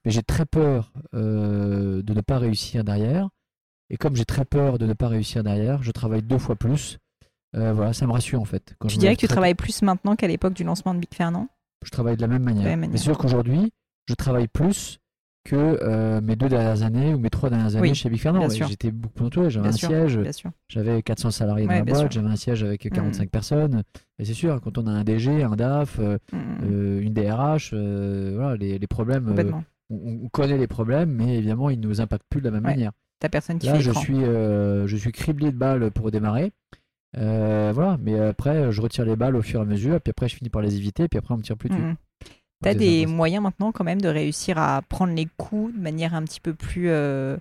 mais 0.04 0.10
j'ai 0.10 0.22
très 0.22 0.44
peur 0.46 0.92
euh, 1.14 2.02
de 2.02 2.14
ne 2.14 2.20
pas 2.20 2.38
réussir 2.38 2.82
derrière. 2.84 3.28
Et 3.90 3.96
comme 3.96 4.16
j'ai 4.16 4.24
très 4.24 4.44
peur 4.44 4.78
de 4.78 4.86
ne 4.86 4.92
pas 4.94 5.08
réussir 5.08 5.44
derrière, 5.44 5.82
je 5.82 5.90
travaille 5.92 6.22
deux 6.22 6.38
fois 6.38 6.56
plus. 6.56 6.98
Euh, 7.54 7.72
voilà, 7.72 7.92
ça 7.92 8.06
me 8.06 8.12
rassure 8.12 8.40
en 8.40 8.44
fait. 8.44 8.74
Quand 8.78 8.88
Tu 8.88 8.98
dirais 8.98 9.14
que 9.14 9.20
tu 9.20 9.28
travailles 9.28 9.54
plus 9.54 9.82
maintenant 9.82 10.16
qu'à 10.16 10.26
l'époque 10.26 10.54
du 10.54 10.64
lancement 10.64 10.92
de 10.94 10.98
Big 10.98 11.14
Fernand 11.14 11.48
Je 11.84 11.90
travaille 11.90 12.16
de 12.16 12.22
la 12.22 12.28
même 12.28 12.42
manière. 12.42 12.76
La 12.76 12.88
c'est 12.92 12.98
sûr 12.98 13.16
qu'aujourd'hui, 13.16 13.72
je 14.08 14.14
travaille 14.14 14.48
plus 14.48 14.98
que 15.44 15.54
euh, 15.80 16.20
mes 16.20 16.34
deux 16.34 16.48
dernières 16.48 16.82
années 16.82 17.14
ou 17.14 17.18
mes 17.20 17.30
trois 17.30 17.48
dernières 17.48 17.76
années 17.76 17.90
Oui, 17.90 17.94
chez 17.94 18.10
Big 18.10 18.18
Fernand. 18.20 18.48
J'étais 18.50 18.90
beaucoup 18.90 19.14
plus 19.14 19.26
entouré, 19.26 19.48
j'avais 19.48 19.68
un 19.68 19.72
sûr, 19.72 19.88
siège, 19.88 20.20
j'avais 20.68 21.02
400 21.02 21.30
salariés 21.30 21.66
dans 21.66 21.70
Ouais, 21.72 21.78
la 21.78 21.84
bien 21.84 21.94
boîte, 21.94 22.12
j'avais 22.12 22.28
un 22.28 22.34
siège 22.36 22.64
avec 22.64 22.90
45 22.92 23.30
personnes. 23.30 23.84
Et 24.18 24.24
c'est 24.24 24.34
sûr, 24.34 24.60
quand 24.60 24.76
on 24.76 24.88
a 24.88 24.90
un 24.90 25.04
DG, 25.04 25.44
un 25.44 25.54
DAF, 25.54 26.00
euh, 26.00 26.18
euh, 26.34 27.00
une 27.00 27.14
DRH, 27.14 27.72
voilà, 27.72 28.56
les, 28.56 28.80
les 28.80 28.86
problèmes, 28.88 29.32
on, 29.88 30.24
on 30.24 30.28
connaît 30.30 30.58
les 30.58 30.66
problèmes, 30.66 31.10
mais 31.12 31.36
évidemment, 31.38 31.70
ils 31.70 31.78
ne 31.78 31.86
nous 31.86 32.00
impactent 32.00 32.26
plus 32.28 32.40
de 32.40 32.46
la 32.46 32.50
même 32.50 32.64
Ouais. 32.64 32.72
manière. 32.72 32.90
T'as 33.20 33.28
personne 33.28 33.58
qui 33.58 33.66
Là, 33.66 33.74
fait 33.76 33.80
je 33.80 33.90
écran. 33.90 34.00
suis, 34.02 34.22
euh, 34.24 34.86
je 34.86 34.96
suis 34.96 35.12
criblé 35.12 35.50
de 35.52 35.56
balles 35.56 35.90
pour 35.90 36.10
démarrer. 36.10 36.52
Euh, 37.16 37.72
voilà, 37.74 37.96
mais 38.02 38.18
après, 38.20 38.70
je 38.72 38.82
retire 38.82 39.04
les 39.06 39.16
balles 39.16 39.36
au 39.36 39.42
fur 39.42 39.60
et 39.60 39.62
à 39.62 39.66
mesure, 39.66 40.00
puis 40.00 40.10
après, 40.10 40.28
je 40.28 40.36
finis 40.36 40.50
par 40.50 40.60
les 40.62 40.76
éviter, 40.76 41.08
puis 41.08 41.18
après, 41.18 41.32
on 41.32 41.38
me 41.38 41.42
tire 41.42 41.56
plus 41.56 41.70
dessus. 41.70 41.80
Mhm. 41.80 41.94
T'as 42.62 42.74
des 42.74 43.02
sympa, 43.02 43.12
moyens 43.12 43.42
maintenant 43.42 43.72
quand 43.72 43.84
même 43.84 44.00
de 44.00 44.08
réussir 44.08 44.58
à 44.58 44.82
prendre 44.82 45.14
les 45.14 45.26
coups 45.36 45.74
de 45.74 45.80
manière 45.80 46.14
un 46.14 46.22
petit 46.24 46.40
peu 46.40 46.52
plus, 46.54 46.88
euh, 46.90 47.36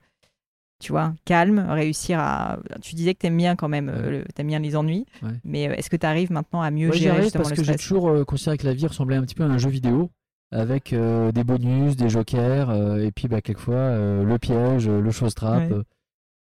tu 0.82 0.92
vois, 0.92 1.14
calme, 1.26 1.60
réussir 1.70 2.20
à... 2.20 2.60
Tu 2.82 2.96
disais 2.96 3.14
que 3.14 3.20
t'aimes 3.20 3.38
bien 3.38 3.56
quand 3.56 3.70
même, 3.70 3.88
le- 3.92 4.24
t'aimes 4.34 4.48
bien 4.48 4.60
les 4.60 4.76
ennuis, 4.76 5.06
Ouais. 5.24 5.32
mais 5.44 5.64
est-ce 5.64 5.90
que 5.90 5.96
t'arrives 5.98 6.32
maintenant 6.32 6.62
à 6.62 6.70
mieux 6.72 6.90
Ouais, 6.90 6.98
gérer 6.98 7.24
justement 7.24 7.44
parce 7.44 7.52
le 7.52 7.56
que 7.58 7.64
j'ai 7.64 7.76
toujours 7.76 8.26
considéré 8.26 8.58
que 8.58 8.66
la 8.68 8.74
vie 8.74 8.88
ressemblait 8.88 9.16
un 9.18 9.24
petit 9.24 9.36
peu 9.36 9.44
à 9.44 9.48
un 9.48 9.58
jeu 9.58 9.70
vidéo 9.70 10.10
avec 10.56 10.94
euh, 10.94 11.34
des 11.34 11.44
bonus, 11.44 11.98
des 11.98 12.08
jokers 12.08 12.70
euh, 12.70 13.04
et 13.04 13.12
puis 13.12 13.28
bah, 13.28 13.42
quelquefois 13.42 13.76
euh, 13.76 14.24
le 14.24 14.40
piège, 14.40 14.88
le 14.88 15.12
chose 15.12 15.36
trappe. 15.36 15.70
Ouais. 15.70 15.82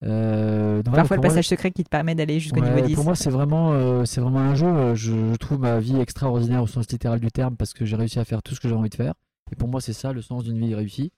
Euh, 0.04 0.82
donc, 0.82 0.94
Parfois 0.94 1.16
le 1.16 1.22
moi, 1.22 1.30
passage 1.30 1.48
secret 1.48 1.70
qui 1.70 1.82
te 1.82 1.88
permet 1.88 2.14
d'aller 2.14 2.38
jusqu'au 2.38 2.60
ouais, 2.60 2.74
niveau 2.74 2.86
10. 2.86 2.94
Pour 2.94 3.04
moi, 3.04 3.14
c'est 3.14 3.30
vraiment, 3.30 3.72
euh, 3.72 4.04
c'est 4.04 4.20
vraiment 4.20 4.40
un 4.40 4.54
jeu. 4.54 4.94
Je, 4.94 5.12
je 5.32 5.36
trouve 5.36 5.60
ma 5.60 5.78
vie 5.78 5.98
extraordinaire 5.98 6.62
au 6.62 6.66
sens 6.66 6.90
littéral 6.90 7.20
du 7.20 7.30
terme 7.30 7.56
parce 7.56 7.72
que 7.72 7.86
j'ai 7.86 7.96
réussi 7.96 8.18
à 8.18 8.24
faire 8.24 8.42
tout 8.42 8.54
ce 8.54 8.60
que 8.60 8.68
j'ai 8.68 8.74
envie 8.74 8.90
de 8.90 8.94
faire. 8.94 9.14
Et 9.50 9.56
pour 9.56 9.68
moi, 9.68 9.80
c'est 9.80 9.94
ça 9.94 10.12
le 10.12 10.20
sens 10.20 10.44
d'une 10.44 10.58
vie 10.58 10.74
réussie. 10.74 11.10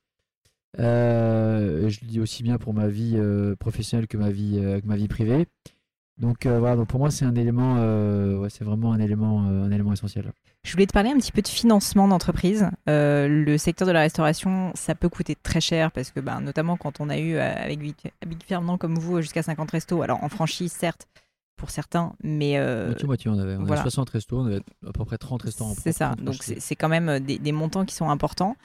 Euh, 0.78 1.88
je 1.88 1.98
le 2.02 2.07
dis 2.07 2.20
aussi 2.20 2.42
bien 2.42 2.59
pour 2.59 2.74
ma 2.74 2.87
vie 2.87 3.18
professionnelle 3.59 4.07
que 4.07 4.16
ma 4.16 4.30
vie, 4.30 4.61
que 4.61 4.87
ma 4.87 4.96
vie 4.96 5.09
privée. 5.09 5.46
Donc 6.18 6.46
voilà, 6.46 6.76
donc 6.76 6.87
pour 6.88 7.00
moi, 7.00 7.11
c'est 7.11 7.24
un 7.24 7.35
élément, 7.35 7.74
ouais, 8.38 8.50
c'est 8.50 8.64
vraiment 8.64 8.92
un 8.92 9.00
élément, 9.00 9.40
un 9.42 9.70
élément 9.70 9.92
essentiel. 9.92 10.33
Je 10.64 10.72
voulais 10.72 10.87
te 10.87 10.92
parler 10.92 11.11
un 11.11 11.18
petit 11.18 11.33
peu 11.33 11.42
de 11.42 11.48
financement 11.48 12.09
d'entreprise. 12.09 12.68
Euh, 12.88 13.29
le 13.29 13.59
secteur 13.59 13.87
de 13.87 13.92
la 13.92 14.00
restauration, 14.00 14.72
ça 14.74 14.94
peut 14.94 15.09
coûter 15.09 15.37
très 15.37 15.61
cher 15.61 15.92
parce 15.92 16.11
que, 16.11 16.20
ben, 16.20 16.40
notamment 16.40 16.77
quand 16.77 17.00
on 17.00 17.11
a 17.11 17.18
eu 17.18 17.37
euh, 17.37 17.55
avec 17.55 17.79
Big, 17.79 17.94
Big 18.27 18.42
Fernand 18.42 18.79
comme 18.79 18.98
vous 18.98 19.20
jusqu'à 19.20 19.42
50 19.42 19.70
restos, 19.70 20.03
alors 20.03 20.24
en 20.24 20.29
franchise 20.29 20.72
certes 20.72 21.07
pour 21.57 21.70
certains, 21.70 22.12
mais 22.22 22.59
euh, 22.59 22.87
Moitié, 22.88 23.07
moitié, 23.07 23.31
on 23.31 23.38
avait, 23.38 23.53
on 23.53 23.59
avait 23.61 23.66
voilà. 23.66 23.83
60 23.83 24.11
restos, 24.11 24.38
on 24.38 24.46
avait 24.46 24.61
à 24.87 24.92
peu 24.92 25.05
près 25.05 25.18
30 25.18 25.42
restaurants. 25.42 25.74
C'est 25.81 25.92
ça, 25.92 26.09
propres, 26.09 26.22
donc 26.22 26.42
c'est 26.42 26.74
quand 26.74 26.88
même 26.88 27.09
euh, 27.09 27.20
des, 27.20 27.38
des 27.38 27.53
montants 27.53 27.85
qui 27.85 27.94
sont 27.94 28.11
importants. 28.11 28.57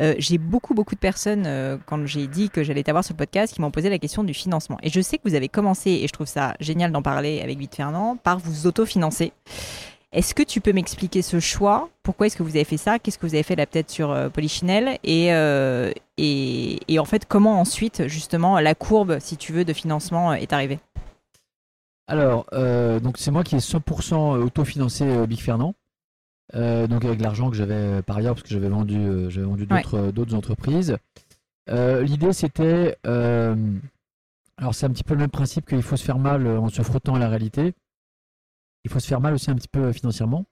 Euh, 0.00 0.14
j'ai 0.18 0.38
beaucoup, 0.38 0.74
beaucoup 0.74 0.94
de 0.94 1.00
personnes, 1.00 1.44
euh, 1.46 1.76
quand 1.86 2.06
j'ai 2.06 2.26
dit 2.26 2.48
que 2.48 2.62
j'allais 2.64 2.82
t'avoir 2.82 3.04
sur 3.04 3.12
le 3.12 3.18
podcast, 3.18 3.52
qui 3.52 3.60
m'ont 3.60 3.70
posé 3.70 3.90
la 3.90 3.98
question 3.98 4.24
du 4.24 4.32
financement. 4.32 4.78
Et 4.82 4.88
je 4.88 5.00
sais 5.00 5.18
que 5.18 5.28
vous 5.28 5.34
avez 5.34 5.48
commencé, 5.48 5.90
et 5.90 6.06
je 6.06 6.12
trouve 6.12 6.26
ça 6.26 6.54
génial 6.58 6.90
d'en 6.90 7.02
parler 7.02 7.42
avec 7.42 7.58
Vite 7.58 7.74
Fernand, 7.74 8.16
par 8.16 8.38
vous 8.38 8.66
autofinancer. 8.66 9.32
Est-ce 10.10 10.34
que 10.34 10.42
tu 10.42 10.62
peux 10.62 10.72
m'expliquer 10.72 11.20
ce 11.20 11.38
choix? 11.38 11.90
Pourquoi 12.02 12.26
est-ce 12.26 12.36
que 12.36 12.42
vous 12.42 12.56
avez 12.56 12.64
fait 12.64 12.78
ça? 12.78 12.98
Qu'est-ce 12.98 13.18
que 13.18 13.26
vous 13.26 13.34
avez 13.34 13.42
fait 13.42 13.56
là 13.56 13.66
peut-être 13.66 13.90
sur 13.90 14.10
euh, 14.10 14.30
Polichinelle? 14.30 14.98
Et, 15.04 15.34
euh, 15.34 15.92
et, 16.16 16.80
et 16.88 16.98
en 16.98 17.04
fait, 17.04 17.26
comment 17.26 17.60
ensuite, 17.60 18.08
justement, 18.08 18.58
la 18.58 18.74
courbe, 18.74 19.18
si 19.20 19.36
tu 19.36 19.52
veux, 19.52 19.66
de 19.66 19.72
financement 19.74 20.30
euh, 20.32 20.34
est 20.36 20.54
arrivée? 20.54 20.78
Alors, 22.06 22.46
euh, 22.54 23.00
donc 23.00 23.18
c'est 23.18 23.30
moi 23.30 23.44
qui 23.44 23.54
ai 23.56 23.58
100% 23.58 24.38
autofinancé 24.38 25.26
Big 25.26 25.40
Fernand. 25.40 25.74
Donc 26.54 27.04
avec 27.04 27.20
l'argent 27.20 27.50
que 27.50 27.56
j'avais 27.56 28.00
par 28.00 28.16
ailleurs 28.16 28.34
parce 28.34 28.42
que 28.42 28.48
j'avais 28.48 28.70
vendu, 28.70 29.28
vendu 29.28 29.66
d'autres 29.66 30.34
entreprises. 30.34 30.96
L'idée 31.68 32.32
c'était 32.32 32.96
Alors 33.04 34.74
c'est 34.74 34.86
un 34.86 34.90
petit 34.90 35.04
peu 35.04 35.12
le 35.12 35.20
même 35.20 35.28
principe 35.28 35.68
qu'il 35.68 35.82
faut 35.82 35.98
se 35.98 36.04
faire 36.04 36.18
mal 36.18 36.46
en 36.46 36.70
se 36.70 36.80
frottant 36.80 37.16
à 37.16 37.18
la 37.18 37.28
réalité. 37.28 37.74
Il 38.84 38.90
faut 38.90 39.00
se 39.00 39.06
faire 39.06 39.20
mal 39.20 39.34
aussi 39.34 39.50
un 39.50 39.54
petit 39.54 39.68
peu 39.68 39.92
financièrement, 39.92 40.46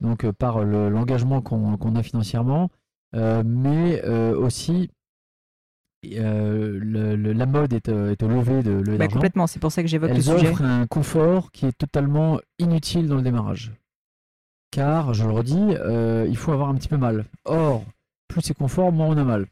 donc 0.00 0.28
par 0.32 0.64
l'engagement 0.64 1.40
qu'on 1.40 1.96
a 1.96 2.02
financièrement, 2.02 2.70
mais 3.14 4.02
aussi 4.02 4.90
la 6.02 7.46
mode 7.46 7.72
est, 7.72 7.88
est, 7.88 8.22
au 8.22 8.28
lever 8.28 8.62
de 8.62 8.72
le 8.72 8.96
bah, 8.98 9.08
Complètement, 9.08 9.46
c'est 9.46 9.60
pour 9.60 9.70
ça 9.70 9.82
que 9.82 9.88
j'évoque 9.88 10.10
le 10.10 10.20
sujet. 10.20 10.48
offrent 10.48 10.62
un 10.62 10.86
confort 10.86 11.52
qui 11.52 11.66
est 11.66 11.76
totalement 11.76 12.40
inutile 12.58 13.08
dans 13.08 13.16
le 13.16 13.22
démarrage. 13.22 13.72
Car, 14.72 15.14
je 15.14 15.24
le 15.24 15.32
redis, 15.32 15.74
il 16.28 16.36
faut 16.36 16.52
avoir 16.52 16.68
un 16.68 16.74
petit 16.74 16.88
peu 16.88 16.96
mal. 16.96 17.24
Or, 17.44 17.84
plus 18.28 18.42
c'est 18.42 18.54
confort, 18.54 18.92
moins 18.92 19.08
on 19.08 19.16
a 19.16 19.24
mal. 19.24 19.46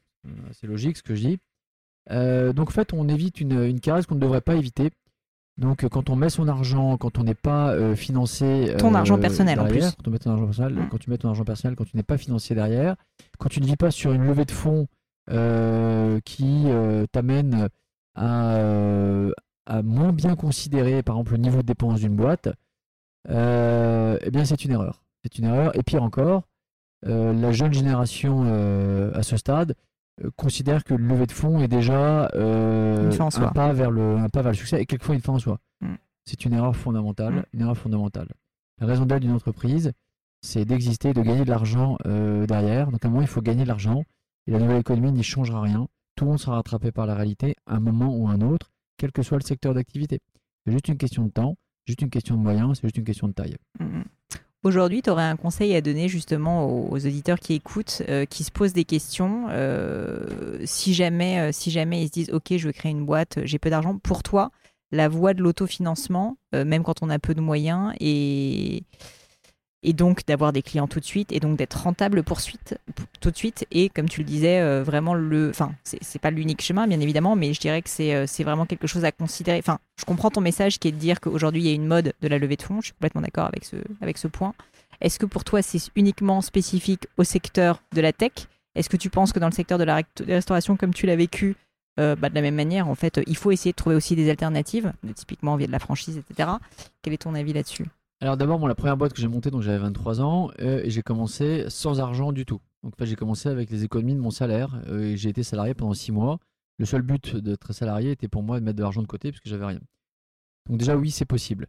C'est 0.52 0.66
logique 0.66 0.96
ce 0.96 1.02
que 1.02 1.14
je 1.14 1.28
dis. 1.28 1.38
Euh, 2.10 2.52
donc 2.52 2.68
en 2.68 2.72
fait, 2.72 2.92
on 2.92 3.08
évite 3.08 3.40
une, 3.40 3.62
une 3.64 3.80
caresse 3.80 4.06
qu'on 4.06 4.14
ne 4.14 4.20
devrait 4.20 4.40
pas 4.40 4.56
éviter. 4.56 4.90
Donc 5.60 5.86
quand 5.88 6.08
on 6.08 6.16
met 6.16 6.30
son 6.30 6.48
argent, 6.48 6.96
quand 6.96 7.18
on 7.18 7.22
n'est 7.22 7.34
pas 7.34 7.72
euh, 7.72 7.94
financé... 7.94 8.74
Ton 8.78 8.94
argent 8.94 9.18
euh, 9.18 9.20
personnel 9.20 9.60
en 9.60 9.66
plus. 9.66 9.94
Quand, 9.94 10.08
on 10.08 10.10
met 10.10 10.18
ton 10.18 10.30
argent 10.30 10.46
personnel, 10.46 10.88
quand 10.90 10.98
tu 10.98 11.10
mets 11.10 11.18
ton 11.18 11.28
argent 11.28 11.44
personnel, 11.44 11.76
quand 11.76 11.84
tu 11.84 11.96
n'es 11.96 12.02
pas 12.02 12.16
financé 12.16 12.54
derrière, 12.54 12.96
quand 13.38 13.50
tu 13.50 13.60
ne 13.60 13.66
vis 13.66 13.76
pas 13.76 13.90
sur 13.90 14.12
une 14.12 14.24
levée 14.24 14.46
de 14.46 14.50
fonds 14.50 14.88
qui 16.24 16.64
t'amène 17.12 17.68
à, 18.16 18.56
à, 19.66 19.82
moins 19.82 20.12
bien 20.12 20.34
considérer 20.34 21.02
par 21.04 21.16
exemple 21.16 21.32
le 21.32 21.38
niveau 21.38 21.58
de 21.58 21.66
dépense 21.66 22.00
d'une 22.00 22.16
boîte, 22.16 22.48
eh 23.28 24.30
bien 24.32 24.44
c'est 24.44 24.64
une 24.64 24.72
erreur. 24.72 25.04
C'est 25.22 25.38
une 25.38 25.44
erreur. 25.44 25.76
Et 25.76 25.82
pire 25.82 26.02
encore, 26.02 26.48
la 27.04 27.52
jeune 27.52 27.72
génération 27.72 28.44
à 29.14 29.22
ce 29.22 29.36
stade 29.36 29.72
euh, 29.72 29.89
considère 30.36 30.84
que 30.84 30.94
le 30.94 31.06
levée 31.06 31.26
de 31.26 31.32
fonds 31.32 31.60
est 31.60 31.68
déjà 31.68 32.28
euh, 32.34 33.10
un, 33.18 33.50
pas 33.52 33.72
vers 33.72 33.90
le, 33.90 34.16
un 34.16 34.28
pas 34.28 34.42
vers 34.42 34.52
le 34.52 34.56
succès 34.56 34.80
et 34.80 34.86
quelquefois 34.86 35.14
une 35.14 35.20
fin 35.20 35.32
en 35.32 35.38
soi. 35.38 35.58
Mm. 35.80 35.94
C'est 36.24 36.44
une 36.44 36.52
erreur 36.52 36.76
fondamentale. 36.76 37.34
Mm. 37.34 37.44
Une 37.54 37.60
erreur 37.62 37.76
fondamentale. 37.76 38.28
La 38.80 38.86
raison 38.86 39.06
d'être 39.06 39.20
d'une 39.20 39.32
entreprise, 39.32 39.92
c'est 40.42 40.64
d'exister, 40.64 41.12
de 41.12 41.22
gagner 41.22 41.44
de 41.44 41.50
l'argent 41.50 41.98
euh, 42.06 42.46
derrière. 42.46 42.90
Donc 42.90 43.04
à 43.04 43.08
un 43.08 43.10
moment, 43.10 43.22
il 43.22 43.28
faut 43.28 43.42
gagner 43.42 43.64
de 43.64 43.68
l'argent. 43.68 44.04
Et 44.46 44.52
la 44.52 44.58
nouvelle 44.58 44.80
économie 44.80 45.12
n'y 45.12 45.22
changera 45.22 45.60
rien. 45.60 45.86
Tout 46.16 46.24
le 46.24 46.30
monde 46.30 46.40
sera 46.40 46.56
rattrapé 46.56 46.92
par 46.92 47.06
la 47.06 47.14
réalité 47.14 47.56
à 47.66 47.76
un 47.76 47.80
moment 47.80 48.14
ou 48.14 48.28
un 48.28 48.40
autre, 48.40 48.70
quel 48.96 49.12
que 49.12 49.22
soit 49.22 49.38
le 49.38 49.44
secteur 49.44 49.74
d'activité. 49.74 50.20
C'est 50.64 50.72
juste 50.72 50.88
une 50.88 50.96
question 50.96 51.24
de 51.24 51.30
temps, 51.30 51.56
juste 51.86 52.02
une 52.02 52.10
question 52.10 52.36
de 52.36 52.42
moyens, 52.42 52.78
c'est 52.78 52.86
juste 52.86 52.98
une 52.98 53.04
question 53.04 53.28
de 53.28 53.32
taille. 53.32 53.56
Mm, 53.78 54.02
Aujourd'hui, 54.62 55.00
tu 55.00 55.08
aurais 55.08 55.24
un 55.24 55.36
conseil 55.36 55.74
à 55.74 55.80
donner 55.80 56.08
justement 56.08 56.66
aux, 56.66 56.94
auditeurs 56.94 57.38
qui 57.38 57.54
écoutent, 57.54 58.02
euh, 58.10 58.26
qui 58.26 58.44
se 58.44 58.50
posent 58.50 58.74
des 58.74 58.84
questions. 58.84 59.46
Euh, 59.48 60.58
si, 60.66 60.92
jamais, 60.92 61.40
euh, 61.40 61.50
si 61.50 61.70
jamais 61.70 62.02
ils 62.02 62.08
se 62.08 62.12
disent, 62.12 62.30
OK, 62.30 62.54
je 62.54 62.66
veux 62.66 62.72
créer 62.72 62.92
une 62.92 63.06
boîte, 63.06 63.38
j'ai 63.44 63.58
peu 63.58 63.70
d'argent, 63.70 63.96
pour 63.96 64.22
toi, 64.22 64.50
la 64.92 65.08
voie 65.08 65.32
de 65.32 65.42
l'autofinancement, 65.42 66.36
même 66.52 66.82
quand 66.82 67.02
on 67.02 67.08
a 67.10 67.18
peu 67.20 67.32
de 67.32 67.40
moyens, 67.40 67.94
et 68.00 68.82
et 69.82 69.92
donc 69.92 70.26
d'avoir 70.26 70.52
des 70.52 70.62
clients 70.62 70.86
tout 70.86 71.00
de 71.00 71.04
suite 71.04 71.32
et 71.32 71.40
donc 71.40 71.56
d'être 71.56 71.74
rentable 71.74 72.22
pour 72.22 72.40
suite, 72.40 72.78
tout 73.20 73.30
de 73.30 73.36
suite. 73.36 73.66
Et 73.70 73.88
comme 73.88 74.08
tu 74.08 74.20
le 74.20 74.26
disais 74.26 74.60
euh, 74.60 74.82
vraiment 74.82 75.14
le 75.14 75.50
enfin 75.50 75.72
c'est 75.84 76.20
pas 76.20 76.30
l'unique 76.30 76.62
chemin 76.62 76.86
bien 76.86 77.00
évidemment 77.00 77.36
mais 77.36 77.52
je 77.54 77.60
dirais 77.60 77.82
que 77.82 77.88
c'est 77.88 78.14
euh, 78.14 78.26
vraiment 78.40 78.66
quelque 78.66 78.86
chose 78.86 79.04
à 79.04 79.12
considérer. 79.12 79.58
Enfin 79.58 79.78
je 79.98 80.04
comprends 80.04 80.30
ton 80.30 80.40
message 80.40 80.78
qui 80.78 80.88
est 80.88 80.92
de 80.92 80.96
dire 80.96 81.20
qu'aujourd'hui 81.20 81.62
il 81.62 81.66
y 81.66 81.70
a 81.70 81.74
une 81.74 81.86
mode 81.86 82.12
de 82.20 82.28
la 82.28 82.38
levée 82.38 82.56
de 82.56 82.62
fonds. 82.62 82.80
Je 82.80 82.86
suis 82.86 82.94
complètement 82.94 83.22
d'accord 83.22 83.46
avec 83.46 83.64
ce 83.64 83.76
avec 84.00 84.18
ce 84.18 84.28
point. 84.28 84.54
Est-ce 85.00 85.18
que 85.18 85.26
pour 85.26 85.44
toi 85.44 85.62
c'est 85.62 85.80
uniquement 85.96 86.40
spécifique 86.42 87.06
au 87.16 87.24
secteur 87.24 87.82
de 87.94 88.00
la 88.00 88.12
tech? 88.12 88.32
Est-ce 88.74 88.88
que 88.88 88.96
tu 88.96 89.10
penses 89.10 89.32
que 89.32 89.38
dans 89.38 89.48
le 89.48 89.52
secteur 89.52 89.78
de 89.78 89.84
la 89.84 90.02
restauration 90.26 90.76
comme 90.76 90.94
tu 90.94 91.06
l'as 91.06 91.16
vécu 91.16 91.56
euh, 91.98 92.16
bah, 92.16 92.28
de 92.28 92.34
la 92.34 92.40
même 92.40 92.54
manière, 92.54 92.88
en 92.88 92.94
fait, 92.94 93.20
il 93.26 93.36
faut 93.36 93.50
essayer 93.50 93.72
de 93.72 93.76
trouver 93.76 93.96
aussi 93.96 94.16
des 94.16 94.30
alternatives, 94.30 94.92
typiquement 95.14 95.56
via 95.56 95.66
de 95.66 95.72
la 95.72 95.80
franchise, 95.80 96.18
etc. 96.18 96.48
Quel 97.02 97.12
est 97.12 97.18
ton 97.18 97.34
avis 97.34 97.52
là-dessus? 97.52 97.84
Alors 98.20 98.36
d'abord, 98.36 98.68
la 98.68 98.74
première 98.74 98.98
boîte 98.98 99.14
que 99.14 99.20
j'ai 99.20 99.28
montée, 99.28 99.50
donc 99.50 99.62
j'avais 99.62 99.78
23 99.78 100.20
ans, 100.20 100.50
euh, 100.60 100.82
et 100.84 100.90
j'ai 100.90 101.02
commencé 101.02 101.64
sans 101.68 102.00
argent 102.00 102.32
du 102.32 102.44
tout. 102.44 102.60
Donc 102.82 102.94
j'ai 103.00 103.16
commencé 103.16 103.48
avec 103.48 103.70
les 103.70 103.84
économies 103.84 104.14
de 104.14 104.20
mon 104.20 104.30
salaire, 104.30 104.82
euh, 104.88 105.04
et 105.04 105.16
j'ai 105.16 105.30
été 105.30 105.42
salarié 105.42 105.72
pendant 105.72 105.94
6 105.94 106.12
mois. 106.12 106.38
Le 106.78 106.84
seul 106.84 107.00
but 107.00 107.36
d'être 107.36 107.72
salarié 107.72 108.10
était 108.10 108.28
pour 108.28 108.42
moi 108.42 108.60
de 108.60 108.64
mettre 108.64 108.76
de 108.76 108.82
l'argent 108.82 109.00
de 109.00 109.06
côté, 109.06 109.30
puisque 109.30 109.48
j'avais 109.48 109.64
rien. 109.64 109.80
Donc 110.68 110.78
déjà, 110.78 110.96
oui, 110.96 111.10
c'est 111.10 111.24
possible. 111.24 111.66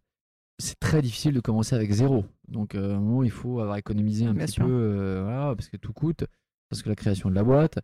C'est 0.59 0.79
très 0.79 1.01
difficile 1.01 1.33
de 1.33 1.39
commencer 1.39 1.73
avec 1.73 1.89
zéro. 1.91 2.25
Donc 2.49 2.75
euh, 2.75 2.93
à 2.93 2.97
un 2.97 2.99
moment, 2.99 3.23
il 3.23 3.31
faut 3.31 3.61
avoir 3.61 3.77
économisé 3.77 4.25
un 4.25 4.35
petit 4.35 4.59
peu, 4.59 5.23
parce 5.55 5.69
que 5.69 5.77
tout 5.77 5.93
coûte, 5.93 6.25
parce 6.69 6.81
que 6.83 6.89
la 6.89 6.95
création 6.95 7.29
de 7.29 7.35
la 7.35 7.43
boîte, 7.45 7.79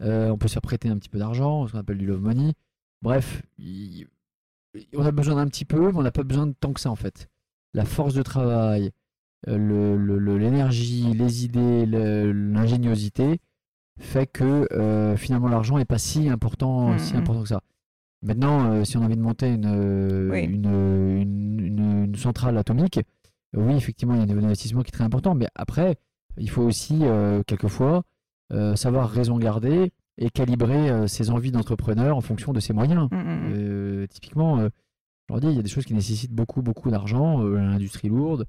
on 0.00 0.36
peut 0.36 0.48
se 0.48 0.54
faire 0.54 0.62
prêter 0.62 0.88
un 0.88 0.98
petit 0.98 1.08
peu 1.08 1.18
d'argent, 1.18 1.68
ce 1.68 1.72
qu'on 1.72 1.78
appelle 1.78 1.98
du 1.98 2.06
love 2.06 2.20
money. 2.20 2.54
Bref, 3.02 3.42
on 4.94 5.04
a 5.04 5.12
besoin 5.12 5.36
d'un 5.36 5.46
petit 5.46 5.64
peu, 5.64 5.92
mais 5.92 5.98
on 5.98 6.02
n'a 6.02 6.10
pas 6.10 6.24
besoin 6.24 6.48
de 6.48 6.54
tant 6.58 6.72
que 6.72 6.80
ça 6.80 6.90
en 6.90 6.96
fait 6.96 7.30
la 7.74 7.84
force 7.84 8.14
de 8.14 8.22
travail, 8.22 8.90
euh, 9.48 10.38
l'énergie, 10.38 11.12
les 11.14 11.44
idées, 11.44 11.86
l'ingéniosité 11.86 13.40
fait 13.98 14.26
que 14.26 14.66
euh, 14.72 15.16
finalement 15.16 15.48
l'argent 15.48 15.78
n'est 15.78 15.84
pas 15.84 15.98
si 15.98 16.28
important, 16.28 16.90
mmh, 16.90 16.98
si 16.98 17.14
mmh. 17.14 17.18
important 17.18 17.42
que 17.42 17.48
ça. 17.48 17.60
Maintenant, 18.22 18.70
euh, 18.70 18.84
si 18.84 18.96
on 18.98 19.02
a 19.02 19.06
envie 19.06 19.16
de 19.16 19.22
monter 19.22 19.48
une, 19.48 20.32
une, 20.34 22.14
centrale 22.16 22.58
atomique, 22.58 23.00
oui, 23.54 23.74
effectivement, 23.74 24.14
il 24.14 24.28
y 24.28 24.32
a 24.32 24.34
un 24.34 24.44
investissement 24.44 24.82
qui 24.82 24.88
est 24.88 24.92
très 24.92 25.04
important, 25.04 25.34
mais 25.34 25.46
après, 25.54 25.96
il 26.36 26.50
faut 26.50 26.62
aussi, 26.62 27.02
quelquefois, 27.46 28.02
savoir 28.74 29.08
raison 29.08 29.38
garder 29.38 29.92
et 30.18 30.28
calibrer 30.30 31.08
ses 31.08 31.30
envies 31.30 31.50
d'entrepreneur 31.50 32.16
en 32.16 32.20
fonction 32.20 32.52
de 32.52 32.60
ses 32.60 32.72
moyens. 32.72 33.08
Mmh, 33.10 34.06
typiquement, 34.08 34.68
il 35.38 35.52
y 35.52 35.58
a 35.58 35.62
des 35.62 35.68
choses 35.68 35.84
qui 35.84 35.94
nécessitent 35.94 36.32
beaucoup, 36.32 36.62
beaucoup 36.62 36.90
d'argent, 36.90 37.44
euh, 37.44 37.56
l'industrie 37.56 38.08
lourde. 38.08 38.46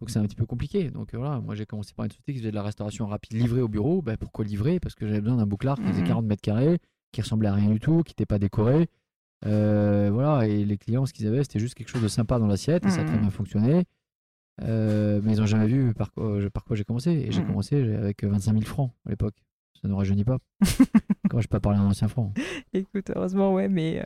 Donc 0.00 0.10
c'est 0.10 0.18
un 0.18 0.22
petit 0.22 0.36
peu 0.36 0.46
compliqué. 0.46 0.90
Donc 0.90 1.14
voilà, 1.14 1.40
moi 1.40 1.54
j'ai 1.54 1.66
commencé 1.66 1.92
par 1.94 2.04
une 2.04 2.10
société 2.10 2.32
qui 2.32 2.38
faisait 2.38 2.50
de 2.50 2.56
la 2.56 2.62
restauration 2.62 3.06
rapide 3.06 3.34
livrée 3.34 3.60
au 3.60 3.68
bureau. 3.68 4.00
Ben, 4.02 4.16
pourquoi 4.16 4.44
livrer? 4.44 4.80
Parce 4.80 4.94
que 4.94 5.06
j'avais 5.06 5.20
besoin 5.20 5.36
d'un 5.36 5.46
bouclard 5.46 5.76
qui 5.76 5.84
faisait 5.84 6.04
40 6.04 6.22
mhm. 6.22 6.28
mètres 6.28 6.42
carrés, 6.42 6.78
qui 7.12 7.20
ressemblait 7.20 7.48
à 7.48 7.54
rien 7.54 7.70
du 7.70 7.80
tout, 7.80 8.02
qui 8.02 8.12
n'était 8.12 8.26
pas 8.26 8.38
décoré. 8.38 8.88
Euh, 9.46 10.10
voilà, 10.12 10.46
et 10.46 10.64
les 10.64 10.78
clients, 10.78 11.06
ce 11.06 11.12
qu'ils 11.12 11.26
avaient, 11.26 11.42
c'était 11.42 11.58
juste 11.58 11.74
quelque 11.74 11.88
chose 11.88 12.02
de 12.02 12.08
sympa 12.08 12.38
dans 12.38 12.46
l'assiette, 12.46 12.84
et 12.86 12.90
ça 12.90 13.00
a 13.00 13.04
très 13.04 13.16
mhm. 13.16 13.22
bien 13.22 13.30
fonctionné. 13.30 13.84
Euh, 14.62 15.20
mais 15.22 15.34
ils 15.34 15.40
n'ont 15.40 15.46
jamais 15.46 15.66
vu 15.66 15.94
par 15.94 16.12
quoi, 16.12 16.38
par 16.52 16.64
quoi 16.64 16.76
j'ai 16.76 16.84
commencé. 16.84 17.10
Et 17.10 17.32
j'ai 17.32 17.40
mhm. 17.42 17.48
commencé 17.48 17.94
avec 17.94 18.24
25 18.24 18.52
000 18.52 18.64
francs 18.64 18.92
à 19.06 19.10
l'époque 19.10 19.34
ça 19.80 19.88
ne 19.88 19.94
rajeunit 19.94 20.24
pas. 20.24 20.38
Quand 21.30 21.40
je 21.40 21.46
pas 21.46 21.60
parler 21.60 21.78
en 21.78 21.86
ancien 21.86 22.08
franc. 22.08 22.32
Écoute, 22.74 23.12
heureusement, 23.14 23.54
ouais, 23.54 23.68
mais, 23.68 24.04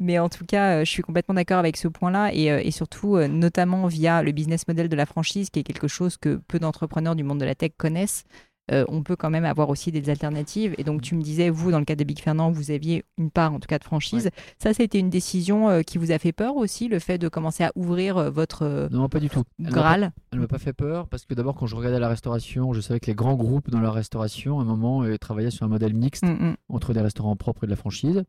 euh, 0.00 0.18
en 0.22 0.28
tout 0.28 0.44
cas, 0.44 0.76
euh, 0.76 0.84
je 0.84 0.90
suis 0.90 1.02
complètement 1.02 1.34
d'accord 1.34 1.58
avec 1.58 1.76
ce 1.76 1.88
point-là 1.88 2.32
et, 2.32 2.52
euh, 2.52 2.60
et, 2.62 2.70
surtout, 2.70 3.18
notamment 3.18 3.88
via 3.88 4.22
le 4.22 4.30
business 4.30 4.68
model 4.68 4.88
de 4.88 4.94
la 4.94 5.04
franchise, 5.04 5.50
qui 5.50 5.58
est 5.58 5.64
quelque 5.64 5.88
chose 5.88 6.16
que 6.16 6.40
peu 6.46 6.60
d'entrepreneurs 6.60 7.16
du 7.16 7.24
monde 7.24 7.40
de 7.40 7.44
la 7.44 7.56
tech 7.56 7.72
connaissent. 7.76 8.24
Euh, 8.70 8.84
on 8.88 9.02
peut 9.02 9.16
quand 9.16 9.30
même 9.30 9.44
avoir 9.44 9.70
aussi 9.70 9.90
des 9.90 10.08
alternatives. 10.08 10.74
Et 10.78 10.84
donc, 10.84 11.02
tu 11.02 11.16
me 11.16 11.22
disais, 11.22 11.50
vous, 11.50 11.72
dans 11.72 11.80
le 11.80 11.84
cas 11.84 11.96
de 11.96 12.04
Big 12.04 12.20
Fernand, 12.20 12.52
vous 12.52 12.70
aviez 12.70 13.04
une 13.18 13.30
part, 13.30 13.52
en 13.52 13.58
tout 13.58 13.66
cas, 13.66 13.78
de 13.78 13.84
franchise. 13.84 14.30
Ça, 14.58 14.72
Ça, 14.72 14.82
été 14.82 14.98
une 14.98 15.10
décision 15.10 15.68
euh, 15.68 15.82
qui 15.82 15.98
vous 15.98 16.12
a 16.12 16.18
fait 16.18 16.32
peur 16.32 16.56
aussi, 16.56 16.88
le 16.88 16.98
fait 16.98 17.18
de 17.18 17.28
commencer 17.28 17.64
à 17.64 17.72
ouvrir 17.74 18.16
euh, 18.16 18.30
votre 18.30 18.88
non, 18.90 19.08
pas 19.08 19.20
du 19.20 19.28
tout. 19.28 19.42
Graal 19.60 20.12
Elle 20.30 20.38
ne 20.38 20.44
m'a 20.44 20.48
pas 20.48 20.58
fait 20.58 20.72
peur 20.72 21.08
parce 21.08 21.24
que 21.24 21.34
d'abord, 21.34 21.56
quand 21.56 21.66
je 21.66 21.76
regardais 21.76 21.98
la 21.98 22.08
restauration, 22.08 22.72
je 22.72 22.80
savais 22.80 23.00
que 23.00 23.06
les 23.06 23.14
grands 23.14 23.34
groupes 23.34 23.70
dans 23.70 23.80
la 23.80 23.90
restauration, 23.90 24.60
à 24.60 24.62
un 24.62 24.64
moment, 24.64 25.04
travaillaient 25.20 25.50
sur 25.50 25.66
un 25.66 25.68
modèle 25.68 25.94
mixte 25.94 26.24
mm, 26.24 26.50
mm. 26.50 26.56
entre 26.68 26.92
des 26.92 27.00
restaurants 27.00 27.36
propres 27.36 27.64
et 27.64 27.66
de 27.66 27.72
la 27.72 27.76
franchise. 27.76 28.24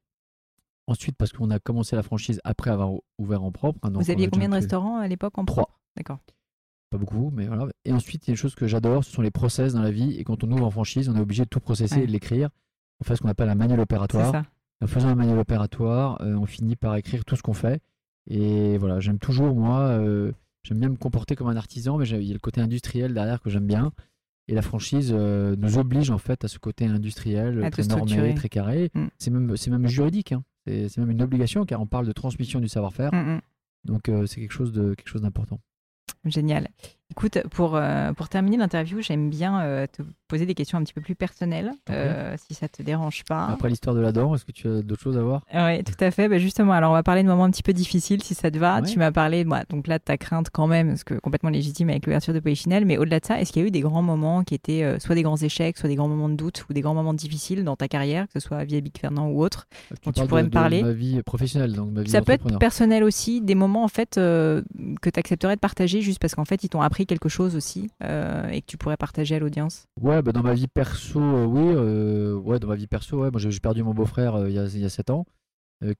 Ensuite, 0.87 1.15
parce 1.17 1.31
qu'on 1.31 1.49
a 1.49 1.59
commencé 1.59 1.95
la 1.95 2.03
franchise 2.03 2.41
après 2.43 2.69
avoir 2.69 2.91
ouvert 3.17 3.43
en 3.43 3.51
propre. 3.51 3.79
Hein, 3.83 3.91
vous 3.93 4.11
aviez 4.11 4.27
combien 4.27 4.49
de 4.49 4.55
restaurants 4.55 4.97
à 4.97 5.07
l'époque 5.07 5.37
en 5.37 5.45
propre? 5.45 5.79
D'accord 5.95 6.19
pas 6.93 6.99
beaucoup, 6.99 7.31
mais 7.33 7.47
voilà. 7.47 7.67
Et 7.85 7.91
ensuite, 7.91 8.25
il 8.25 8.29
y 8.29 8.31
a 8.31 8.33
une 8.33 8.37
chose 8.37 8.55
que 8.55 8.67
j'adore, 8.67 9.03
ce 9.03 9.11
sont 9.11 9.21
les 9.21 9.31
process 9.31 9.73
dans 9.73 9.81
la 9.81 9.91
vie. 9.91 10.15
Et 10.17 10.23
quand 10.23 10.43
on 10.43 10.51
ouvre 10.51 10.65
en 10.65 10.69
franchise, 10.69 11.09
on 11.09 11.15
est 11.15 11.19
obligé 11.19 11.43
de 11.43 11.49
tout 11.49 11.59
processer 11.59 12.01
et 12.01 12.07
de 12.07 12.11
l'écrire. 12.11 12.49
On 13.01 13.03
fait 13.03 13.15
ce 13.15 13.21
qu'on 13.21 13.29
appelle 13.29 13.49
un 13.49 13.55
manuel 13.55 13.79
opératoire. 13.79 14.43
En 14.81 14.87
faisant 14.87 15.07
un 15.07 15.15
manuel 15.15 15.39
opératoire, 15.39 16.21
euh, 16.21 16.35
on 16.35 16.45
finit 16.45 16.75
par 16.75 16.95
écrire 16.95 17.25
tout 17.25 17.35
ce 17.35 17.41
qu'on 17.41 17.53
fait. 17.53 17.81
Et 18.29 18.77
voilà, 18.77 18.99
j'aime 18.99 19.17
toujours, 19.17 19.55
moi, 19.55 19.79
euh, 19.79 20.31
j'aime 20.63 20.79
bien 20.79 20.89
me 20.89 20.95
comporter 20.95 21.35
comme 21.35 21.47
un 21.47 21.55
artisan, 21.55 21.97
mais 21.97 22.07
il 22.07 22.23
y 22.23 22.31
a 22.31 22.33
le 22.33 22.39
côté 22.39 22.61
industriel 22.61 23.13
derrière 23.13 23.41
que 23.41 23.49
j'aime 23.49 23.65
bien. 23.65 23.91
Et 24.47 24.53
la 24.53 24.61
franchise 24.61 25.11
euh, 25.13 25.55
nous 25.57 25.77
oblige 25.77 26.11
en 26.11 26.17
fait 26.17 26.43
à 26.43 26.47
ce 26.47 26.59
côté 26.59 26.85
industriel, 26.85 27.69
très 27.71 27.83
normé, 27.87 28.35
très 28.35 28.49
carré. 28.49 28.91
Mm. 28.93 29.05
C'est 29.17 29.31
même, 29.31 29.55
même 29.67 29.87
juridique, 29.87 30.33
hein. 30.33 30.43
c'est 30.67 30.97
même 30.97 31.11
une 31.11 31.21
obligation 31.21 31.65
car 31.65 31.81
on 31.81 31.87
parle 31.87 32.05
de 32.05 32.11
transmission 32.11 32.59
du 32.59 32.67
savoir-faire. 32.67 33.13
Mm, 33.13 33.35
mm. 33.35 33.41
Donc 33.85 34.11
c'est 34.27 34.41
quelque 34.41 34.53
chose 34.53 34.73
d'important. 35.21 35.59
Génial. 36.25 36.67
Écoute, 37.15 37.37
pour, 37.51 37.75
euh, 37.75 38.11
pour 38.13 38.27
terminer 38.27 38.57
l'interview, 38.57 38.99
j'aime 39.01 39.29
bien 39.29 39.61
euh, 39.61 39.85
te 39.85 40.01
poser 40.27 40.47
des 40.47 40.55
questions 40.55 40.79
un 40.79 40.83
petit 40.83 40.93
peu 40.93 41.01
plus 41.01 41.13
personnelles, 41.13 41.69
euh, 41.91 42.35
si 42.47 42.55
ça 42.55 42.67
te 42.67 42.81
dérange 42.81 43.23
pas. 43.23 43.45
Après 43.49 43.69
l'histoire 43.69 43.95
de 43.95 44.01
la 44.01 44.11
dent, 44.11 44.33
est-ce 44.33 44.45
que 44.45 44.51
tu 44.51 44.67
as 44.67 44.81
d'autres 44.81 45.03
choses 45.03 45.15
à 45.17 45.21
voir? 45.21 45.43
Oui, 45.53 45.83
tout 45.83 45.93
à 46.03 46.09
fait. 46.09 46.27
Bah, 46.27 46.39
justement, 46.39 46.73
alors 46.73 46.89
on 46.89 46.95
va 46.95 47.03
parler 47.03 47.21
de 47.21 47.27
moments 47.27 47.43
un 47.43 47.51
petit 47.51 47.61
peu 47.61 47.71
difficiles, 47.71 48.23
si 48.23 48.33
ça 48.33 48.49
te 48.49 48.57
va. 48.57 48.77
Ouais. 48.81 48.89
Tu 48.89 48.97
m'as 48.97 49.11
parlé, 49.11 49.43
bah, 49.43 49.61
donc 49.69 49.85
là, 49.85 49.99
de 49.99 50.03
ta 50.03 50.17
crainte 50.17 50.49
quand 50.51 50.65
même, 50.65 50.87
parce 50.87 51.03
que 51.03 51.13
complètement 51.13 51.51
légitime 51.51 51.91
avec 51.91 52.07
l'ouverture 52.07 52.33
de 52.33 52.39
Polichinelle, 52.39 52.85
mais 52.85 52.97
au-delà 52.97 53.19
de 53.19 53.25
ça, 53.27 53.39
est-ce 53.39 53.53
qu'il 53.53 53.61
y 53.61 53.65
a 53.65 53.67
eu 53.67 53.71
des 53.71 53.81
grands 53.81 54.01
moments 54.01 54.43
qui 54.43 54.55
étaient 54.55 54.97
soit 54.99 55.13
des 55.13 55.21
grands 55.21 55.37
échecs, 55.37 55.77
soit 55.77 55.89
des 55.89 55.95
grands 55.95 56.07
moments 56.07 56.29
de 56.29 56.35
doute, 56.35 56.65
ou 56.67 56.73
des 56.73 56.81
grands 56.81 56.95
moments 56.95 57.13
difficiles 57.13 57.63
dans 57.63 57.75
ta 57.75 57.87
carrière, 57.87 58.25
que 58.25 58.39
ce 58.39 58.39
soit 58.39 58.63
via 58.63 58.81
Big 58.81 58.97
Fernand 58.97 59.27
ou 59.29 59.43
autre 59.43 59.67
tu, 59.89 59.95
tu 60.07 60.11
parles 60.13 60.27
pourrais 60.27 60.41
de- 60.41 60.45
me 60.47 60.49
de 60.49 60.53
parler 60.55 60.81
ma 60.81 60.93
vie 60.93 61.21
professionnelle, 61.21 61.73
donc 61.73 61.91
ma 61.91 62.01
vie 62.01 62.09
Ça 62.09 62.21
peut 62.23 62.31
être 62.31 62.57
personnel 62.57 63.03
aussi, 63.03 63.39
des 63.41 63.53
moments 63.55 63.83
en 63.83 63.87
fait 63.87 64.15
que 64.15 64.63
tu 65.09 65.19
accepterais 65.19 65.55
de 65.55 65.59
partager 65.59 66.01
juste 66.01 66.17
parce 66.19 66.33
qu'en 66.33 66.45
fait 66.45 66.63
ils 66.63 66.69
t'ont 66.69 66.81
appris 66.81 67.02
quelque 67.05 67.29
chose 67.29 67.55
aussi 67.55 67.89
euh, 68.03 68.47
et 68.49 68.61
que 68.61 68.65
tu 68.65 68.77
pourrais 68.77 68.97
partager 68.97 69.35
à 69.35 69.39
l'audience? 69.39 69.85
Ouais, 70.01 70.21
bah 70.21 70.31
dans 70.31 70.43
ma 70.43 70.53
vie 70.53 70.67
perso, 70.67 71.19
euh, 71.19 71.45
oui. 71.45 71.61
euh, 71.75 72.35
ouais, 72.35 72.59
dans 72.59 72.67
ma 72.67 72.75
vie 72.75 72.87
perso, 72.87 73.21
ouais. 73.21 73.31
Moi, 73.31 73.39
j'ai 73.39 73.59
perdu 73.59 73.83
mon 73.83 73.93
beau-frère 73.93 74.47
il 74.47 74.53
y 74.53 74.59
a, 74.59 74.65
il 74.65 74.79
y 74.79 74.85
a 74.85 74.89
7 74.89 75.09
ans, 75.09 75.25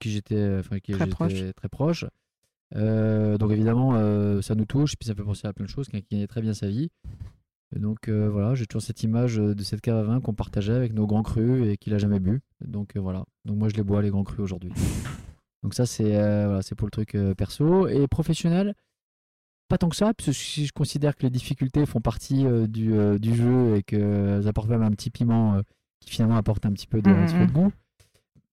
qui 0.00 0.10
j'étais, 0.10 0.60
Très 0.92 1.06
proche. 1.06 1.32
très 1.56 1.68
proche. 1.68 2.04
Donc 2.74 3.50
évidemment, 3.52 3.92
ça 4.42 4.54
nous 4.54 4.64
touche, 4.66 4.96
puis 4.96 5.06
ça 5.06 5.14
fait 5.14 5.22
penser 5.22 5.46
à 5.46 5.52
plein 5.52 5.64
de 5.66 5.70
choses, 5.70 5.88
quelqu'un 5.88 6.06
qui 6.08 6.14
gagnait 6.16 6.26
très 6.26 6.40
bien 6.42 6.54
sa 6.54 6.68
vie. 6.68 6.90
Et 7.74 7.80
donc 7.80 8.08
euh, 8.08 8.28
voilà, 8.30 8.54
j'ai 8.54 8.66
toujours 8.66 8.82
cette 8.82 9.02
image 9.02 9.36
de 9.36 9.62
cette 9.64 9.80
cave 9.80 9.96
à 9.96 10.02
vin 10.04 10.20
qu'on 10.20 10.34
partageait 10.34 10.74
avec 10.74 10.92
nos 10.92 11.06
grands 11.06 11.22
crus 11.24 11.66
et 11.66 11.76
qu'il 11.76 11.92
a 11.94 11.98
jamais 11.98 12.20
bu. 12.20 12.40
Donc 12.64 12.94
euh, 12.96 13.00
voilà. 13.00 13.24
Donc 13.44 13.56
moi, 13.58 13.68
je 13.68 13.74
les 13.74 13.82
bois 13.82 14.00
les 14.00 14.10
grands 14.10 14.22
crus 14.24 14.40
aujourd'hui. 14.40 14.70
Donc 15.64 15.74
ça, 15.74 15.86
c'est 15.86 16.16
euh, 16.16 16.44
voilà, 16.46 16.62
c'est 16.62 16.74
pour 16.74 16.86
le 16.86 16.90
truc 16.90 17.16
perso 17.36 17.88
et 17.88 18.06
professionnel? 18.06 18.74
Pas 19.68 19.78
tant 19.78 19.88
que 19.88 19.96
ça, 19.96 20.12
parce 20.14 20.26
que 20.26 20.32
si 20.32 20.66
je 20.66 20.72
considère 20.72 21.16
que 21.16 21.22
les 21.22 21.30
difficultés 21.30 21.86
font 21.86 22.00
partie 22.00 22.46
euh, 22.46 22.66
du, 22.66 22.92
euh, 22.92 23.18
du 23.18 23.34
jeu 23.34 23.76
et 23.76 23.82
qu'elles 23.82 24.46
apportent 24.46 24.68
même 24.68 24.82
un 24.82 24.90
petit 24.90 25.10
piment 25.10 25.54
euh, 25.54 25.62
qui 26.00 26.10
finalement 26.10 26.36
apporte 26.36 26.66
un 26.66 26.72
petit 26.72 26.86
peu 26.86 27.00
de, 27.00 27.10
un 27.10 27.26
petit 27.26 27.34
peu 27.34 27.46
de 27.46 27.52
goût. 27.52 27.72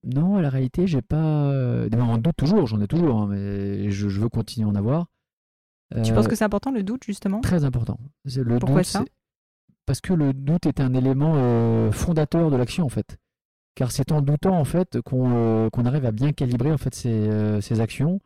Non, 0.04 0.40
la 0.40 0.50
réalité, 0.50 0.88
j'ai 0.88 1.02
pas. 1.02 1.52
Des 1.88 1.98
moments 1.98 2.18
de 2.18 2.24
doute, 2.24 2.38
toujours, 2.38 2.66
j'en 2.66 2.82
ai 2.82 2.88
toujours, 2.88 3.22
hein, 3.22 3.28
mais 3.30 3.92
je, 3.92 4.10
je 4.10 4.20
veux 4.22 4.30
continuer 4.30 4.68
à 4.68 4.72
en 4.72 4.76
avoir. 4.76 5.08
Tu 6.04 6.14
penses 6.14 6.28
que 6.28 6.36
c'est 6.36 6.46
important 6.46 6.72
le 6.72 6.84
doute 6.84 7.04
justement? 7.04 7.42
Très 7.42 7.66
important. 7.66 8.00
Le 8.26 8.58
Pourquoi 8.60 8.80
doute, 8.82 8.86
ça? 8.86 9.04
Parce 9.86 10.00
que 10.00 10.14
le 10.14 10.34
doute 10.34 10.66
est 10.66 10.80
un 10.80 10.94
élément 10.94 11.92
fondateur 11.92 12.50
de 12.50 12.56
l'action, 12.56 12.86
en 12.86 12.90
fait. 12.90 13.18
Car 13.76 13.92
c'est 13.92 14.12
en 14.12 14.22
doutant, 14.22 14.58
en 14.58 14.66
fait, 14.66 15.02
qu'on 15.02 15.32
euh, 15.34 15.70
arrive 15.86 16.06
à 16.06 16.12
bien 16.12 16.34
calibrer, 16.34 16.72
en 16.72 16.78
fait, 16.78 16.94
ses, 16.94 17.10
euh, 17.10 17.62
ses 17.62 17.80
actions. 17.80 18.20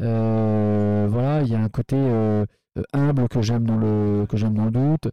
Euh, 0.00 1.06
voilà, 1.10 1.42
il 1.42 1.48
y 1.48 1.54
a 1.54 1.60
un 1.60 1.68
côté 1.68 1.96
euh, 1.96 2.44
humble 2.92 3.28
que 3.28 3.42
j'aime 3.42 3.64
dans 3.64 3.76
le 3.76 4.26
que 4.28 4.36
j'aime 4.36 4.54
dans 4.54 4.66
le 4.66 4.70
doute. 4.70 5.08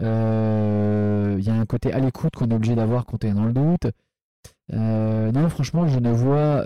Euh, 0.00 1.36
Il 1.38 1.44
y 1.44 1.50
a 1.50 1.54
un 1.54 1.66
côté 1.66 1.92
à 1.92 1.98
l'écoute 1.98 2.34
qu'on 2.36 2.48
est 2.48 2.54
obligé 2.54 2.74
d'avoir 2.74 3.04
quand 3.06 3.24
on 3.24 3.28
est 3.28 3.34
dans 3.34 3.44
le 3.44 3.52
doute. 3.52 3.86
Non, 4.72 5.48
franchement, 5.48 5.86
je 5.86 5.98
ne 5.98 6.10
vois 6.10 6.64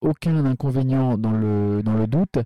aucun 0.00 0.44
inconvénient 0.44 1.16
dans 1.18 1.32
le, 1.32 1.82
dans 1.82 1.94
le 1.94 2.06
doute 2.06 2.38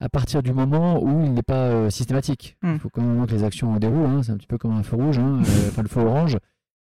à 0.00 0.08
partir 0.08 0.42
du 0.42 0.52
moment 0.52 1.02
où 1.02 1.24
il 1.24 1.32
n'est 1.34 1.42
pas 1.42 1.68
euh, 1.68 1.90
systématique. 1.90 2.56
Hmm. 2.62 2.72
Il 2.74 2.78
faut 2.78 2.88
quand 2.88 3.02
même 3.02 3.26
que 3.26 3.32
les 3.32 3.44
actions 3.44 3.74
déroulent. 3.76 4.06
hein. 4.06 4.22
C'est 4.22 4.32
un 4.32 4.36
petit 4.36 4.46
peu 4.46 4.56
comme 4.58 4.72
un 4.72 4.82
feu 4.82 4.96
rouge, 4.96 5.18
hein, 5.18 5.40
euh, 5.40 5.68
enfin 5.68 5.82
le 5.82 5.88
feu 5.88 6.00
orange. 6.00 6.38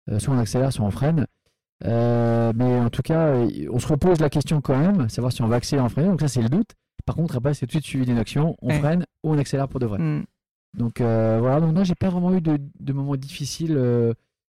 Euh, 0.09 0.17
soit 0.17 0.33
on 0.33 0.37
accélère, 0.39 0.71
soit 0.71 0.85
on 0.85 0.91
freine. 0.91 1.27
Euh, 1.85 2.53
mais 2.55 2.79
en 2.79 2.89
tout 2.89 3.01
cas, 3.01 3.27
euh, 3.27 3.49
on 3.71 3.79
se 3.79 3.87
repose 3.87 4.19
la 4.19 4.29
question 4.29 4.61
quand 4.61 4.77
même, 4.77 5.09
savoir 5.09 5.31
si 5.33 5.41
on 5.41 5.47
va 5.47 5.55
accélérer 5.57 5.85
ou 5.85 5.89
freiner. 5.89 6.07
Donc 6.09 6.21
ça, 6.21 6.27
c'est 6.27 6.41
le 6.41 6.49
doute. 6.49 6.71
Par 7.05 7.15
contre, 7.15 7.35
après, 7.37 7.53
c'est 7.53 7.61
tout 7.65 7.77
de 7.77 7.81
suite 7.81 7.85
suivi 7.85 8.05
d'une 8.05 8.19
action. 8.19 8.55
On 8.61 8.67
Ouais. 8.67 8.79
freine 8.79 9.05
ou 9.23 9.33
on 9.33 9.37
accélère 9.37 9.67
pour 9.67 9.79
de 9.79 9.85
vrai. 9.87 9.99
Hmm. 9.99 10.23
Donc 10.77 11.01
euh, 11.01 11.37
voilà, 11.41 11.59
donc 11.59 11.73
non, 11.73 11.83
j'ai 11.83 11.95
pas 11.95 12.09
vraiment 12.09 12.33
eu 12.33 12.41
de, 12.41 12.57
de 12.79 12.93
moments 12.93 13.15
difficiles 13.15 13.75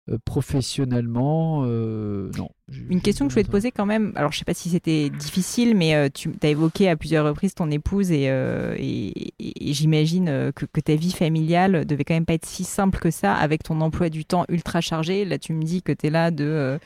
euh, 0.09 0.17
professionnellement. 0.25 1.63
euh, 1.65 2.29
non. 2.37 2.49
Une 2.89 3.01
question 3.01 3.25
que 3.25 3.31
je 3.31 3.35
voulais 3.35 3.43
te 3.45 3.51
poser 3.51 3.71
quand 3.71 3.85
même, 3.85 4.11
alors 4.15 4.31
je 4.31 4.39
sais 4.39 4.45
pas 4.45 4.53
si 4.53 4.69
c'était 4.69 5.09
difficile, 5.09 5.75
mais 5.75 5.93
euh, 5.95 6.09
tu 6.13 6.31
as 6.43 6.47
évoqué 6.47 6.89
à 6.89 6.95
plusieurs 6.95 7.25
reprises 7.25 7.53
ton 7.53 7.69
épouse 7.71 8.11
et, 8.11 8.23
et, 8.25 9.33
et- 9.39 9.69
et 9.69 9.73
j'imagine 9.73 10.51
que, 10.55 10.65
que 10.65 10.79
ta 10.81 10.95
vie 10.95 11.11
familiale 11.11 11.85
devait 11.85 12.03
quand 12.03 12.13
même 12.15 12.25
pas 12.25 12.33
être 12.33 12.45
si 12.45 12.63
simple 12.63 12.99
que 12.99 13.11
ça 13.11 13.33
avec 13.35 13.63
ton 13.63 13.81
emploi 13.81 14.09
du 14.09 14.25
temps 14.25 14.45
ultra 14.49 14.81
chargé. 14.81 15.25
Là, 15.25 15.37
tu 15.37 15.53
me 15.53 15.63
dis 15.63 15.81
que 15.83 15.91
tu 15.91 16.07
es 16.07 16.09
là 16.09 16.31
de 16.31 16.79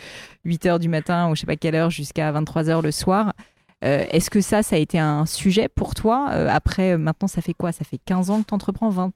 8h 0.45 0.79
du 0.79 0.89
matin 0.89 1.29
ou 1.29 1.35
je 1.35 1.41
sais 1.41 1.45
pas 1.47 1.55
quelle 1.55 1.75
heure 1.75 1.89
jusqu'à 1.89 2.31
23h 2.31 2.81
le 2.83 2.91
soir. 2.91 3.33
Est-ce 3.81 4.29
que 4.29 4.41
ça, 4.41 4.61
ça 4.61 4.75
a 4.75 4.79
été 4.79 4.99
un 4.99 5.25
sujet 5.25 5.69
pour 5.69 5.93
toi? 5.95 6.27
Après, 6.27 6.97
maintenant, 6.97 7.29
ça 7.29 7.41
fait 7.41 7.53
quoi? 7.53 7.71
Ça 7.71 7.85
fait 7.85 7.99
15 8.03 8.29
ans 8.29 8.41
que 8.41 8.47
tu 8.47 8.53
entreprends 8.53 8.89
20, 8.89 9.11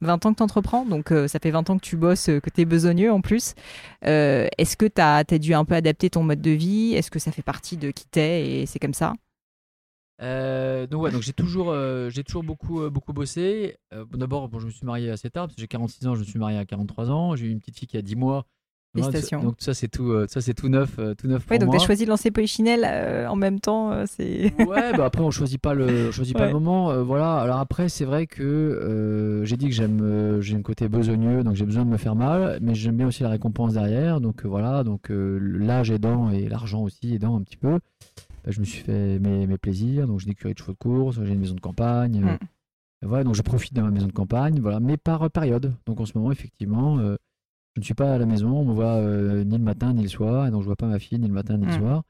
20 0.00 0.26
ans 0.26 0.32
que 0.32 0.38
tu 0.38 0.42
entreprends, 0.42 0.84
donc 0.84 1.12
euh, 1.12 1.28
ça 1.28 1.38
fait 1.38 1.50
20 1.50 1.70
ans 1.70 1.78
que 1.78 1.84
tu 1.84 1.96
bosses, 1.96 2.28
euh, 2.28 2.40
que 2.40 2.50
tu 2.50 2.60
es 2.60 2.64
besogneux 2.64 3.12
en 3.12 3.20
plus. 3.20 3.54
Euh, 4.04 4.46
Est-ce 4.58 4.76
que 4.76 4.86
tu 4.86 5.00
as, 5.00 5.24
dû 5.24 5.54
un 5.54 5.64
peu 5.64 5.74
adapter 5.74 6.10
ton 6.10 6.22
mode 6.22 6.40
de 6.40 6.50
vie? 6.50 6.94
Est-ce 6.94 7.10
que 7.10 7.18
ça 7.18 7.32
fait 7.32 7.42
partie 7.42 7.76
de 7.76 7.90
qui 7.90 8.06
t'es 8.06 8.46
et 8.46 8.66
c'est 8.66 8.78
comme 8.78 8.94
ça? 8.94 9.14
Donc 10.18 11.02
ouais, 11.02 11.10
donc 11.10 11.22
j'ai 11.22 11.34
toujours, 11.34 11.74
j'ai 12.08 12.24
toujours 12.24 12.42
beaucoup, 12.42 12.88
beaucoup 12.88 13.12
bossé. 13.12 13.76
D'abord, 14.14 14.48
bon, 14.48 14.58
je 14.58 14.66
me 14.66 14.70
suis 14.70 14.86
marié 14.86 15.10
assez 15.10 15.28
tard, 15.28 15.46
parce 15.46 15.56
que 15.56 15.60
j'ai 15.60 15.68
46 15.68 16.06
ans, 16.06 16.14
je 16.14 16.20
me 16.20 16.24
suis 16.24 16.38
marié 16.38 16.58
à 16.58 16.64
43 16.64 17.10
ans. 17.10 17.36
J'ai 17.36 17.46
eu 17.46 17.50
une 17.50 17.60
petite 17.60 17.78
fille 17.78 17.88
qui 17.88 17.98
a 17.98 18.02
10 18.02 18.16
mois. 18.16 18.46
Félicitations. 19.04 19.42
Donc 19.42 19.54
ça 19.58 19.74
c'est 19.74 19.88
tout, 19.88 20.10
euh, 20.10 20.26
ça 20.28 20.40
c'est 20.40 20.54
tout 20.54 20.68
neuf, 20.68 20.98
euh, 20.98 21.14
tout 21.14 21.26
neuf 21.28 21.44
pour 21.44 21.52
Oui, 21.52 21.58
donc 21.58 21.70
tu 21.70 21.76
as 21.76 21.84
choisi 21.86 22.04
de 22.04 22.10
lancer 22.10 22.30
Polichinelle 22.30 22.84
euh, 22.86 23.28
en 23.28 23.36
même 23.36 23.60
temps. 23.60 23.92
euh, 23.92 24.04
c'est 24.06 24.52
Ouais, 24.66 24.92
bah 24.96 25.04
après 25.06 25.22
on 25.22 25.30
choisit 25.30 25.60
pas 25.60 25.74
le, 25.74 26.08
on 26.08 26.10
choisit 26.12 26.34
pas 26.34 26.42
Ouais. 26.42 26.46
le 26.48 26.52
moment. 26.54 26.90
euh, 26.90 27.02
voilà. 27.02 27.36
Alors 27.36 27.58
après 27.58 27.88
c'est 27.88 28.04
vrai 28.04 28.26
que 28.26 29.42
j'ai 29.44 29.56
dit 29.56 29.66
que 29.66 29.74
j'aime, 29.74 30.40
j'ai 30.40 30.56
un 30.56 30.62
côté 30.62 30.88
besogneux, 30.88 31.44
donc 31.44 31.54
j'ai 31.54 31.64
besoin 31.66 31.84
de 31.84 31.90
me 31.90 31.96
faire 31.96 32.14
mal, 32.16 32.58
mais 32.62 32.74
j'aime 32.74 32.96
bien 32.96 33.06
aussi 33.08 33.22
la 33.22 33.28
récompense 33.30 33.74
derrière. 33.74 34.20
Donc 34.20 34.44
voilà, 34.44 34.84
donc 34.84 35.06
l'âge 35.10 35.90
aidant 35.90 36.30
et 36.30 36.48
l'argent 36.48 36.82
aussi 36.82 37.14
aidant 37.14 37.36
un 37.36 37.42
petit 37.42 37.56
peu. 37.56 37.72
bah, 38.44 38.50
je 38.50 38.60
me 38.60 38.64
suis 38.64 38.82
fait 38.82 39.18
mes, 39.18 39.46
mes 39.46 39.58
plaisirs, 39.58 40.06
donc 40.06 40.20
j'ai 40.20 40.26
des 40.26 40.34
curies 40.34 40.54
de 40.54 40.58
chevaux 40.58 40.72
de 40.72 40.78
course, 40.78 41.18
j'ai 41.22 41.32
une 41.32 41.40
maison 41.40 41.54
de 41.54 41.60
campagne. 41.60 42.20
Mm. 42.20 42.38
voilà, 43.06 43.24
donc 43.24 43.34
je 43.34 43.42
profite 43.42 43.74
de 43.74 43.82
ma 43.82 43.90
maison 43.90 44.06
de 44.06 44.12
campagne, 44.12 44.60
voilà, 44.60 44.80
mais 44.80 44.96
par 44.96 45.30
période. 45.30 45.74
Donc 45.86 46.00
en 46.00 46.06
ce 46.06 46.16
moment 46.16 46.32
effectivement. 46.32 46.98
euh, 46.98 47.16
je 47.76 47.80
ne 47.80 47.84
suis 47.84 47.94
pas 47.94 48.14
à 48.14 48.18
la 48.18 48.24
maison, 48.26 48.48
on 48.56 48.64
me 48.64 48.72
voit 48.72 48.94
euh, 48.96 49.44
ni 49.44 49.58
le 49.58 49.62
matin 49.62 49.92
ni 49.92 50.02
le 50.02 50.08
soir, 50.08 50.46
et 50.46 50.50
donc 50.50 50.62
je 50.62 50.66
vois 50.66 50.76
pas 50.76 50.86
ma 50.86 50.98
fille 50.98 51.18
ni 51.18 51.28
le 51.28 51.32
matin 51.34 51.56
ni 51.58 51.66
le 51.66 51.72
Mm. 51.72 51.78
soir. 51.78 52.02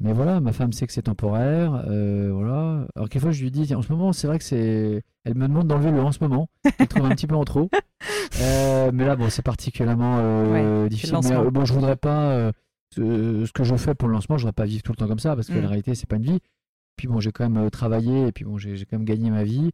Mais 0.00 0.12
voilà, 0.12 0.40
ma 0.40 0.52
femme 0.52 0.72
sait 0.72 0.86
que 0.86 0.92
c'est 0.92 1.02
temporaire, 1.02 1.84
euh, 1.88 2.30
voilà. 2.32 2.86
Alors 2.94 3.08
quelquefois 3.08 3.30
je 3.32 3.42
lui 3.42 3.50
dis, 3.50 3.74
en 3.74 3.82
ce 3.82 3.90
moment 3.92 4.12
c'est 4.12 4.26
vrai 4.26 4.38
que 4.38 4.44
c'est, 4.44 5.02
elle 5.24 5.34
me 5.34 5.48
demande 5.48 5.66
d'enlever 5.68 5.90
le 5.92 6.00
en 6.00 6.12
ce 6.12 6.18
moment, 6.22 6.48
je 6.78 6.84
trouve 6.84 7.06
un 7.06 7.10
petit 7.10 7.26
peu 7.26 7.34
en 7.36 7.44
trop. 7.44 7.68
Euh, 8.40 8.90
mais 8.92 9.04
là 9.04 9.14
bon, 9.14 9.28
c'est 9.28 9.42
particulièrement 9.42 10.16
euh, 10.18 10.88
difficile. 10.88 11.18
Mais 11.24 11.50
bon, 11.50 11.64
je 11.64 11.72
voudrais 11.74 11.96
pas 11.96 12.50
ce, 12.94 13.44
ce 13.44 13.52
que 13.52 13.62
je 13.62 13.76
fais 13.76 13.94
pour 13.94 14.08
le 14.08 14.14
lancement, 14.14 14.36
je 14.38 14.42
voudrais 14.42 14.54
pas 14.54 14.64
vivre 14.64 14.82
tout 14.82 14.90
le 14.92 14.96
temps 14.96 15.06
comme 15.06 15.18
ça 15.20 15.36
parce 15.36 15.48
que 15.48 15.58
Mm. 15.58 15.62
la 15.62 15.68
réalité 15.68 15.94
c'est 15.94 16.08
pas 16.08 16.16
une 16.16 16.22
vie. 16.24 16.38
Puis 16.96 17.08
bon, 17.08 17.20
j'ai 17.20 17.30
quand 17.30 17.48
même 17.48 17.70
travaillé 17.70 18.26
et 18.28 18.32
puis 18.32 18.44
bon, 18.44 18.58
j'ai 18.58 18.74
quand 18.86 18.96
même 18.96 19.04
gagné 19.04 19.30
ma 19.30 19.44
vie 19.44 19.70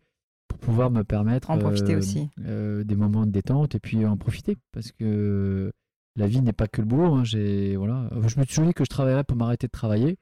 pour 0.48 0.58
pouvoir 0.58 0.90
me 0.90 1.04
permettre 1.04 1.50
En 1.50 1.58
profiter 1.58 1.94
euh, 1.94 1.98
aussi. 1.98 2.28
euh, 2.46 2.84
des 2.84 2.96
moments 2.96 3.26
de 3.26 3.30
détente 3.30 3.74
et 3.74 3.80
puis 3.80 4.04
en 4.06 4.16
profiter 4.16 4.56
parce 4.72 4.92
que 4.92 5.72
la 6.16 6.26
vie 6.26 6.40
n'est 6.40 6.52
pas 6.52 6.66
que 6.66 6.80
le 6.80 6.86
boulot. 6.86 7.14
hein. 7.14 7.24
J'ai 7.24 7.76
voilà, 7.76 8.08
je 8.26 8.40
me 8.40 8.44
suis 8.44 8.62
dit 8.62 8.74
que 8.74 8.84
je 8.84 8.88
travaillerais 8.90 9.24
pour 9.24 9.36
m'arrêter 9.36 9.66
de 9.66 9.72
travailler. 9.72 10.16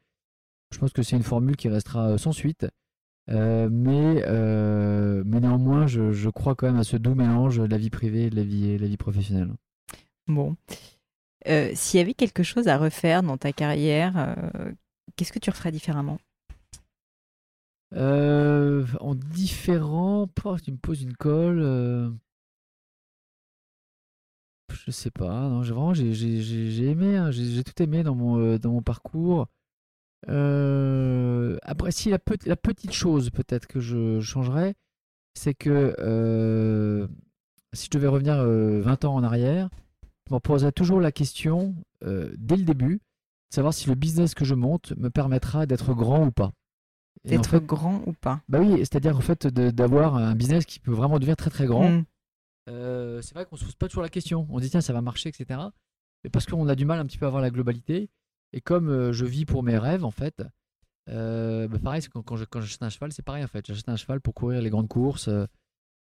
Je 0.72 0.78
pense 0.78 0.92
que 0.92 1.02
c'est 1.02 1.16
une 1.16 1.22
formule 1.22 1.56
qui 1.56 1.68
restera 1.68 2.08
euh, 2.10 2.18
sans 2.18 2.32
suite. 2.32 2.66
Euh, 3.28 3.68
mais, 3.70 4.22
euh, 4.26 5.22
mais 5.26 5.40
néanmoins, 5.40 5.86
je, 5.86 6.12
je 6.12 6.28
crois 6.30 6.54
quand 6.54 6.66
même 6.66 6.76
à 6.78 6.84
ce 6.84 6.96
doux 6.96 7.14
mélange 7.14 7.58
de 7.58 7.64
la 7.64 7.78
vie 7.78 7.90
privée 7.90 8.24
et 8.26 8.30
de 8.30 8.36
la 8.36 8.44
vie, 8.44 8.70
et 8.70 8.76
de 8.76 8.82
la 8.82 8.88
vie 8.88 8.96
professionnelle. 8.96 9.50
Bon. 10.28 10.56
Euh, 11.48 11.70
S'il 11.74 11.98
y 11.98 12.02
avait 12.02 12.14
quelque 12.14 12.42
chose 12.42 12.68
à 12.68 12.78
refaire 12.78 13.22
dans 13.22 13.36
ta 13.36 13.52
carrière, 13.52 14.36
qu'est-ce 15.16 15.32
que 15.32 15.38
tu 15.38 15.50
referais 15.50 15.72
différemment? 15.72 16.18
Euh, 17.94 18.86
en 19.00 19.14
différent, 19.14 20.26
pouah, 20.28 20.58
tu 20.60 20.72
me 20.72 20.76
poses 20.76 21.02
une 21.02 21.16
colle. 21.16 21.60
euh, 21.62 22.10
Je 24.84 24.90
sais 24.90 25.10
pas. 25.10 25.48
Non, 25.48 25.62
j'ai 25.62 25.72
vraiment 25.72 25.94
j'ai, 25.94 26.12
j'ai- 26.14 26.40
j'ai- 26.42 26.86
aimé, 26.90 27.16
hein, 27.16 27.30
j'ai, 27.30 27.64
tout 27.64 27.80
aimé 27.82 28.02
dans 28.02 28.14
mon, 28.14 28.38
euh, 28.38 28.58
dans 28.58 28.72
mon 28.72 28.82
parcours. 28.82 29.46
Euh, 30.28 31.58
après, 31.62 31.92
si 31.92 32.10
la, 32.10 32.18
pe- 32.18 32.36
la 32.46 32.56
petite 32.56 32.92
chose 32.92 33.30
peut-être 33.30 33.66
que 33.66 33.80
je 33.80 34.20
changerais, 34.20 34.74
c'est 35.34 35.54
que 35.54 35.94
si 37.72 37.86
je 37.86 37.90
devais 37.90 38.08
revenir 38.08 38.36
euh, 38.36 38.80
20 38.82 39.04
ans 39.04 39.14
en 39.14 39.22
arrière, 39.24 39.68
je 40.28 40.34
me 40.34 40.40
poserais 40.40 40.72
toujours 40.72 41.00
la 41.00 41.12
question 41.12 41.74
dès 42.02 42.56
le 42.56 42.64
début, 42.64 42.96
de 43.50 43.54
savoir 43.54 43.74
si 43.74 43.88
le 43.88 43.94
business 43.96 44.34
que 44.34 44.44
je 44.44 44.54
monte 44.54 44.92
me 44.96 45.10
permettra 45.10 45.66
d'être 45.66 45.94
grand 45.94 46.26
ou 46.26 46.30
pas. 46.32 46.52
En 47.24 47.28
D'être 47.30 47.50
fait, 47.50 47.64
grand 47.64 48.02
ou 48.06 48.12
pas 48.12 48.40
bah 48.48 48.58
oui, 48.60 48.78
c'est-à-dire 48.78 49.16
en 49.16 49.20
fait 49.20 49.46
d'avoir 49.48 50.14
un 50.16 50.34
business 50.34 50.64
qui 50.64 50.78
peut 50.80 50.92
vraiment 50.92 51.18
devenir 51.18 51.36
très 51.36 51.50
très 51.50 51.66
grand. 51.66 51.88
Mm. 51.90 52.04
Euh, 52.68 53.22
c'est 53.22 53.34
vrai 53.34 53.46
qu'on 53.46 53.56
se 53.56 53.64
pose 53.64 53.74
pas 53.76 53.88
toujours 53.88 54.02
la 54.02 54.08
question. 54.08 54.46
On 54.50 54.58
se 54.58 54.62
dit 54.64 54.70
tiens 54.70 54.80
ça 54.80 54.92
va 54.92 55.00
marcher, 55.00 55.28
etc. 55.28 55.60
Mais 56.24 56.30
parce 56.30 56.46
qu'on 56.46 56.68
a 56.68 56.74
du 56.74 56.84
mal 56.84 56.98
un 56.98 57.06
petit 57.06 57.18
peu 57.18 57.24
à 57.26 57.28
avoir 57.28 57.42
la 57.42 57.50
globalité. 57.50 58.10
Et 58.52 58.60
comme 58.60 58.88
euh, 58.88 59.12
je 59.12 59.24
vis 59.24 59.44
pour 59.44 59.62
mes 59.62 59.78
rêves 59.78 60.04
en 60.04 60.10
fait, 60.10 60.42
Euh, 61.08 61.68
bah, 61.68 61.78
pareil, 61.78 62.02
quand, 62.12 62.22
quand 62.22 62.34
je- 62.36 62.44
quand 62.44 62.60
j'achète 62.60 62.82
un 62.82 62.88
cheval, 62.90 63.12
c'est 63.12 63.22
pareil 63.24 63.44
en 63.44 63.48
fait. 63.48 63.64
J'achète 63.66 63.88
un 63.88 63.94
cheval 63.96 64.20
pour 64.20 64.34
courir 64.34 64.60
les 64.60 64.70
grandes 64.70 64.88
courses. 64.88 65.28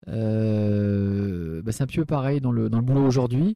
bah, 0.05 1.71
c'est 1.71 1.83
un 1.83 1.87
petit 1.87 1.97
peu 1.99 2.05
pareil 2.05 2.41
dans 2.41 2.51
le, 2.51 2.69
dans 2.69 2.77
le 2.79 2.83
boulot 2.83 3.05
aujourd'hui. 3.05 3.55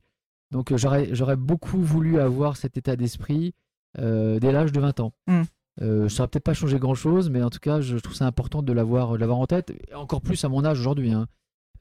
Donc 0.52 0.76
j'aurais, 0.76 1.14
j'aurais 1.16 1.36
beaucoup 1.36 1.82
voulu 1.82 2.20
avoir 2.20 2.58
cet 2.58 2.78
état 2.78 2.96
d'esprit 2.96 3.54
dès 3.98 4.52
l'âge 4.52 4.72
de 4.72 4.80
20 4.80 5.00
ans. 5.00 5.14
Mm. 5.28 5.42
Euh, 5.82 6.08
ça 6.10 6.24
n'aurait 6.24 6.30
peut-être 6.30 6.44
pas 6.44 6.54
changé 6.54 6.78
grand-chose, 6.80 7.30
mais 7.30 7.42
en 7.42 7.50
tout 7.50 7.60
cas, 7.60 7.82
je 7.82 7.98
trouve 7.98 8.14
ça 8.16 8.28
important 8.28 8.62
de 8.62 8.72
l'avoir, 8.74 9.12
en 9.12 9.46
tête. 9.48 9.72
Et 9.72 9.94
encore 9.96 10.22
plus 10.22 10.44
à 10.46 10.50
mon 10.50 10.64
âge 10.66 10.80
aujourd'hui. 10.80 11.12
hein. 11.12 11.28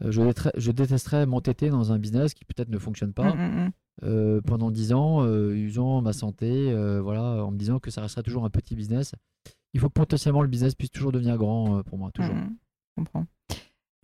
Euh, 0.02 0.10
je, 0.10 0.22
détesterais- 0.22 0.52
je 0.56 0.70
détesterais 0.72 1.26
m'entêter 1.26 1.68
dans 1.68 1.92
un 1.92 1.98
business 1.98 2.32
qui 2.34 2.44
peut-être 2.44 2.70
ne 2.70 2.78
fonctionne 2.78 3.12
pas 3.12 3.34
Mm, 3.34 3.38
mm, 3.38 3.64
mm. 3.66 3.70
euh, 4.04 4.40
pendant 4.40 4.70
10 4.70 4.92
ans, 4.94 5.22
euh, 5.24 5.52
usant 5.54 6.00
ma 6.00 6.12
santé, 6.14 6.74
voilà, 7.02 7.44
en 7.44 7.50
me 7.50 7.58
disant 7.58 7.78
que 7.78 7.90
ça 7.90 8.00
restera 8.00 8.22
toujours 8.22 8.44
un 8.46 8.50
petit 8.50 8.74
business. 8.74 9.14
Il 9.74 9.80
faut 9.80 9.88
que 9.88 9.94
potentiellement 9.94 10.42
le 10.42 10.48
business 10.48 10.74
puisse 10.74 10.90
toujours 10.90 11.12
devenir 11.12 11.36
grand 11.36 11.82
pour 11.84 11.98
moi, 11.98 12.10
toujours. 12.12 12.34
Je 12.96 13.02
comprends. 13.02 13.26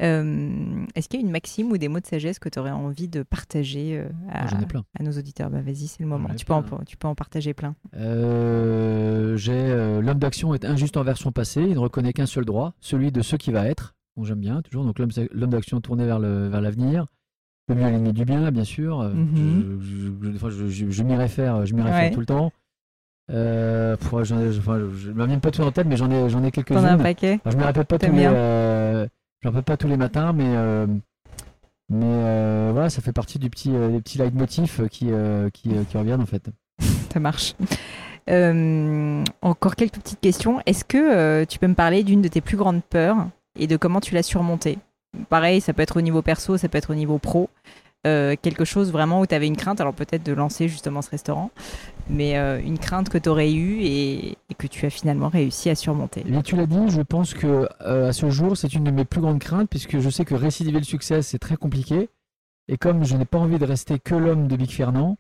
Euh, 0.01 0.85
Est-ce 0.95 1.09
qu'il 1.09 1.21
y 1.21 1.23
a 1.23 1.27
une 1.27 1.33
maxime 1.33 1.73
ou 1.73 1.79
des 1.79 1.89
mots 1.89 1.99
de 2.01 2.07
sagesse 2.07 2.39
que 2.39 2.49
tu 2.49 2.59
aurais 2.59 2.71
envie 2.71 3.09
de 3.09 3.23
partager 3.25 3.99
euh, 3.99 4.09
à, 4.31 4.43
Moi, 4.43 4.51
J'en 4.53 4.61
ai 4.61 4.67
plein. 4.67 4.85
à 4.99 5.03
nos 5.03 5.11
auditeurs? 5.13 5.51
Bah, 5.51 5.61
Vas-y, 5.61 5.89
c'est 5.89 6.03
le 6.03 6.09
moment. 6.09 6.29
Tu 6.37 6.45
peux, 6.47 6.53
en, 6.53 6.63
plein. 6.63 6.79
tu 6.87 6.97
peux 6.97 7.09
en 7.09 7.15
partager 7.15 7.53
plein. 7.55 7.75
Euh, 7.97 9.37
j'ai 9.37 9.75
l'homme 10.01 10.19
d'action 10.19 10.55
est 10.55 10.65
injuste 10.65 10.97
envers 10.97 11.17
son 11.19 11.33
passé, 11.33 11.63
il 11.63 11.75
ne 11.75 11.79
reconnaît 11.79 12.13
qu'un 12.13 12.27
seul 12.27 12.45
droit, 12.45 12.75
celui 12.81 13.13
de 13.13 13.23
ce 13.23 13.37
qui 13.37 13.51
va 13.53 13.67
être. 13.67 13.95
Donc 14.17 14.27
j'aime 14.27 14.41
bien 14.41 14.63
toujours. 14.63 14.85
Donc 14.85 14.99
l'homme 14.99 15.51
d'action 15.51 15.81
tourné 15.81 16.07
vers 16.07 16.19
le 16.19 16.49
vers 16.49 16.61
l'avenir. 16.61 17.07
Le 17.69 17.75
mieux 17.75 17.83
est 17.83 17.91
l'ennemi 17.91 18.13
du 18.15 18.25
bien, 18.25 18.51
bien 18.51 18.65
sûr. 18.65 19.03
Mhm. 19.03 19.79
je, 19.83 20.49
je- 20.49 20.69
je, 20.69 20.91
je- 20.91 21.03
m'y 21.03 21.15
réfère, 21.17 21.67
je 21.67 21.75
m'y 21.75 21.83
réfère 21.83 21.99
Ouais. 22.05 22.11
tout 22.11 22.21
le 22.21 22.27
temps. 22.27 22.51
Euh, 23.31 23.95
pour- 23.99 24.25
je 24.25 24.35
ne 24.35 25.13
me 25.13 25.27
viens 25.27 25.39
pas 25.39 25.51
tout 25.51 25.61
en 25.61 25.71
tête, 25.71 25.87
mais 25.87 25.99
j'en 25.99 26.11
ai 26.11 26.31
j'en 26.31 26.43
ai 26.43 26.51
quelques-unes. 26.51 26.79
T'en 26.79 26.85
as 26.85 26.93
un 26.93 26.99
paquet 26.99 27.41
je 27.45 27.57
me 27.59 27.65
répète 27.65 27.87
pas 27.87 27.99
tous 27.99 28.11
les, 28.11 28.25
bien 29.43 29.49
je 29.49 29.49
me 29.49 29.55
répète 29.57 29.67
pas 29.67 29.77
tous 29.77 29.89
les 29.89 29.97
matins, 29.97 30.33
mais 30.33 30.57
euh, 30.57 30.87
euh, 31.93 32.71
voilà, 32.73 32.91
ça 32.91 33.03
fait 33.03 33.13
partie 33.13 33.39
du 33.39 33.51
petit 33.51 33.75
euh, 33.75 33.89
des 33.89 34.01
petits 34.01 34.19
leitmotifs 34.19 34.81
qui 34.89 35.11
qui, 35.53 35.71
qui 35.87 35.97
reviennent 35.97 36.21
en 36.21 36.27
fait. 36.27 36.51
Ça 37.13 37.21
marche. 37.21 37.55
Encore 39.41 39.77
quelques 39.77 39.99
petites 39.99 40.21
questions. 40.21 40.61
Est-ce 40.67 40.85
que 40.85 41.45
tu 41.45 41.59
peux 41.59 41.67
me 41.67 41.75
parler 41.75 42.03
d'une 42.03 42.21
de 42.21 42.29
tes 42.29 42.41
plus 42.41 42.57
grandes 42.57 42.83
peurs 42.85 43.29
et 43.59 43.67
de 43.67 43.77
comment 43.77 44.01
tu 44.01 44.15
l'as 44.15 44.23
surmontée? 44.23 44.79
Pareil, 45.31 45.63
ça 45.63 45.73
peut 45.73 45.81
être 45.81 45.97
au 45.97 46.03
niveau 46.03 46.21
perso, 46.21 46.59
ça 46.59 46.69
peut 46.69 46.77
être 46.77 46.91
au 46.91 46.95
niveau 46.95 47.19
pro. 47.19 47.49
Quelque 48.05 48.65
chose 48.65 48.93
vraiment 48.93 49.21
où 49.21 49.27
tu 49.27 49.35
avais 49.35 49.47
une 49.47 49.57
crainte, 49.57 49.81
alors 49.81 49.95
peut-être 49.95 50.23
de 50.23 50.33
lancer 50.33 50.69
justement 50.69 51.03
ce 51.03 51.11
restaurant, 51.11 51.51
mais 52.11 52.39
euh, 52.39 52.61
une 52.61 52.79
crainte 52.79 53.09
que 53.09 53.19
tu 53.19 53.29
aurais 53.29 53.53
eue 53.53 53.81
et, 53.83 54.31
et 54.33 54.55
que 54.57 54.67
tu 54.67 54.85
as 54.87 54.91
finalement 54.91 55.29
réussi 55.29 55.71
à 55.71 55.75
surmonter. 55.75 56.23
Eh 56.27 56.31
bien, 56.31 56.43
tu 56.43 56.57
l'as 56.57 56.67
dit, 56.67 56.89
je 56.89 57.03
pense 57.03 57.35
que 57.35 57.69
euh, 57.83 58.09
à 58.09 58.13
ce 58.13 58.31
jour, 58.31 58.57
c'est 58.57 58.73
une 58.75 58.85
de 58.85 58.91
mes 58.91 59.05
plus 59.05 59.21
grandes 59.21 59.39
craintes 59.41 59.69
puisque 59.69 59.99
je 59.99 60.11
sais 60.11 60.25
que 60.25 60.35
récidiver 60.35 60.79
le 60.79 60.85
succès, 60.85 61.23
c'est 61.23 61.39
très 61.39 61.57
compliqué. 61.57 62.09
Et 62.69 62.77
comme 62.77 63.05
je 63.05 63.17
n'ai 63.17 63.25
pas 63.25 63.39
envie 63.39 63.59
de 63.59 63.65
rester 63.65 63.99
que 63.99 64.15
l'homme 64.15 64.47
de 64.49 64.57
Big 64.57 64.71
Fernand, 64.71 65.17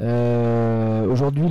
euh, 0.00 1.06
aujourd'hui, 1.06 1.46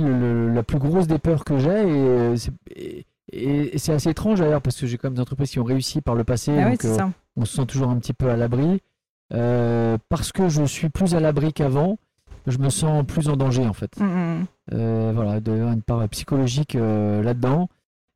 la 0.54 0.62
plus 0.62 0.78
grosse 0.78 1.06
des 1.06 1.18
peurs 1.18 1.44
que 1.44 1.58
j'ai, 1.58 2.32
et, 2.32 2.36
c'est- 2.36 2.52
et- 2.74 3.06
et- 3.32 3.74
et 3.74 3.78
c'est 3.78 3.92
assez 3.92 4.10
étrange 4.10 4.38
d'ailleurs 4.40 4.62
parce 4.62 4.80
que 4.80 4.86
j'ai 4.86 4.98
quand 4.98 5.08
même 5.08 5.14
des 5.14 5.20
entreprises 5.20 5.50
qui 5.50 5.58
ont 5.58 5.64
réussi 5.64 6.00
par 6.00 6.14
le 6.14 6.24
passé, 6.24 6.52
Ah 6.58 6.70
donc 6.70 6.82
on 7.36 7.44
se 7.44 7.56
sent 7.56 7.66
toujours 7.66 7.88
un 7.90 7.96
petit 7.98 8.12
peu 8.12 8.30
à 8.30 8.36
l'abri. 8.36 8.80
Parce 9.30 10.32
que 10.32 10.48
je 10.48 10.64
suis 10.64 10.88
plus 10.88 11.14
à 11.14 11.20
l'abri 11.20 11.52
qu'avant, 11.52 11.98
je 12.46 12.58
me 12.58 12.70
sens 12.70 13.04
plus 13.04 13.28
en 13.28 13.36
danger 13.36 13.66
en 13.66 13.72
fait. 13.72 13.98
Mm, 13.98 14.04
mm. 14.04 14.46
Euh, 14.72 15.12
voilà, 15.14 15.36
il 15.36 15.42
doit 15.42 15.56
y 15.56 15.58
avoir 15.58 15.74
une 15.74 15.82
part 15.82 16.08
psychologique 16.08 16.76
euh, 16.76 17.22
là-dedans. 17.22 17.68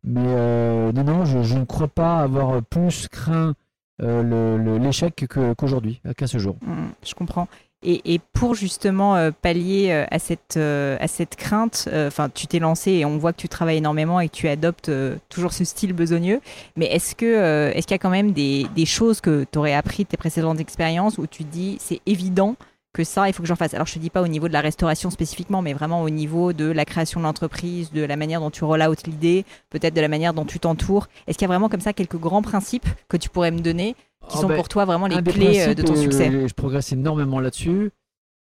Mais 0.03 0.24
euh, 0.24 0.93
non, 0.93 1.05
non, 1.05 1.24
je, 1.24 1.43
je 1.43 1.59
ne 1.59 1.64
crois 1.64 1.89
pas 1.89 2.20
avoir 2.20 2.62
plus 2.62 3.09
craint 3.09 3.55
l'échec 4.03 5.26
qu'aujourd'hui, 5.59 6.01
qu'à 6.16 6.26
ce 6.26 6.39
jour. 6.39 6.57
Mm, 6.62 6.89
je 7.05 7.14
comprends. 7.14 7.49
Et, 7.83 8.14
et 8.14 8.20
pour 8.33 8.55
justement 8.55 9.31
pallier 9.43 10.07
à, 10.11 10.18
cette, 10.18 10.57
à 10.59 11.07
cette 11.07 11.37
crainte, 11.37 11.89
enfin, 12.07 12.28
tu 12.31 12.47
t'es 12.47 12.59
lancé 12.59 12.93
et 12.93 13.05
on 13.05 13.18
voit 13.18 13.33
que 13.33 13.41
tu 13.41 13.49
travailles 13.49 13.78
énormément 13.78 14.20
et 14.20 14.28
que 14.28 14.35
tu 14.35 14.49
adoptes 14.49 14.91
toujours 15.28 15.53
ce 15.53 15.64
style 15.64 15.93
besogneux. 15.95 16.41
Mais 16.76 16.87
est-ce 16.87 17.14
que 17.14 17.70
est-ce 17.74 17.87
qu'il 17.87 17.95
y 17.95 17.97
a 17.97 17.99
quand 17.99 18.11
même 18.11 18.33
des, 18.33 18.66
des 18.74 18.87
choses 18.87 19.20
que 19.20 19.47
tu 19.51 19.59
aurais 19.59 19.74
appris 19.74 20.05
de 20.05 20.09
tes 20.09 20.18
précédentes 20.18 20.61
expériences 20.61 21.18
où 21.18 21.26
tu 21.26 21.45
te 21.45 21.53
dis 21.53 21.76
c'est 21.81 22.01
évident 22.07 22.57
que 22.93 23.05
ça, 23.05 23.28
il 23.28 23.32
faut 23.32 23.43
que 23.43 23.49
j'en 23.49 23.57
fasse. 23.57 23.74
Alors, 23.74 23.86
je 23.86 23.95
te 23.95 23.99
dis 23.99 24.11
pas 24.11 24.22
au 24.22 24.28
niveau 24.28 24.49
de 24.49 24.53
la 24.53 24.61
restauration 24.61 25.11
spécifiquement, 25.11 25.62
mais 25.62 25.72
vraiment 25.72 26.03
au 26.03 26.11
niveau 26.11 26.53
de 26.53 26.64
la 26.64 26.84
création 26.84 27.20
de 27.20 27.24
l'entreprise, 27.24 27.93
de 27.93 28.03
la 28.03 28.16
manière 28.16 28.41
dont 28.41 28.51
tu 28.51 28.64
roll 28.64 28.82
out 28.82 29.07
l'idée, 29.07 29.45
peut-être 29.70 29.95
de 29.95 30.01
la 30.01 30.09
manière 30.09 30.34
dont 30.34 30.45
tu 30.45 30.59
t'entoures. 30.59 31.09
Est-ce 31.26 31.38
qu'il 31.38 31.45
y 31.45 31.51
a 31.51 31.53
vraiment 31.53 31.68
comme 31.68 31.80
ça 31.80 31.93
quelques 31.93 32.18
grands 32.18 32.43
principes 32.43 32.88
que 33.09 33.16
tu 33.16 33.28
pourrais 33.28 33.51
me 33.53 33.61
donner 33.61 33.95
qui 34.28 34.36
Oh, 34.38 34.43
sont 34.43 34.49
ben, 34.49 34.57
pour 34.57 34.68
toi 34.68 34.84
vraiment 34.84 35.07
les 35.07 35.22
clés 35.22 35.61
euh, 35.61 35.74
de 35.74 35.82
ton 35.82 35.97
succès 35.97 36.26
et 36.26 36.47
je 36.47 36.55
progresse 36.55 36.93
énormément 36.93 37.41
là-dessus, 37.41 37.91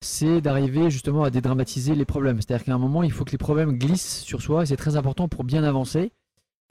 c'est 0.01 0.41
d'arriver 0.41 0.89
justement 0.89 1.23
à 1.23 1.29
dédramatiser 1.29 1.95
les 1.95 2.05
problèmes. 2.05 2.41
C'est-à-dire 2.41 2.65
qu'à 2.65 2.73
un 2.73 2.77
moment, 2.77 3.03
il 3.03 3.11
faut 3.11 3.25
que 3.25 3.31
les 3.31 3.37
problèmes 3.37 3.77
glissent 3.77 4.19
sur 4.19 4.41
soi, 4.41 4.63
et 4.63 4.65
c'est 4.65 4.77
très 4.77 4.97
important 4.97 5.27
pour 5.27 5.43
bien 5.43 5.63
avancer. 5.63 6.11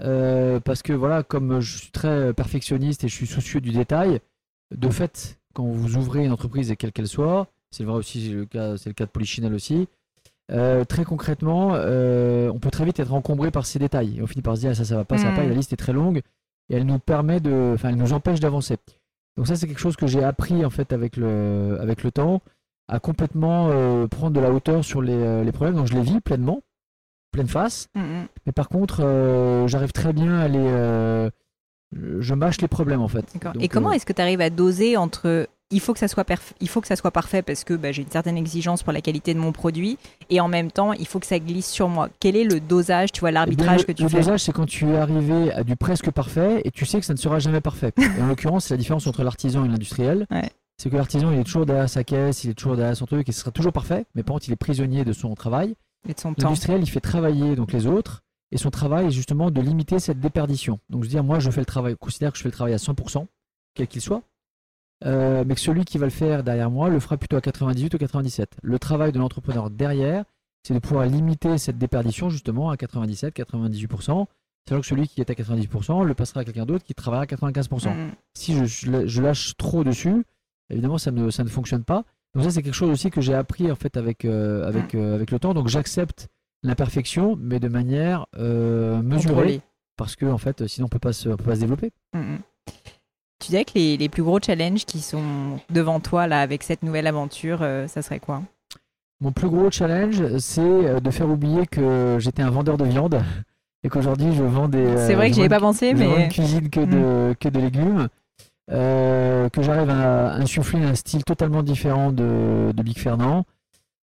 Euh, 0.00 0.60
parce 0.60 0.82
que 0.82 0.92
voilà, 0.92 1.22
comme 1.22 1.60
je 1.60 1.78
suis 1.78 1.90
très 1.90 2.32
perfectionniste 2.32 3.02
et 3.04 3.08
je 3.08 3.14
suis 3.14 3.26
soucieux 3.26 3.60
du 3.60 3.72
détail, 3.72 4.20
de 4.74 4.88
fait, 4.88 5.38
quand 5.54 5.64
vous 5.64 5.96
ouvrez 5.96 6.24
une 6.24 6.32
entreprise, 6.32 6.70
et 6.70 6.76
quelle 6.76 6.92
qu'elle 6.92 7.08
soit, 7.08 7.48
c'est 7.70 7.84
vrai 7.84 7.96
aussi, 7.96 8.26
c'est 8.28 8.34
le 8.34 8.46
cas, 8.46 8.76
c'est 8.76 8.88
le 8.90 8.94
cas 8.94 9.04
de 9.06 9.10
Polichinelle 9.10 9.54
aussi, 9.54 9.88
euh, 10.50 10.84
très 10.84 11.04
concrètement, 11.04 11.72
euh, 11.74 12.50
on 12.52 12.58
peut 12.58 12.70
très 12.70 12.84
vite 12.84 12.98
être 13.00 13.12
encombré 13.12 13.50
par 13.50 13.66
ces 13.66 13.78
détails. 13.78 14.18
Et 14.18 14.22
on 14.22 14.26
finit 14.26 14.42
par 14.42 14.56
se 14.56 14.60
dire, 14.60 14.70
ah, 14.70 14.74
ça, 14.74 14.84
ça 14.84 14.96
va 14.96 15.04
pas, 15.04 15.18
ça 15.18 15.30
va 15.30 15.36
pas, 15.36 15.42
Mm. 15.42 15.46
et 15.46 15.48
la 15.50 15.54
liste 15.54 15.72
est 15.72 15.76
très 15.76 15.92
longue, 15.92 16.22
et 16.70 16.76
elle 16.76 16.86
nous 16.86 16.98
permet 16.98 17.40
de, 17.40 17.72
enfin, 17.74 17.90
elle 17.90 17.96
nous 17.96 18.12
empêche 18.12 18.40
d'avancer. 18.40 18.76
Donc 19.36 19.46
ça, 19.46 19.56
c'est 19.56 19.66
quelque 19.66 19.78
chose 19.80 19.96
que 19.96 20.06
j'ai 20.06 20.24
appris 20.24 20.64
en 20.64 20.70
fait 20.70 20.92
avec 20.92 21.16
le, 21.16 21.78
avec 21.80 22.02
le 22.02 22.10
temps, 22.10 22.40
à 22.88 22.98
complètement 22.98 23.68
euh, 23.70 24.06
prendre 24.06 24.32
de 24.32 24.40
la 24.40 24.50
hauteur 24.50 24.84
sur 24.84 25.02
les, 25.02 25.44
les 25.44 25.52
problèmes. 25.52 25.76
Donc 25.76 25.86
je 25.86 25.94
les 25.94 26.02
vis 26.02 26.20
pleinement, 26.20 26.62
pleine 27.30 27.46
face. 27.46 27.88
Mm, 27.94 28.00
mm. 28.00 28.28
Mais 28.46 28.52
par 28.52 28.68
contre, 28.68 29.64
j'arrive 29.66 29.92
très 29.92 30.14
bien 30.14 30.38
à 30.38 30.48
les, 30.48 31.30
je 31.92 32.34
mâche 32.34 32.60
les 32.60 32.68
problèmes 32.68 33.02
en 33.02 33.08
fait. 33.08 33.36
Donc, 33.42 33.62
Et 33.62 33.68
comment 33.68 33.92
est-ce 33.92 34.06
que 34.06 34.12
tu 34.14 34.22
arrives 34.22 34.40
à 34.40 34.50
doser 34.50 34.96
entre 34.96 35.46
il 35.70 35.80
faut 35.80 35.92
que 35.92 35.98
ça 35.98 36.08
soit 36.08 36.24
perf- 36.24 36.52
il 36.60 36.68
faut 36.68 36.80
que 36.80 36.86
ça 36.86 36.96
soit 36.96 37.10
parfait 37.10 37.42
parce 37.42 37.62
que 37.64 37.74
bah, 37.74 37.92
j'ai 37.92 38.02
une 38.02 38.10
certaine 38.10 38.36
exigence 38.38 38.82
pour 38.82 38.92
la 38.92 39.00
qualité 39.02 39.34
de 39.34 39.38
mon 39.38 39.52
produit 39.52 39.98
et 40.30 40.40
en 40.40 40.48
même 40.48 40.70
temps 40.70 40.92
il 40.94 41.06
faut 41.06 41.18
que 41.20 41.26
ça 41.26 41.38
glisse 41.38 41.68
sur 41.68 41.88
moi. 41.88 42.08
Quel 42.20 42.36
est 42.36 42.44
le 42.44 42.58
dosage, 42.60 43.12
tu 43.12 43.20
vois, 43.20 43.30
eh 43.30 43.32
l'arbitrage 43.32 43.80
le- 43.80 43.84
que 43.84 43.92
tu 43.92 44.02
le 44.04 44.08
fais? 44.08 44.16
dosage, 44.18 44.40
c'est 44.40 44.52
quand 44.52 44.66
tu 44.66 44.88
es 44.88 44.96
arrivé 44.96 45.52
à 45.52 45.64
du 45.64 45.76
presque 45.76 46.10
parfait 46.10 46.62
et 46.64 46.70
tu 46.70 46.86
sais 46.86 47.00
que 47.00 47.06
ça 47.06 47.12
ne 47.12 47.18
sera 47.18 47.38
jamais 47.38 47.60
parfait. 47.60 47.92
Et 48.18 48.22
en 48.22 48.26
l'occurrence, 48.28 48.66
c'est 48.66 48.74
la 48.74 48.78
différence 48.78 49.06
entre 49.06 49.22
l'artisan 49.22 49.64
et 49.64 49.68
l'industriel. 49.68 50.26
Ouais. 50.30 50.50
C'est 50.78 50.90
que 50.90 50.96
l'artisan, 50.96 51.32
il 51.32 51.38
est 51.40 51.44
toujours 51.44 51.66
derrière 51.66 51.88
sa 51.90 52.04
caisse, 52.04 52.44
il 52.44 52.50
est 52.50 52.54
toujours 52.54 52.76
derrière 52.76 52.96
son 52.96 53.06
truc 53.06 53.28
et 53.28 53.32
ce 53.32 53.40
sera 53.40 53.50
toujours 53.50 53.72
parfait. 53.72 54.04
Mais 54.14 54.22
par 54.22 54.34
contre, 54.34 54.48
il 54.48 54.52
est 54.52 54.56
prisonnier 54.56 55.04
de 55.04 55.12
son 55.12 55.34
travail. 55.34 55.74
et 56.08 56.14
de 56.14 56.20
son 56.20 56.32
temps 56.34 56.44
L'industriel, 56.48 56.80
il 56.82 56.86
fait 56.88 57.00
travailler 57.00 57.56
donc 57.56 57.72
les 57.72 57.86
autres, 57.86 58.22
et 58.52 58.56
son 58.56 58.70
travail 58.70 59.06
est 59.08 59.10
justement 59.10 59.50
de 59.50 59.60
limiter 59.60 59.98
cette 59.98 60.20
déperdition. 60.20 60.78
Donc, 60.88 61.02
je 61.02 61.08
veux 61.08 61.10
dire, 61.10 61.24
moi, 61.24 61.40
je 61.40 61.50
fais 61.50 61.60
le 61.60 61.66
travail, 61.66 61.96
considère 62.00 62.30
que 62.32 62.38
je 62.38 62.42
fais 62.44 62.48
le 62.48 62.52
travail 62.54 62.72
à 62.74 62.78
100%, 62.78 63.26
quel 63.74 63.86
qu'il 63.88 64.00
soit, 64.00 64.22
euh, 65.04 65.44
mais 65.46 65.54
que 65.54 65.60
celui 65.60 65.84
qui 65.84 65.98
va 65.98 66.06
le 66.06 66.10
faire 66.10 66.42
derrière 66.42 66.70
moi 66.70 66.88
le 66.88 66.98
fera 66.98 67.16
plutôt 67.16 67.36
à 67.36 67.40
98 67.40 67.94
ou 67.94 67.98
97. 67.98 68.56
Le 68.62 68.78
travail 68.78 69.12
de 69.12 69.18
l'entrepreneur 69.18 69.70
derrière, 69.70 70.24
c'est 70.66 70.74
de 70.74 70.80
pouvoir 70.80 71.06
limiter 71.06 71.56
cette 71.58 71.78
déperdition 71.78 72.30
justement 72.30 72.70
à 72.70 72.76
97, 72.76 73.34
98%, 73.34 74.26
sachant 74.68 74.80
que 74.80 74.86
celui 74.86 75.06
qui 75.08 75.20
est 75.20 75.30
à 75.30 75.34
90% 75.34 76.04
le 76.04 76.14
passera 76.14 76.40
à 76.40 76.44
quelqu'un 76.44 76.66
d'autre 76.66 76.84
qui 76.84 76.94
travaillera 76.94 77.22
à 77.22 77.26
95%. 77.26 77.94
Mm, 77.94 78.10
Si 78.34 78.66
je, 78.66 79.22
lâche 79.22 79.56
trop 79.56 79.84
dessus, 79.84 80.24
évidemment, 80.68 80.98
ça 80.98 81.10
ne, 81.12 81.30
ça 81.30 81.44
ne 81.44 81.48
fonctionne 81.48 81.84
pas. 81.84 82.04
Donc 82.34 82.44
ça, 82.44 82.50
c'est 82.50 82.62
quelque 82.62 82.74
chose 82.74 82.90
aussi 82.90 83.10
que 83.10 83.20
j'ai 83.20 83.34
appris 83.34 83.70
en 83.70 83.76
fait 83.76 83.96
avec, 83.96 84.24
euh, 84.24 84.66
avec, 84.66 84.94
euh, 84.94 85.14
avec 85.14 85.30
le 85.30 85.38
temps. 85.38 85.54
Donc 85.54 85.68
j'accepte 85.68 86.28
l'imperfection, 86.64 87.36
mais 87.40 87.60
de 87.60 87.68
manière 87.68 88.26
mesurée, 88.36 89.60
parce 89.96 90.16
que 90.16 90.26
en 90.26 90.38
fait, 90.38 90.66
sinon 90.66 90.86
on 90.86 90.88
peut 90.88 90.98
pas 90.98 91.12
se, 91.12 91.28
on 91.28 91.36
peut 91.36 91.44
pas 91.44 91.54
se 91.54 91.60
développer. 91.60 91.92
Mm, 92.14 92.18
mm. 92.18 92.38
Tu 93.40 93.50
dirais 93.50 93.64
que 93.64 93.72
les, 93.76 93.96
les 93.96 94.08
plus 94.08 94.22
gros 94.22 94.40
challenges 94.44 94.84
qui 94.84 95.00
sont 95.00 95.60
devant 95.70 96.00
toi 96.00 96.26
là 96.26 96.40
avec 96.40 96.62
cette 96.64 96.82
nouvelle 96.82 97.06
aventure, 97.06 97.60
euh, 97.62 97.86
ça 97.86 98.02
serait 98.02 98.18
quoi? 98.20 98.42
Mon 99.20 99.32
plus 99.32 99.48
gros 99.48 99.70
challenge, 99.70 100.36
c'est 100.38 100.60
euh, 100.60 101.00
de 101.00 101.10
faire 101.10 101.28
oublier 101.28 101.66
que 101.66 102.16
j'étais 102.20 102.42
un 102.42 102.50
vendeur 102.50 102.76
de 102.76 102.84
viande 102.84 103.20
et 103.84 103.88
qu'aujourd'hui 103.88 104.34
je 104.34 104.42
vends 104.42 104.68
des. 104.68 104.96
C'est 104.96 105.12
euh, 105.12 105.16
vrai 105.16 105.30
que 105.30 105.36
je 105.36 105.40
j'y 105.40 105.46
ai 105.46 105.48
pas 105.48 105.60
pensé, 105.60 105.94
mais 105.94 106.28
cuisine 106.28 106.68
que 106.70 106.80
de, 106.80 107.34
que 107.38 107.48
de 107.48 107.60
légumes. 107.60 108.08
euh, 108.70 109.48
que 109.48 109.62
j'arrive 109.62 109.88
à 109.90 110.34
insuffler 110.34 110.84
un 110.84 110.94
style 110.94 111.24
totalement 111.24 111.62
différent 111.62 112.12
de, 112.12 112.72
de 112.74 112.82
Big 112.82 112.98
Fernand. 112.98 113.44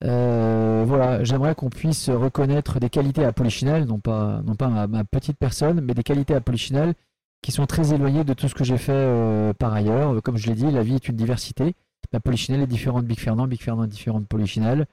Euh, 0.05 0.85
voilà, 0.87 1.23
j'aimerais 1.23 1.55
qu'on 1.55 1.71
puisse 1.71 2.11
reconnaître 2.11 2.81
des 2.81 2.91
qualités 2.91 3.25
à 3.25 3.33
Polichinelle, 3.33 3.85
non 3.85 4.01
pas, 4.01 4.41
non 4.45 4.57
pas 4.57 4.67
ma, 4.69 4.87
ma 4.89 5.05
petite 5.05 5.39
personne, 5.39 5.81
mais 5.81 5.95
des 5.95 6.03
qualités 6.03 6.35
à 6.35 6.41
Polichinelle 6.41 6.95
qui 7.43 7.53
sont 7.53 7.67
très 7.67 7.93
éloignées 7.93 8.25
de 8.25 8.35
tout 8.35 8.49
ce 8.49 8.55
que 8.55 8.65
j'ai 8.65 8.79
fait 8.79 8.93
euh, 8.93 9.53
par 9.53 9.73
ailleurs. 9.75 10.23
Comme 10.23 10.37
je 10.37 10.47
l'ai 10.49 10.55
dit, 10.55 10.71
la 10.71 10.83
vie 10.83 10.95
est 10.95 11.09
une 11.09 11.17
diversité. 11.17 11.75
La 12.13 12.21
Polichinelle 12.21 12.63
est 12.63 12.67
différente 12.67 13.03
de 13.03 13.09
Big 13.09 13.19
Fernand, 13.19 13.47
Big 13.47 13.61
Fernand 13.61 13.85
est 13.85 13.89
différent 13.89 14.21
de 14.21 14.27
Polichinelle. 14.27 14.87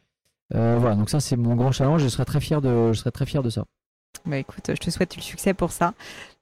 Euh, 0.56 0.78
voilà, 0.80 0.96
donc 0.96 1.10
ça 1.10 1.20
c'est 1.20 1.36
mon 1.36 1.56
grand 1.56 1.72
challenge. 1.72 2.02
Je 2.02 2.08
serais 2.08 2.26
très 2.26 2.40
fier 2.40 2.62
de, 2.62 2.92
je 2.92 3.00
serais 3.00 3.12
très 3.12 3.26
fier 3.26 3.44
de 3.44 3.50
ça. 3.50 3.66
Bah 4.26 4.38
écoute, 4.38 4.66
je 4.68 4.74
te 4.74 4.90
souhaite 4.90 5.16
le 5.16 5.22
succès 5.22 5.54
pour 5.54 5.72
ça. 5.72 5.94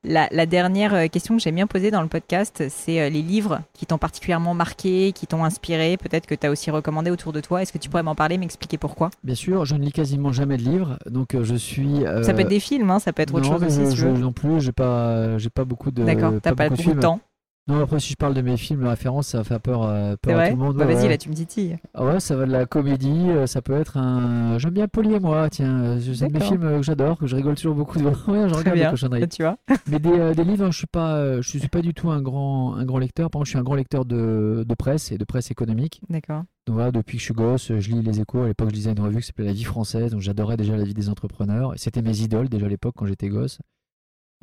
La, 0.03 0.27
la 0.31 0.45
dernière 0.45 0.93
euh, 0.93 1.07
question 1.07 1.35
que 1.35 1.41
j'aime 1.41 1.55
bien 1.55 1.65
poser 1.67 1.89
dans 1.91 2.01
le 2.01 2.07
podcast, 2.07 2.63
c'est 2.69 3.01
euh, 3.01 3.09
les 3.09 3.21
livres 3.23 3.61
qui 3.73 3.85
t'ont 3.87 3.97
particulièrement 3.97 4.53
marqué, 4.53 5.11
qui 5.11 5.25
t'ont 5.27 5.43
inspiré, 5.43 5.97
peut-être 5.97 6.27
que 6.27 6.35
tu 6.35 6.45
as 6.45 6.51
aussi 6.51 6.69
recommandé 6.71 7.09
autour 7.09 7.33
de 7.33 7.41
toi. 7.41 7.61
Est-ce 7.63 7.73
que 7.73 7.77
tu 7.79 7.89
pourrais 7.89 8.03
m'en 8.03 8.13
parler, 8.15 8.37
m'expliquer 8.37 8.77
pourquoi? 8.77 9.09
Bien 9.23 9.35
sûr, 9.35 9.65
je 9.65 9.75
ne 9.75 9.83
lis 9.83 9.91
quasiment 9.91 10.31
jamais 10.31 10.57
de 10.57 10.61
livres, 10.61 10.97
donc 11.07 11.33
euh, 11.33 11.43
je 11.43 11.55
suis. 11.55 12.05
euh, 12.05 12.23
Ça 12.23 12.33
peut 12.33 12.41
être 12.41 12.47
des 12.47 12.59
films, 12.59 12.91
hein, 12.91 12.99
ça 12.99 13.11
peut 13.11 13.23
être 13.23 13.33
autre 13.33 13.45
non, 13.49 13.53
chose 13.57 13.63
aussi, 13.63 13.81
je- 13.85 13.89
si 13.89 13.95
tu 13.95 14.01
je- 14.01 14.07
veux. 14.07 14.17
non 14.17 14.31
plus, 14.31 14.61
j'ai 14.61 14.71
pas, 14.71 15.37
j'ai 15.39 15.49
pas 15.49 15.65
beaucoup 15.65 15.89
de. 15.91 16.03
D'accord, 16.03 16.33
t'as 16.41 16.53
pas, 16.53 16.69
beaucoup 16.69 16.83
beaucoup 16.83 16.95
de 16.95 17.01
temps. 17.01 17.19
Non, 17.68 17.82
après, 17.82 17.99
si 17.99 18.11
je 18.11 18.15
parle 18.15 18.34
de 18.34 18.41
mes 18.41 18.55
films, 18.55 18.82
de 18.84 18.88
référence, 18.88 19.28
ça 19.28 19.39
va 19.39 19.43
faire 19.43 19.59
peur, 19.59 19.84
euh, 19.84 20.15
peur 20.22 20.39
à 20.39 20.49
tout 20.49 20.55
le 20.55 20.61
monde. 20.63 20.78
Bah 20.78 20.86
ouais, 20.86 20.93
vas-y, 20.93 21.03
ouais. 21.03 21.09
là 21.09 21.18
tu 21.18 21.30
me 21.30 21.34
titilles. 21.34 21.78
Ah 21.93 22.05
ouais, 22.05 22.20
ça 22.22 22.36
va 22.38 22.45
de 22.45 22.51
la 22.51 22.65
comédie, 22.65 23.30
euh, 23.30 23.45
ça 23.45 23.61
peut 23.61 23.74
être 23.74 23.97
un. 23.97 24.57
J'aime 24.57 24.72
bien 24.74 24.88
Polly 24.88 25.15
et 25.15 25.20
moi, 25.20 25.49
tiens, 25.49 25.82
euh, 25.82 25.99
c'est 26.13 26.30
mes 26.32 26.39
films 26.39 26.63
euh, 26.63 26.78
que 26.78 26.84
j'adore, 26.84 27.18
que 27.18 27.28
je 27.28 27.36
rigole 27.36 27.55
toujours 27.55 27.76
beaucoup 27.76 27.97
devant. 27.99 28.11
Ouais, 28.28 28.47
je 28.47 28.53
Très 28.53 28.59
regarde 28.59 28.76
les 28.76 28.82
bien, 28.82 28.89
cochonneries. 28.91 29.28
Tu 29.30 29.43
vois. 29.43 29.57
Mais 29.88 29.99
des, 29.99 30.09
euh, 30.09 30.34
des 30.34 30.43
livres, 30.43 30.65
hein, 30.65 30.72
je 30.72 30.78
suis 30.78 30.88
pas, 30.88 31.15
euh, 31.18 31.41
je 31.41 31.49
suis 31.57 31.68
pas 31.68 31.82
du 31.82 31.93
tout 31.93 32.09
un 32.09 32.22
grand, 32.22 32.76
un 32.76 32.86
grand 32.86 32.99
lecteur. 32.99 33.30
Par 33.30 33.39
contre, 33.39 33.45
je 33.47 33.51
suis 33.51 33.59
un 33.59 33.63
grand 33.63 33.76
lecteur 33.76 34.05
de, 34.05 34.63
de 34.68 34.76
presse 34.76 35.11
et 35.11 35.18
de 35.18 35.26
presse 35.26 35.51
économique. 35.51 36.01
D'accord. 36.09 36.43
Donc 36.68 36.76
voilà, 36.76 36.91
depuis 36.91 37.18
que 37.18 37.20
je 37.22 37.26
suis 37.26 37.34
gosse, 37.34 37.72
je 37.80 37.91
lis 37.91 38.01
les 38.01 38.20
échos. 38.20 38.43
À 38.43 38.47
l'époque, 38.47 38.70
je 38.70 38.76
lisais 38.76 38.91
une 38.91 38.99
revue 38.99 39.20
qui 39.22 39.28
s'appelait 39.28 39.45
La 39.45 39.53
Vie 39.53 39.63
française, 39.63 40.11
donc 40.11 40.22
j'adorais 40.22 40.57
déjà 40.57 40.76
la 40.76 40.84
vie 40.84 40.93
des 40.93 41.09
entrepreneurs. 41.09 41.74
C'était 41.78 42.01
mes 42.01 42.20
idoles 42.22 42.49
déjà 42.49 42.65
à 42.65 42.70
l'époque 42.70 42.95
quand 42.97 43.05
j'étais 43.05 43.30
gosse. 43.30 43.59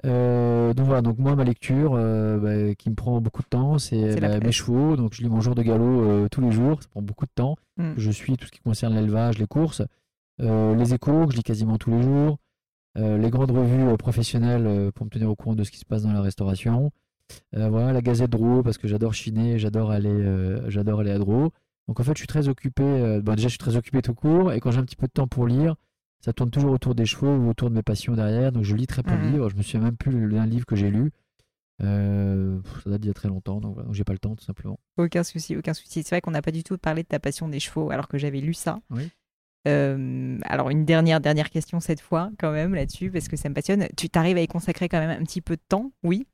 Euh, 0.05 0.75
donc 0.75 0.87
voilà, 0.87 1.03
donc 1.03 1.19
moi, 1.19 1.37
ma 1.37 1.45
lecture 1.45 1.93
euh, 1.95 2.39
bah, 2.39 2.75
qui 2.75 2.91
me 2.91 2.95
prend 2.95 3.21
beaucoup 3.21 3.43
de 3.43 3.49
temps, 3.49 3.79
c'est 3.79 4.21
bah, 4.21 4.41
mes 4.41 4.53
chevaux. 4.53 4.97
Donc 4.97 5.15
je 5.15 5.23
lis 5.23 5.29
mon 5.29 5.41
jour 5.41 5.55
de 5.55 5.63
galop 5.63 5.85
euh, 5.85 6.29
tous 6.29 6.41
les 6.41 6.51
jours, 6.51 6.83
ça 6.83 6.89
prend 6.89 7.03
beaucoup 7.03 7.27
de 7.27 7.31
temps. 7.35 7.57
Mm. 7.77 7.93
Je 7.97 8.11
suis 8.11 8.37
tout 8.37 8.47
ce 8.47 8.53
qui 8.53 8.61
concerne 8.61 8.95
l'élevage, 8.95 9.39
les 9.39 9.47
courses, 9.47 9.83
les 10.39 10.95
échos 10.95 11.27
que 11.27 11.33
je 11.33 11.37
lis 11.37 11.45
quasiment 11.45 11.79
tous 11.79 11.91
les 11.91 12.03
jours, 12.03 12.39
les 12.97 13.31
grandes 13.31 13.53
revues 13.53 13.97
professionnelles 13.97 14.91
pour 14.93 15.07
me 15.07 15.11
tenir 15.11 15.31
au 15.31 15.37
courant 15.37 15.55
de 15.55 15.63
ce 15.63 15.71
qui 15.71 15.79
se 15.79 15.85
passe 15.85 16.03
dans 16.03 16.13
la 16.13 16.23
restauration. 16.23 16.91
Voilà, 17.53 17.93
la 17.93 18.03
Gazette 18.03 18.31
Dro 18.31 18.65
parce 18.65 18.77
que 18.77 18.89
j'adore 18.89 19.15
chiner, 19.15 19.61
j'adore 19.61 19.93
aller, 19.93 20.59
j'adore 20.67 21.01
aller 21.01 21.13
à 21.13 21.19
Dro. 21.19 21.53
Donc 21.87 22.01
en 22.01 22.03
fait, 22.03 22.15
je 22.15 22.19
suis 22.19 22.27
très 22.27 22.49
occupé. 22.49 22.83
bon, 23.23 23.35
déjà, 23.37 23.47
je 23.47 23.51
suis 23.51 23.59
très 23.59 23.77
occupé 23.77 24.03
tout 24.03 24.15
court, 24.15 24.53
et 24.53 24.59
quand 24.59 24.73
j'ai 24.73 24.81
un 24.81 24.85
petit 24.85 24.97
peu 24.97 25.07
de 25.07 25.13
temps 25.13 25.29
pour 25.29 25.47
lire, 25.47 25.77
ça 26.25 26.33
tourne 26.33 26.51
toujours 26.51 26.73
autour 26.73 26.95
des 26.95 27.05
chevaux 27.07 27.37
ou 27.37 27.49
autour 27.51 27.69
de 27.71 27.75
mes 27.75 27.83
passions 27.83 28.15
derrière. 28.15 28.51
Donc 28.53 28.63
je 28.65 28.75
lis 28.75 28.87
très 28.87 29.03
peu 29.03 29.11
de 29.13 29.17
Mhm. 29.17 29.33
livres. 29.33 29.51
Je 29.51 29.57
me 29.57 29.63
souviens 29.63 29.81
même 29.81 29.97
plus 29.97 30.13
d'un 30.31 30.47
livre 30.47 30.65
que 30.67 30.75
j'ai 30.77 30.91
lu. 30.91 31.11
Euh, 31.83 32.61
ça 32.83 32.91
date 32.91 33.01
d'il 33.01 33.09
y 33.09 33.11
a 33.11 33.15
très 33.15 33.29
longtemps, 33.29 33.61
donc, 33.61 33.75
voilà, 33.75 33.87
donc 33.87 33.95
j'ai 33.95 34.05
pas 34.05 34.13
le 34.13 34.19
temps 34.21 34.37
tout 34.37 34.45
simplement. 34.45 34.79
Aucun 34.97 35.25
souci, 35.25 35.57
aucun 35.57 35.75
souci. 35.75 36.03
C'est 36.03 36.11
vrai 36.11 36.21
qu'on 36.21 36.31
n'a 36.31 36.41
pas 36.43 36.53
du 36.53 36.63
tout 36.63 36.79
parlé 36.79 37.03
de 37.03 37.09
ta 37.09 37.19
passion 37.19 37.49
des 37.49 37.59
chevaux, 37.61 37.91
alors 37.91 38.07
que 38.09 38.17
j'avais 38.17 38.41
lu 38.41 38.55
ça. 38.55 38.79
Oui. 38.91 39.11
Euh, 39.67 40.39
alors 40.45 40.69
une 40.71 40.85
dernière 40.85 41.21
dernière 41.21 41.49
question 41.49 41.81
cette 41.81 42.03
fois 42.03 42.31
quand 42.39 42.53
même 42.53 42.75
là-dessus 42.75 43.11
parce 43.11 43.29
que 43.29 43.37
ça 43.37 43.49
me 43.49 43.55
passionne. 43.55 43.89
Tu 43.97 44.09
t'arrives 44.11 44.37
à 44.37 44.43
y 44.43 44.47
consacrer 44.47 44.89
quand 44.91 45.01
même 45.01 45.11
un 45.21 45.25
petit 45.25 45.41
peu 45.41 45.57
de 45.57 45.63
temps, 45.69 45.91
oui. 46.03 46.27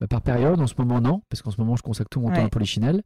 Bah, 0.00 0.06
par 0.08 0.22
période, 0.22 0.60
en 0.60 0.66
ce 0.66 0.74
moment 0.78 1.00
non, 1.00 1.22
parce 1.28 1.42
qu'en 1.42 1.50
ce 1.50 1.60
moment 1.60 1.76
je 1.76 1.82
consacre 1.82 2.08
tout 2.10 2.20
mon 2.20 2.30
temps 2.30 2.44
à 2.44 2.48
Polichinelle. 2.48 3.02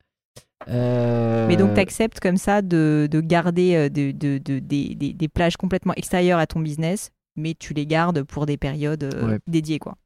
Euh, 0.68 1.46
Mais 1.48 1.56
donc 1.56 1.74
tu 1.74 1.80
acceptes 1.80 2.20
comme 2.20 2.36
ça 2.36 2.62
de, 2.62 3.08
de 3.10 3.20
garder 3.20 3.74
euh, 3.74 3.88
de, 3.88 4.12
de- 4.12 4.38
de- 4.38 4.60
des, 4.60 5.28
plages 5.28 5.56
complètement 5.56 5.92
extérieures 5.94 6.38
à 6.38 6.46
ton 6.46 6.60
business, 6.60 7.10
mais 7.36 7.54
tu 7.58 7.74
les 7.74 7.86
gardes 7.86 8.22
pour 8.22 8.46
des 8.46 8.56
périodes 8.56 9.02
euh, 9.04 9.26
Ouais. 9.32 9.38
dédiées 9.48 9.80
quoi. 9.80 9.96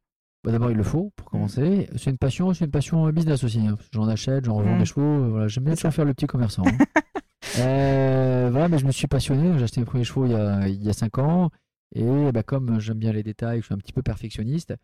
Bah, 0.44 0.52
D'abord, 0.52 0.70
il 0.70 0.76
le 0.76 0.82
faut 0.82 1.12
pour 1.16 1.30
commencer. 1.30 1.88
C'est 1.96 2.10
une 2.10 2.16
passion, 2.18 2.54
c'est 2.54 2.64
une 2.64 2.70
passion 2.70 3.08
business 3.10 3.44
aussi. 3.44 3.60
hein. 3.66 3.76
J'en 3.92 4.08
achète, 4.08 4.44
j'en 4.46 4.54
revends 4.54 4.76
Mm. 4.76 4.78
des 4.78 4.84
chevaux. 4.86 5.28
Voilà, 5.30 5.48
j'aime 5.48 5.64
bien 5.64 5.74
toujours 5.74 5.92
faire 5.92 6.04
le 6.04 6.14
petit 6.14 6.26
commerçant. 6.26 6.62
hein. 6.66 6.78
Euh, 7.60 8.48
voilà, 8.50 8.68
mais 8.68 8.78
je 8.78 8.86
me 8.86 8.90
suis 8.90 9.06
passionné. 9.06 9.56
J'ai 9.56 9.64
acheté 9.64 9.80
mes 9.80 9.86
premiers 9.86 10.04
chevaux 10.04 10.26
il 10.26 10.32
y 10.32 10.34
a, 10.34 10.66
il 10.68 10.82
y 10.82 10.88
a 10.90 10.92
5 10.92 11.18
ans. 11.18 11.50
Et 11.94 12.32
bah, 12.32 12.42
comme 12.42 12.80
j'aime 12.80 12.98
bien 12.98 13.12
les 13.12 13.22
détails, 13.22 13.60
je 13.60 13.66
suis 13.66 13.74
un 13.74 13.78
petit 13.78 13.92
peu 13.92 14.02
perfectionniste, 14.02 14.74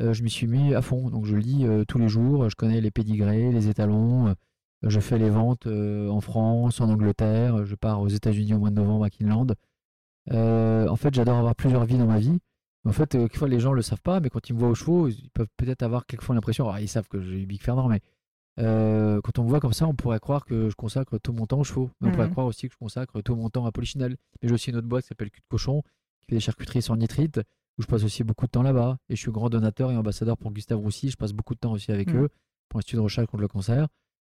euh, 0.00 0.12
je 0.12 0.22
m'y 0.22 0.30
suis 0.30 0.46
mis 0.46 0.72
à 0.74 0.82
fond. 0.82 1.10
Donc 1.10 1.26
je 1.26 1.36
lis 1.36 1.66
tous 1.88 1.98
les 1.98 2.08
jours. 2.08 2.48
Je 2.48 2.54
connais 2.54 2.80
les 2.80 2.90
pédigrés, 2.90 3.50
les 3.50 3.68
étalons. 3.68 4.34
Je 4.82 5.00
fais 5.00 5.18
les 5.18 5.30
ventes 5.30 5.66
euh, 5.66 6.08
en 6.08 6.20
France, 6.20 6.80
en 6.80 6.88
Angleterre. 6.90 7.64
Je 7.64 7.74
pars 7.74 8.00
aux 8.00 8.08
États-Unis 8.08 8.54
au 8.54 8.58
mois 8.58 8.70
de 8.70 8.74
novembre 8.76 9.04
à 9.04 9.10
Kinland. 9.10 9.54
Euh, 10.30 10.88
en 10.88 10.96
fait, 10.96 11.14
j'adore 11.14 11.36
avoir 11.38 11.54
plusieurs 11.54 11.84
vies 11.84 11.98
dans 11.98 12.06
ma 12.06 12.18
vie. 12.18 12.38
En 12.84 12.92
fait, 12.92 13.14
euh, 13.14 13.20
quelquefois 13.20 13.48
les 13.48 13.60
gens 13.60 13.72
le 13.72 13.82
savent 13.82 14.00
pas, 14.02 14.20
mais 14.20 14.28
quand 14.28 14.48
ils 14.48 14.54
me 14.54 14.58
voient 14.58 14.68
aux 14.70 14.74
chevaux, 14.74 15.08
ils 15.08 15.30
peuvent 15.34 15.48
peut-être 15.56 15.82
avoir 15.82 16.04
quelquefois 16.06 16.34
l'impression, 16.34 16.64
alors, 16.64 16.78
ils 16.80 16.88
savent 16.88 17.08
que 17.08 17.20
j'ai 17.20 17.40
eu 17.42 17.46
Big 17.46 17.60
Fernand, 17.62 17.88
mais 17.88 18.00
euh, 18.58 19.20
quand 19.22 19.38
on 19.38 19.44
me 19.44 19.48
voit 19.48 19.60
comme 19.60 19.72
ça, 19.72 19.86
on 19.86 19.94
pourrait 19.94 20.18
croire 20.20 20.44
que 20.44 20.68
je 20.68 20.74
consacre 20.74 21.16
tout 21.18 21.32
mon 21.32 21.46
temps 21.46 21.60
aux 21.60 21.64
chevaux. 21.64 21.90
Mais 22.00 22.08
on 22.08 22.12
pourrait 22.12 22.26
Mhm. 22.26 22.32
croire 22.32 22.46
aussi 22.48 22.66
que 22.68 22.74
je 22.74 22.78
consacre 22.78 23.20
tout 23.20 23.34
mon 23.36 23.50
temps 23.50 23.66
à 23.66 23.72
Polichinelle. 23.72 24.16
Mais 24.42 24.48
j'ai 24.48 24.54
aussi 24.54 24.70
une 24.70 24.76
autre 24.76 24.88
boîte 24.88 25.04
qui 25.04 25.08
s'appelle 25.08 25.30
Cul 25.30 25.40
de 25.40 25.46
Cochon, 25.48 25.82
qui 26.20 26.26
fait 26.28 26.34
des 26.36 26.40
charcuteries 26.40 26.82
sans 26.82 26.96
nitrite, 26.96 27.40
où 27.78 27.82
je 27.82 27.86
passe 27.86 28.04
aussi 28.04 28.24
beaucoup 28.24 28.46
de 28.46 28.50
temps 28.50 28.62
là-bas. 28.62 28.98
Et 29.08 29.16
je 29.16 29.20
suis 29.20 29.30
grand 29.30 29.48
donateur 29.48 29.90
et 29.92 29.96
ambassadeur 29.96 30.36
pour 30.36 30.50
Gustave 30.52 30.78
Roussy. 30.78 31.08
Je 31.10 31.16
passe 31.16 31.32
beaucoup 31.32 31.54
de 31.54 31.60
temps 31.60 31.72
aussi 31.72 31.92
avec 31.92 32.08
Mhm. 32.12 32.24
eux 32.24 32.28
pour 32.68 32.78
l'Institut 32.78 32.96
de 32.96 33.00
recherche 33.00 33.28
contre 33.28 33.40
le 33.42 33.48
cancer. 33.48 33.86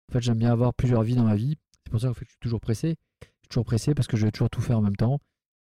En 0.08 0.12
fait, 0.12 0.20
j'aime 0.20 0.38
bien 0.38 0.52
avoir 0.52 0.72
plusieurs 0.74 1.02
vies 1.02 1.16
dans 1.16 1.24
ma 1.24 1.36
vie. 1.36 1.56
C'est 1.84 1.90
pour 1.90 2.00
ça 2.00 2.08
que 2.08 2.14
je 2.20 2.24
suis 2.30 2.38
toujours 2.40 2.60
pressé. 2.60 2.96
Je 3.22 3.26
suis 3.26 3.48
toujours 3.50 3.64
pressé 3.64 3.94
parce 3.94 4.06
que 4.08 4.16
je 4.16 4.24
vais 4.26 4.30
toujours 4.32 4.50
tout 4.50 4.60
faire 4.60 4.78
en 4.78 4.82
même 4.82 4.96
temps. 4.96 5.18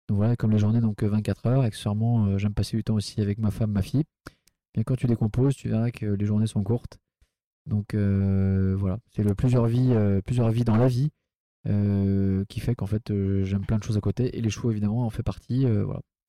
Donc 0.08 0.18
voilà, 0.18 0.36
comme 0.36 0.52
les 0.52 0.58
journées, 0.58 0.80
donc 0.80 1.02
euh, 1.02 1.08
24 1.08 1.46
heures. 1.46 1.62
Accessoirement, 1.62 2.26
euh, 2.26 2.38
j'aime 2.38 2.54
passer 2.54 2.76
du 2.76 2.84
temps 2.84 2.94
aussi 2.94 3.20
avec 3.20 3.38
ma 3.38 3.50
femme, 3.50 3.72
ma 3.72 3.82
fille. 3.82 4.04
Bien 4.74 4.84
quand 4.84 4.96
tu 4.96 5.06
décomposes, 5.06 5.56
tu 5.56 5.68
verras 5.68 5.90
que 5.90 6.06
les 6.06 6.26
journées 6.26 6.46
sont 6.46 6.62
courtes. 6.62 6.98
Donc 7.66 7.94
euh, 7.94 8.76
voilà, 8.78 8.98
c'est 9.14 9.24
le 9.24 9.34
plusieurs 9.34 9.66
vies, 9.66 9.92
euh, 9.92 10.20
plusieurs 10.20 10.50
vies 10.50 10.62
dans 10.64 10.76
la 10.76 10.86
vie 10.86 11.10
euh, 11.66 12.44
qui 12.48 12.60
fait 12.60 12.76
qu'en 12.76 12.86
fait 12.86 13.10
euh, 13.10 13.42
j'aime 13.42 13.66
plein 13.66 13.78
de 13.78 13.82
choses 13.82 13.96
à 13.96 14.00
côté 14.00 14.38
et 14.38 14.40
les 14.40 14.50
chevaux 14.50 14.70
évidemment 14.70 15.04
en 15.04 15.10
fait 15.10 15.24
partie. 15.24 15.66
euh. 15.66 15.84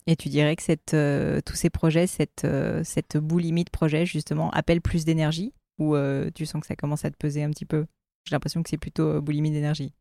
Et 0.07 0.15
tu 0.15 0.29
dirais 0.29 0.55
que 0.55 0.63
euh, 0.95 1.41
tous 1.45 1.55
ces 1.55 1.69
projets, 1.69 2.07
cette, 2.07 2.45
euh, 2.45 2.81
cette 2.83 3.17
boulimie 3.17 3.65
de 3.65 3.69
projet 3.69 4.05
justement, 4.05 4.49
appellent 4.51 4.81
plus 4.81 5.05
d'énergie? 5.05 5.53
Ou 5.79 5.95
euh, 5.95 6.31
tu 6.33 6.47
sens 6.47 6.61
que 6.61 6.67
ça 6.67 6.75
commence 6.75 7.05
à 7.05 7.11
te 7.11 7.17
peser 7.17 7.43
un 7.43 7.51
petit 7.51 7.65
peu? 7.65 7.85
J'ai 8.27 8.35
l'impression 8.35 8.61
que 8.61 8.69
c'est 8.69 8.77
plutôt 8.77 9.07
euh, 9.07 9.21
boulimie 9.21 9.51
d'énergie. 9.51 9.93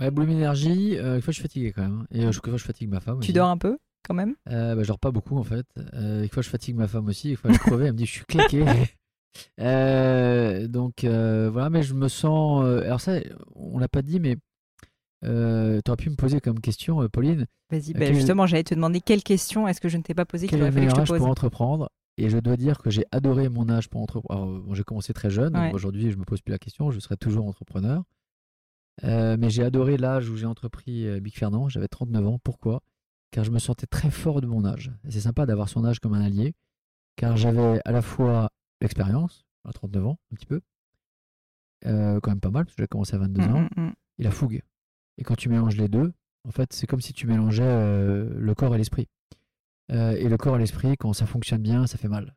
Ouais, 0.00 0.10
boulimie 0.10 0.34
d'énergie, 0.34 0.96
euh, 0.96 1.16
une 1.16 1.22
fois 1.22 1.32
je 1.32 1.36
suis 1.36 1.42
fatigué 1.42 1.72
quand 1.72 1.82
même. 1.82 2.00
hein. 2.00 2.06
Et 2.12 2.24
euh, 2.24 2.32
fois 2.32 2.56
je 2.56 2.64
fatigue 2.64 2.88
ma 2.88 3.00
femme. 3.00 3.16
Tu 3.20 3.26
aussi. 3.26 3.32
dors 3.34 3.48
un 3.48 3.58
peu 3.58 3.78
quand 4.06 4.14
même? 4.14 4.34
Euh, 4.48 4.74
bah, 4.74 4.82
je 4.82 4.88
dors 4.88 4.98
pas 4.98 5.10
beaucoup 5.10 5.36
en 5.36 5.42
fait. 5.42 5.66
Euh, 5.94 6.22
une 6.22 6.28
fois 6.30 6.42
je 6.42 6.48
fatigue 6.48 6.76
ma 6.76 6.88
femme 6.88 7.06
aussi, 7.08 7.30
une 7.30 7.36
fois 7.36 7.52
je 7.52 7.58
crevé, 7.58 7.86
elle 7.86 7.92
me 7.92 7.98
dit 7.98 8.06
je 8.06 8.12
suis 8.12 8.24
claqué. 8.24 8.64
Euh, 9.60 10.66
donc 10.66 11.04
voilà, 11.04 11.70
mais 11.70 11.82
je 11.82 11.94
me 11.94 12.08
sens. 12.08 12.64
alors 12.64 13.00
ça, 13.00 13.20
on 13.54 13.78
l'a 13.78 13.86
pas 13.86 14.02
dit, 14.02 14.18
mais 14.18 14.36
euh, 15.24 15.80
tu 15.84 15.90
aurais 15.90 15.96
pu 15.96 16.10
me 16.10 16.16
poser 16.16 16.40
comme 16.40 16.60
question, 16.60 17.06
Pauline, 17.08 17.46
Vas-y, 17.70 17.92
bah, 17.92 18.12
justement, 18.12 18.46
j'allais 18.46 18.64
te 18.64 18.74
demander 18.74 19.00
quelle 19.00 19.22
question 19.22 19.68
est-ce 19.68 19.80
que 19.80 19.88
je 19.88 19.96
ne 19.98 20.02
t'ai 20.02 20.14
pas 20.14 20.24
posée 20.24 20.48
qu'il 20.48 20.60
aurait 20.60 20.72
fallu 20.72 20.86
que 20.86 20.90
je 20.92 21.02
te 21.02 21.06
pose 21.06 21.18
pour 21.18 21.28
entreprendre? 21.28 21.90
Et 22.20 22.28
je 22.30 22.38
dois 22.38 22.56
dire 22.56 22.78
que 22.78 22.90
j'ai 22.90 23.04
adoré 23.12 23.48
mon 23.48 23.68
âge 23.68 23.88
pour 23.88 24.00
entreprendre. 24.02 24.60
Bon, 24.60 24.74
j'ai 24.74 24.82
commencé 24.84 25.12
très 25.12 25.30
jeune, 25.30 25.56
Ouais. 25.56 25.72
aujourd'hui 25.72 26.10
je 26.10 26.16
me 26.16 26.24
pose 26.24 26.40
plus 26.42 26.50
la 26.52 26.58
question, 26.58 26.90
je 26.90 26.98
serai 27.00 27.16
toujours 27.16 27.46
entrepreneur. 27.46 28.02
Euh, 29.04 29.36
mais 29.38 29.48
j'ai 29.50 29.62
adoré 29.62 29.96
l'âge 29.96 30.28
où 30.28 30.36
j'ai 30.36 30.46
entrepris 30.46 31.06
euh, 31.06 31.20
Big 31.20 31.36
Fernand, 31.36 31.68
j'avais 31.68 31.86
39 31.88 32.26
ans. 32.26 32.38
Pourquoi? 32.42 32.82
Car 33.30 33.44
je 33.44 33.50
me 33.52 33.58
sentais 33.60 33.86
très 33.86 34.10
fort 34.10 34.40
de 34.40 34.46
mon 34.48 34.64
âge. 34.64 34.90
Et 35.06 35.12
c'est 35.12 35.20
sympa 35.20 35.46
d'avoir 35.46 35.68
son 35.68 35.84
âge 35.84 36.00
comme 36.00 36.14
un 36.14 36.20
allié, 36.20 36.54
car 37.14 37.36
j'avais 37.36 37.80
à 37.84 37.92
la 37.92 38.02
fois 38.02 38.50
l'expérience, 38.80 39.44
à 39.64 39.72
39 39.72 40.06
ans, 40.06 40.18
un 40.32 40.34
petit 40.34 40.46
peu, 40.46 40.60
euh, 41.86 42.18
quand 42.20 42.30
même 42.32 42.40
pas 42.40 42.50
mal, 42.50 42.64
parce 42.64 42.74
que 42.74 42.82
j'ai 42.82 42.88
commencé 42.88 43.14
à 43.14 43.18
22 43.18 43.42
ans, 43.42 43.60
Mm, 43.60 43.68
mm, 43.76 43.86
mm. 43.86 43.92
et 44.18 44.22
la 44.24 44.30
fougue. 44.32 44.62
Et 45.18 45.22
quand 45.24 45.36
tu 45.36 45.48
mélanges 45.48 45.76
les 45.76 45.88
deux, 45.88 46.12
en 46.44 46.50
fait, 46.50 46.72
c'est 46.72 46.86
comme 46.88 47.00
si 47.00 47.12
tu 47.12 47.26
mélangeais 47.26 47.62
euh, 47.62 48.28
le 48.36 48.54
corps 48.54 48.74
et 48.74 48.78
l'esprit. 48.78 49.08
Euh, 49.92 50.16
et 50.16 50.28
le 50.28 50.36
corps 50.36 50.56
et 50.56 50.58
l'esprit, 50.58 50.96
quand 50.98 51.12
ça 51.12 51.26
fonctionne 51.26 51.62
bien, 51.62 51.86
ça 51.86 51.98
fait 51.98 52.08
mal. 52.08 52.34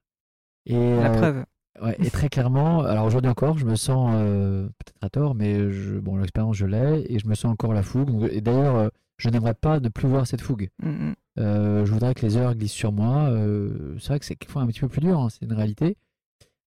Et, 0.66 0.74
La 0.74 1.12
euh, 1.12 1.18
preuve. 1.18 1.45
ouais, 1.82 1.95
et 1.99 2.10
très 2.10 2.30
clairement, 2.30 2.82
alors 2.82 3.06
aujourd'hui 3.06 3.30
encore, 3.30 3.58
je 3.58 3.66
me 3.66 3.76
sens 3.76 4.12
euh, 4.14 4.64
peut-être 4.64 5.04
à 5.04 5.10
tort, 5.10 5.36
mais 5.36 5.72
je, 5.72 5.99
bon, 5.99 6.18
l'expérience, 6.18 6.56
je 6.56 6.66
l'ai, 6.66 7.06
et 7.10 7.20
je 7.20 7.28
me 7.28 7.36
sens 7.36 7.52
encore 7.52 7.74
la 7.74 7.84
fougue. 7.84 8.30
Et 8.32 8.41
d'ailleurs, 8.41 8.91
je 9.18 9.30
n'aimerais 9.30 9.54
pas 9.54 9.80
ne 9.80 9.89
plus 9.89 10.08
voir 10.08 10.26
cette 10.28 10.41
fougue. 10.41 10.70
Mm, 10.82 10.89
mm. 10.89 11.16
Euh, 11.39 11.86
je 11.86 11.91
voudrais 11.93 12.14
que 12.14 12.26
les 12.26 12.38
heures 12.38 12.56
glissent 12.56 12.72
sur 12.72 12.91
moi. 12.91 13.30
Euh, 13.30 13.95
c'est 13.99 14.10
vrai 14.10 14.20
que 14.20 14.26
c'est 14.26 14.36
quelquefois 14.36 14.64
un 14.64 14.68
petit 14.68 14.82
peu 14.82 14.89
plus 14.89 15.02
dur, 15.02 15.20
hein, 15.20 15.30
c'est 15.30 15.45
une 15.45 15.54
réalité. 15.54 15.97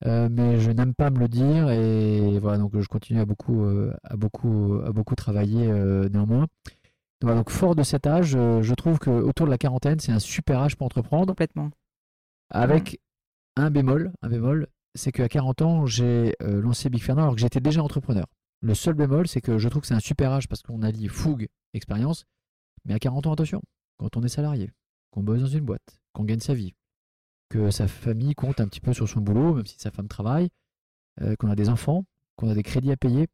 Mais 0.07 0.61
je 0.61 0.71
n'aime 0.71 0.93
pas 0.93 1.09
me 1.09 1.19
le 1.19 1.29
dire 1.29 1.71
et 1.71 2.39
voilà 2.39 2.59
donc 2.59 2.79
je 2.79 2.87
continue 2.89 3.21
à 3.21 3.25
beaucoup 3.25 3.65
à 4.03 4.17
beaucoup 4.17 4.79
à 4.85 4.93
beaucoup 4.93 5.15
travailler 5.15 5.67
néanmoins. 6.11 6.47
Donc, 7.25 7.31
voilà, 7.31 7.41
donc 7.41 7.49
fort 7.49 7.75
de 7.75 7.83
cet 7.83 8.07
âge, 8.07 8.35
euh, 8.37 8.61
je 8.61 8.75
trouve 8.75 8.99
que 8.99 9.09
autour 9.09 9.47
de 9.47 9.51
la 9.51 9.57
quarantaine 9.57 9.99
c'est 9.99 10.13
un 10.13 10.19
super 10.19 10.61
âge 10.61 10.77
pour 10.77 10.85
entreprendre 10.85 11.29
Complètement. 11.29 11.71
avec 12.51 13.01
un 13.57 13.71
bémol, 13.71 14.13
un 14.21 14.29
bémol, 14.29 14.69
c'est 14.95 15.11
qu'à 15.11 15.27
40 15.27 15.63
ans 15.63 15.87
j'ai 15.87 16.35
euh, 16.43 16.61
lancé 16.61 16.91
Big 16.91 17.03
Fernand 17.03 17.23
alors 17.23 17.35
que 17.35 17.41
j'étais 17.41 17.61
déjà 17.61 17.83
entrepreneur. 17.83 18.27
Le 18.61 18.75
seul 18.75 18.93
bémol 18.93 19.27
c'est 19.27 19.41
que 19.41 19.57
je 19.57 19.71
trouve 19.71 19.81
que 19.81 19.89
c'est 19.89 19.95
un 19.95 20.01
super 20.01 20.33
âge 20.33 20.49
parce 20.49 20.61
qu'on 20.61 20.83
allie 20.83 21.09
fougue, 21.09 21.49
expérience, 21.73 22.27
mais 22.85 22.93
à 22.93 22.99
40 22.99 23.27
ans 23.27 23.33
attention, 23.33 23.63
quand 23.97 24.19
on 24.19 24.23
est 24.23 24.29
salarié, 24.29 24.71
qu'on 25.11 25.23
bosse 25.23 25.41
dans 25.41 25.47
une 25.47 25.65
boîte, 25.65 25.99
qu'on 26.13 26.25
gagne 26.25 26.41
sa 26.41 26.53
vie, 26.53 26.75
que 27.49 27.71
sa 27.71 27.89
famille 27.89 28.35
compte 28.35 28.61
un 28.61 28.69
petit 28.69 28.81
peu 28.83 28.93
sur 28.93 29.09
son 29.09 29.23
boulot, 29.23 29.55
même 29.55 29.67
si 29.67 29.79
sa 29.79 29.91
femme 29.91 30.09
travaille, 30.09 30.51
euh, 31.23 31.37
qu'on 31.37 31.49
a 31.49 31.57
des 31.57 31.71
enfants, 31.71 32.05
qu'on 32.37 32.51
a 32.51 32.55
des 32.55 32.63
crédits 32.63 32.93
à 32.93 32.99
payer, 32.99 33.29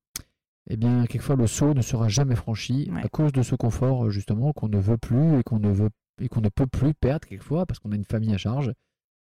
eh 0.73 0.77
bien, 0.77 1.05
quelquefois, 1.07 1.37
le 1.37 1.47
saut 1.47 1.75
ne 1.75 1.83
sera 1.83 2.09
jamais 2.09 2.37
franchi 2.37 2.89
Ouais. 2.93 3.03
à 3.05 3.09
cause 3.09 3.33
de 3.33 3.43
ce 3.43 3.55
confort, 3.57 4.07
euh, 4.07 4.11
justement, 4.11 4.53
qu'on 4.53 4.69
ne 4.69 4.79
veut 4.79 4.97
plus 4.99 5.39
et 5.39 5.43
qu'on 5.43 5.59
ne 5.59 5.71
veut 5.71 5.91
et 6.23 6.29
qu'on 6.29 6.41
ne 6.43 6.49
peut 6.51 6.67
plus 6.67 6.93
perdre 6.95 7.27
quelquefois 7.27 7.65
parce 7.67 7.79
qu'on 7.81 7.93
a 7.93 7.97
une 7.97 8.05
famille 8.05 8.35
à 8.35 8.39
charge. 8.39 8.73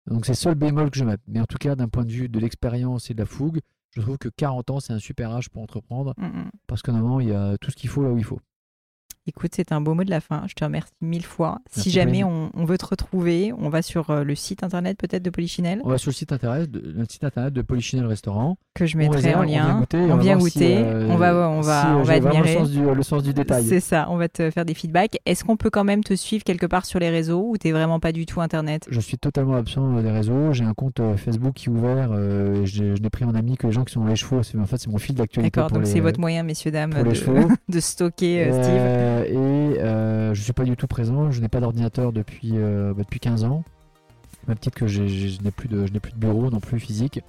Donc 0.05 0.25
c'est 0.25 0.33
le 0.33 0.37
seul 0.37 0.55
bémol 0.55 0.89
que 0.91 0.97
je 0.97 1.05
mets. 1.05 1.15
Mais 1.27 1.39
en 1.39 1.45
tout 1.45 1.57
cas, 1.57 1.75
d'un 1.75 1.87
point 1.87 2.03
de 2.03 2.11
vue 2.11 2.27
de 2.27 2.39
l'expérience 2.39 3.09
et 3.09 3.13
de 3.13 3.19
la 3.19 3.25
fougue, 3.25 3.59
je 3.91 4.01
trouve 4.01 4.17
que 4.17 4.27
40 4.27 4.69
ans, 4.69 4.79
c'est 4.81 4.91
un 4.91 4.99
super 4.99 5.31
âge 5.31 5.49
pour 5.49 5.61
entreprendre 5.61 6.13
Mm, 6.17 6.25
mm. 6.25 6.51
parce 6.67 6.81
qu'en 6.81 6.91
moment, 6.93 7.19
il 7.21 7.29
y 7.29 7.33
a 7.33 7.57
tout 7.57 7.71
ce 7.71 7.75
qu'il 7.77 7.89
faut 7.89 8.03
là 8.03 8.09
où 8.09 8.17
il 8.17 8.23
faut. 8.25 8.39
Écoute, 9.25 9.51
c'est 9.55 9.71
un 9.71 9.79
beau 9.79 9.93
mot 9.93 10.03
de 10.03 10.09
la 10.09 10.19
fin. 10.19 10.43
Je 10.47 10.53
te 10.53 10.63
remercie 10.65 10.91
mille 11.01 11.23
fois. 11.25 11.59
si 11.71 11.89
jamais 11.91 12.23
on, 12.25 12.49
on 12.53 12.65
veut 12.65 12.77
te 12.77 12.85
retrouver, 12.85 13.53
on 13.57 13.69
va 13.69 13.81
sur 13.81 14.09
euh, 14.09 14.23
le 14.25 14.35
site 14.35 14.63
internet 14.63 14.97
peut-être 14.97 15.23
de 15.23 15.29
Polichinelle, 15.29 15.79
On 15.85 15.89
va 15.89 15.97
sur 15.97 16.09
le 16.09 16.15
site 16.15 16.33
internet 16.33 16.69
de, 16.69 16.79
le 16.93 17.05
site 17.09 17.23
internet 17.23 17.53
de 17.53 17.61
Polichinelle 17.61 18.05
Restaurant. 18.05 18.57
que 18.73 18.85
je 18.85 18.97
mettrai 18.97 19.15
réserve, 19.17 19.39
en 19.39 19.43
on 19.43 19.45
vient 19.47 19.67
lien. 19.67 19.79
goûter, 19.79 19.97
on 20.11 20.17
vient 20.17 20.37
si, 20.39 20.43
goûter. 20.43 20.77
euh, 20.77 21.07
on 21.09 21.15
va, 21.15 21.49
on 21.49 21.61
va, 21.61 21.81
si, 21.81 21.87
euh, 21.87 21.93
on 21.95 22.03
va 22.03 22.13
admirer. 22.15 22.53
Le 22.53 22.59
sens, 22.59 22.69
du, 22.71 22.81
le 22.83 23.03
sens 23.03 23.23
du 23.23 23.33
détail. 23.33 23.63
C'est 23.63 23.79
ça, 23.79 24.07
on 24.09 24.17
va 24.17 24.27
te 24.27 24.49
faire 24.51 24.65
des 24.65 24.73
feedbacks. 24.73 25.17
Est-ce 25.25 25.45
qu'on 25.45 25.55
peut 25.55 25.69
quand 25.69 25.85
même 25.85 26.03
te 26.03 26.15
suivre 26.15 26.43
quelque 26.43 26.65
part 26.65 26.85
sur 26.85 26.99
les 26.99 27.09
réseaux 27.09 27.45
ou 27.47 27.57
t'es 27.57 27.71
vraiment 27.71 28.01
pas 28.01 28.11
du 28.11 28.25
tout 28.25 28.41
internet? 28.41 28.85
Je 28.89 28.99
suis 28.99 29.17
totalement 29.17 29.55
absent 29.55 30.01
des 30.01 30.11
réseaux. 30.11 30.51
J'ai 30.51 30.65
un 30.65 30.73
compte 30.73 30.99
Facebook 31.15 31.53
qui 31.53 31.67
est 31.69 31.71
ouvert. 31.71 32.09
euh, 32.11 32.65
je, 32.65 32.95
je 32.95 33.01
n'ai 33.01 33.09
pris 33.09 33.23
en 33.23 33.35
ami 33.35 33.55
que 33.55 33.67
les 33.67 33.73
gens 33.73 33.85
qui 33.85 33.93
sont 33.93 34.01
dans 34.01 34.07
les 34.07 34.17
chevaux. 34.17 34.41
En 34.59 34.65
fait, 34.65 34.77
c'est 34.77 34.89
mon 34.89 34.97
fil 34.97 35.15
d'actualité. 35.15 35.49
D'accord, 35.61 35.71
donc 35.71 35.87
c'est 35.87 36.01
votre 36.01 36.19
moyen, 36.19 36.43
messieurs, 36.43 36.71
dames, 36.71 36.93
de, 37.69 37.79
stocker 37.79 38.43
euh, 38.47 38.63
Steve. 38.63 39.12
Euh, 39.13 39.25
et 39.75 39.79
euh, 39.81 40.33
je 40.33 40.41
suis 40.41 40.53
pas 40.53 40.63
du 40.63 40.75
tout 40.75 40.87
présent. 40.87 41.31
Je 41.31 41.41
n'ai 41.41 41.47
pas 41.49 41.59
d'ordinateur 41.59 42.11
depuis, 42.13 42.51
euh, 42.55 42.93
bah, 42.93 43.03
depuis 43.03 43.19
15 43.19 43.43
ans. 43.43 43.63
Même 44.47 44.57
titre 44.57 44.77
que 44.77 44.87
j'ai- 44.87 45.07
j'ai- 45.07 45.29
je 45.29 45.41
n'ai 45.41 45.51
plus 45.51 45.67
de, 45.69 45.85
je 45.85 45.93
n'ai 45.93 45.99
plus 45.99 46.11
de 46.11 46.17
bureau 46.17 46.49
non 46.49 46.59
plus 46.59 46.79
physique. 46.79 47.21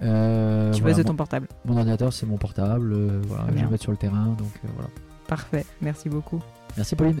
Tu 0.00 0.06
voilà, 0.06 0.96
de 0.96 1.02
ton 1.02 1.14
portable. 1.14 1.46
mon 1.64 1.76
ordinateur, 1.76 2.12
c'est 2.12 2.26
mon 2.26 2.38
portable. 2.38 2.94
voilà, 3.26 3.44
je 3.48 3.54
vais 3.54 3.60
le 3.62 3.68
mettre 3.68 3.82
sur 3.82 3.92
le 3.92 3.98
terrain. 3.98 4.34
Donc 4.38 4.48
voilà. 4.74 4.88
Parfait, 5.28 5.64
merci 5.80 6.08
beaucoup. 6.08 6.40
Merci 6.76 6.96
Pauline. 6.96 7.20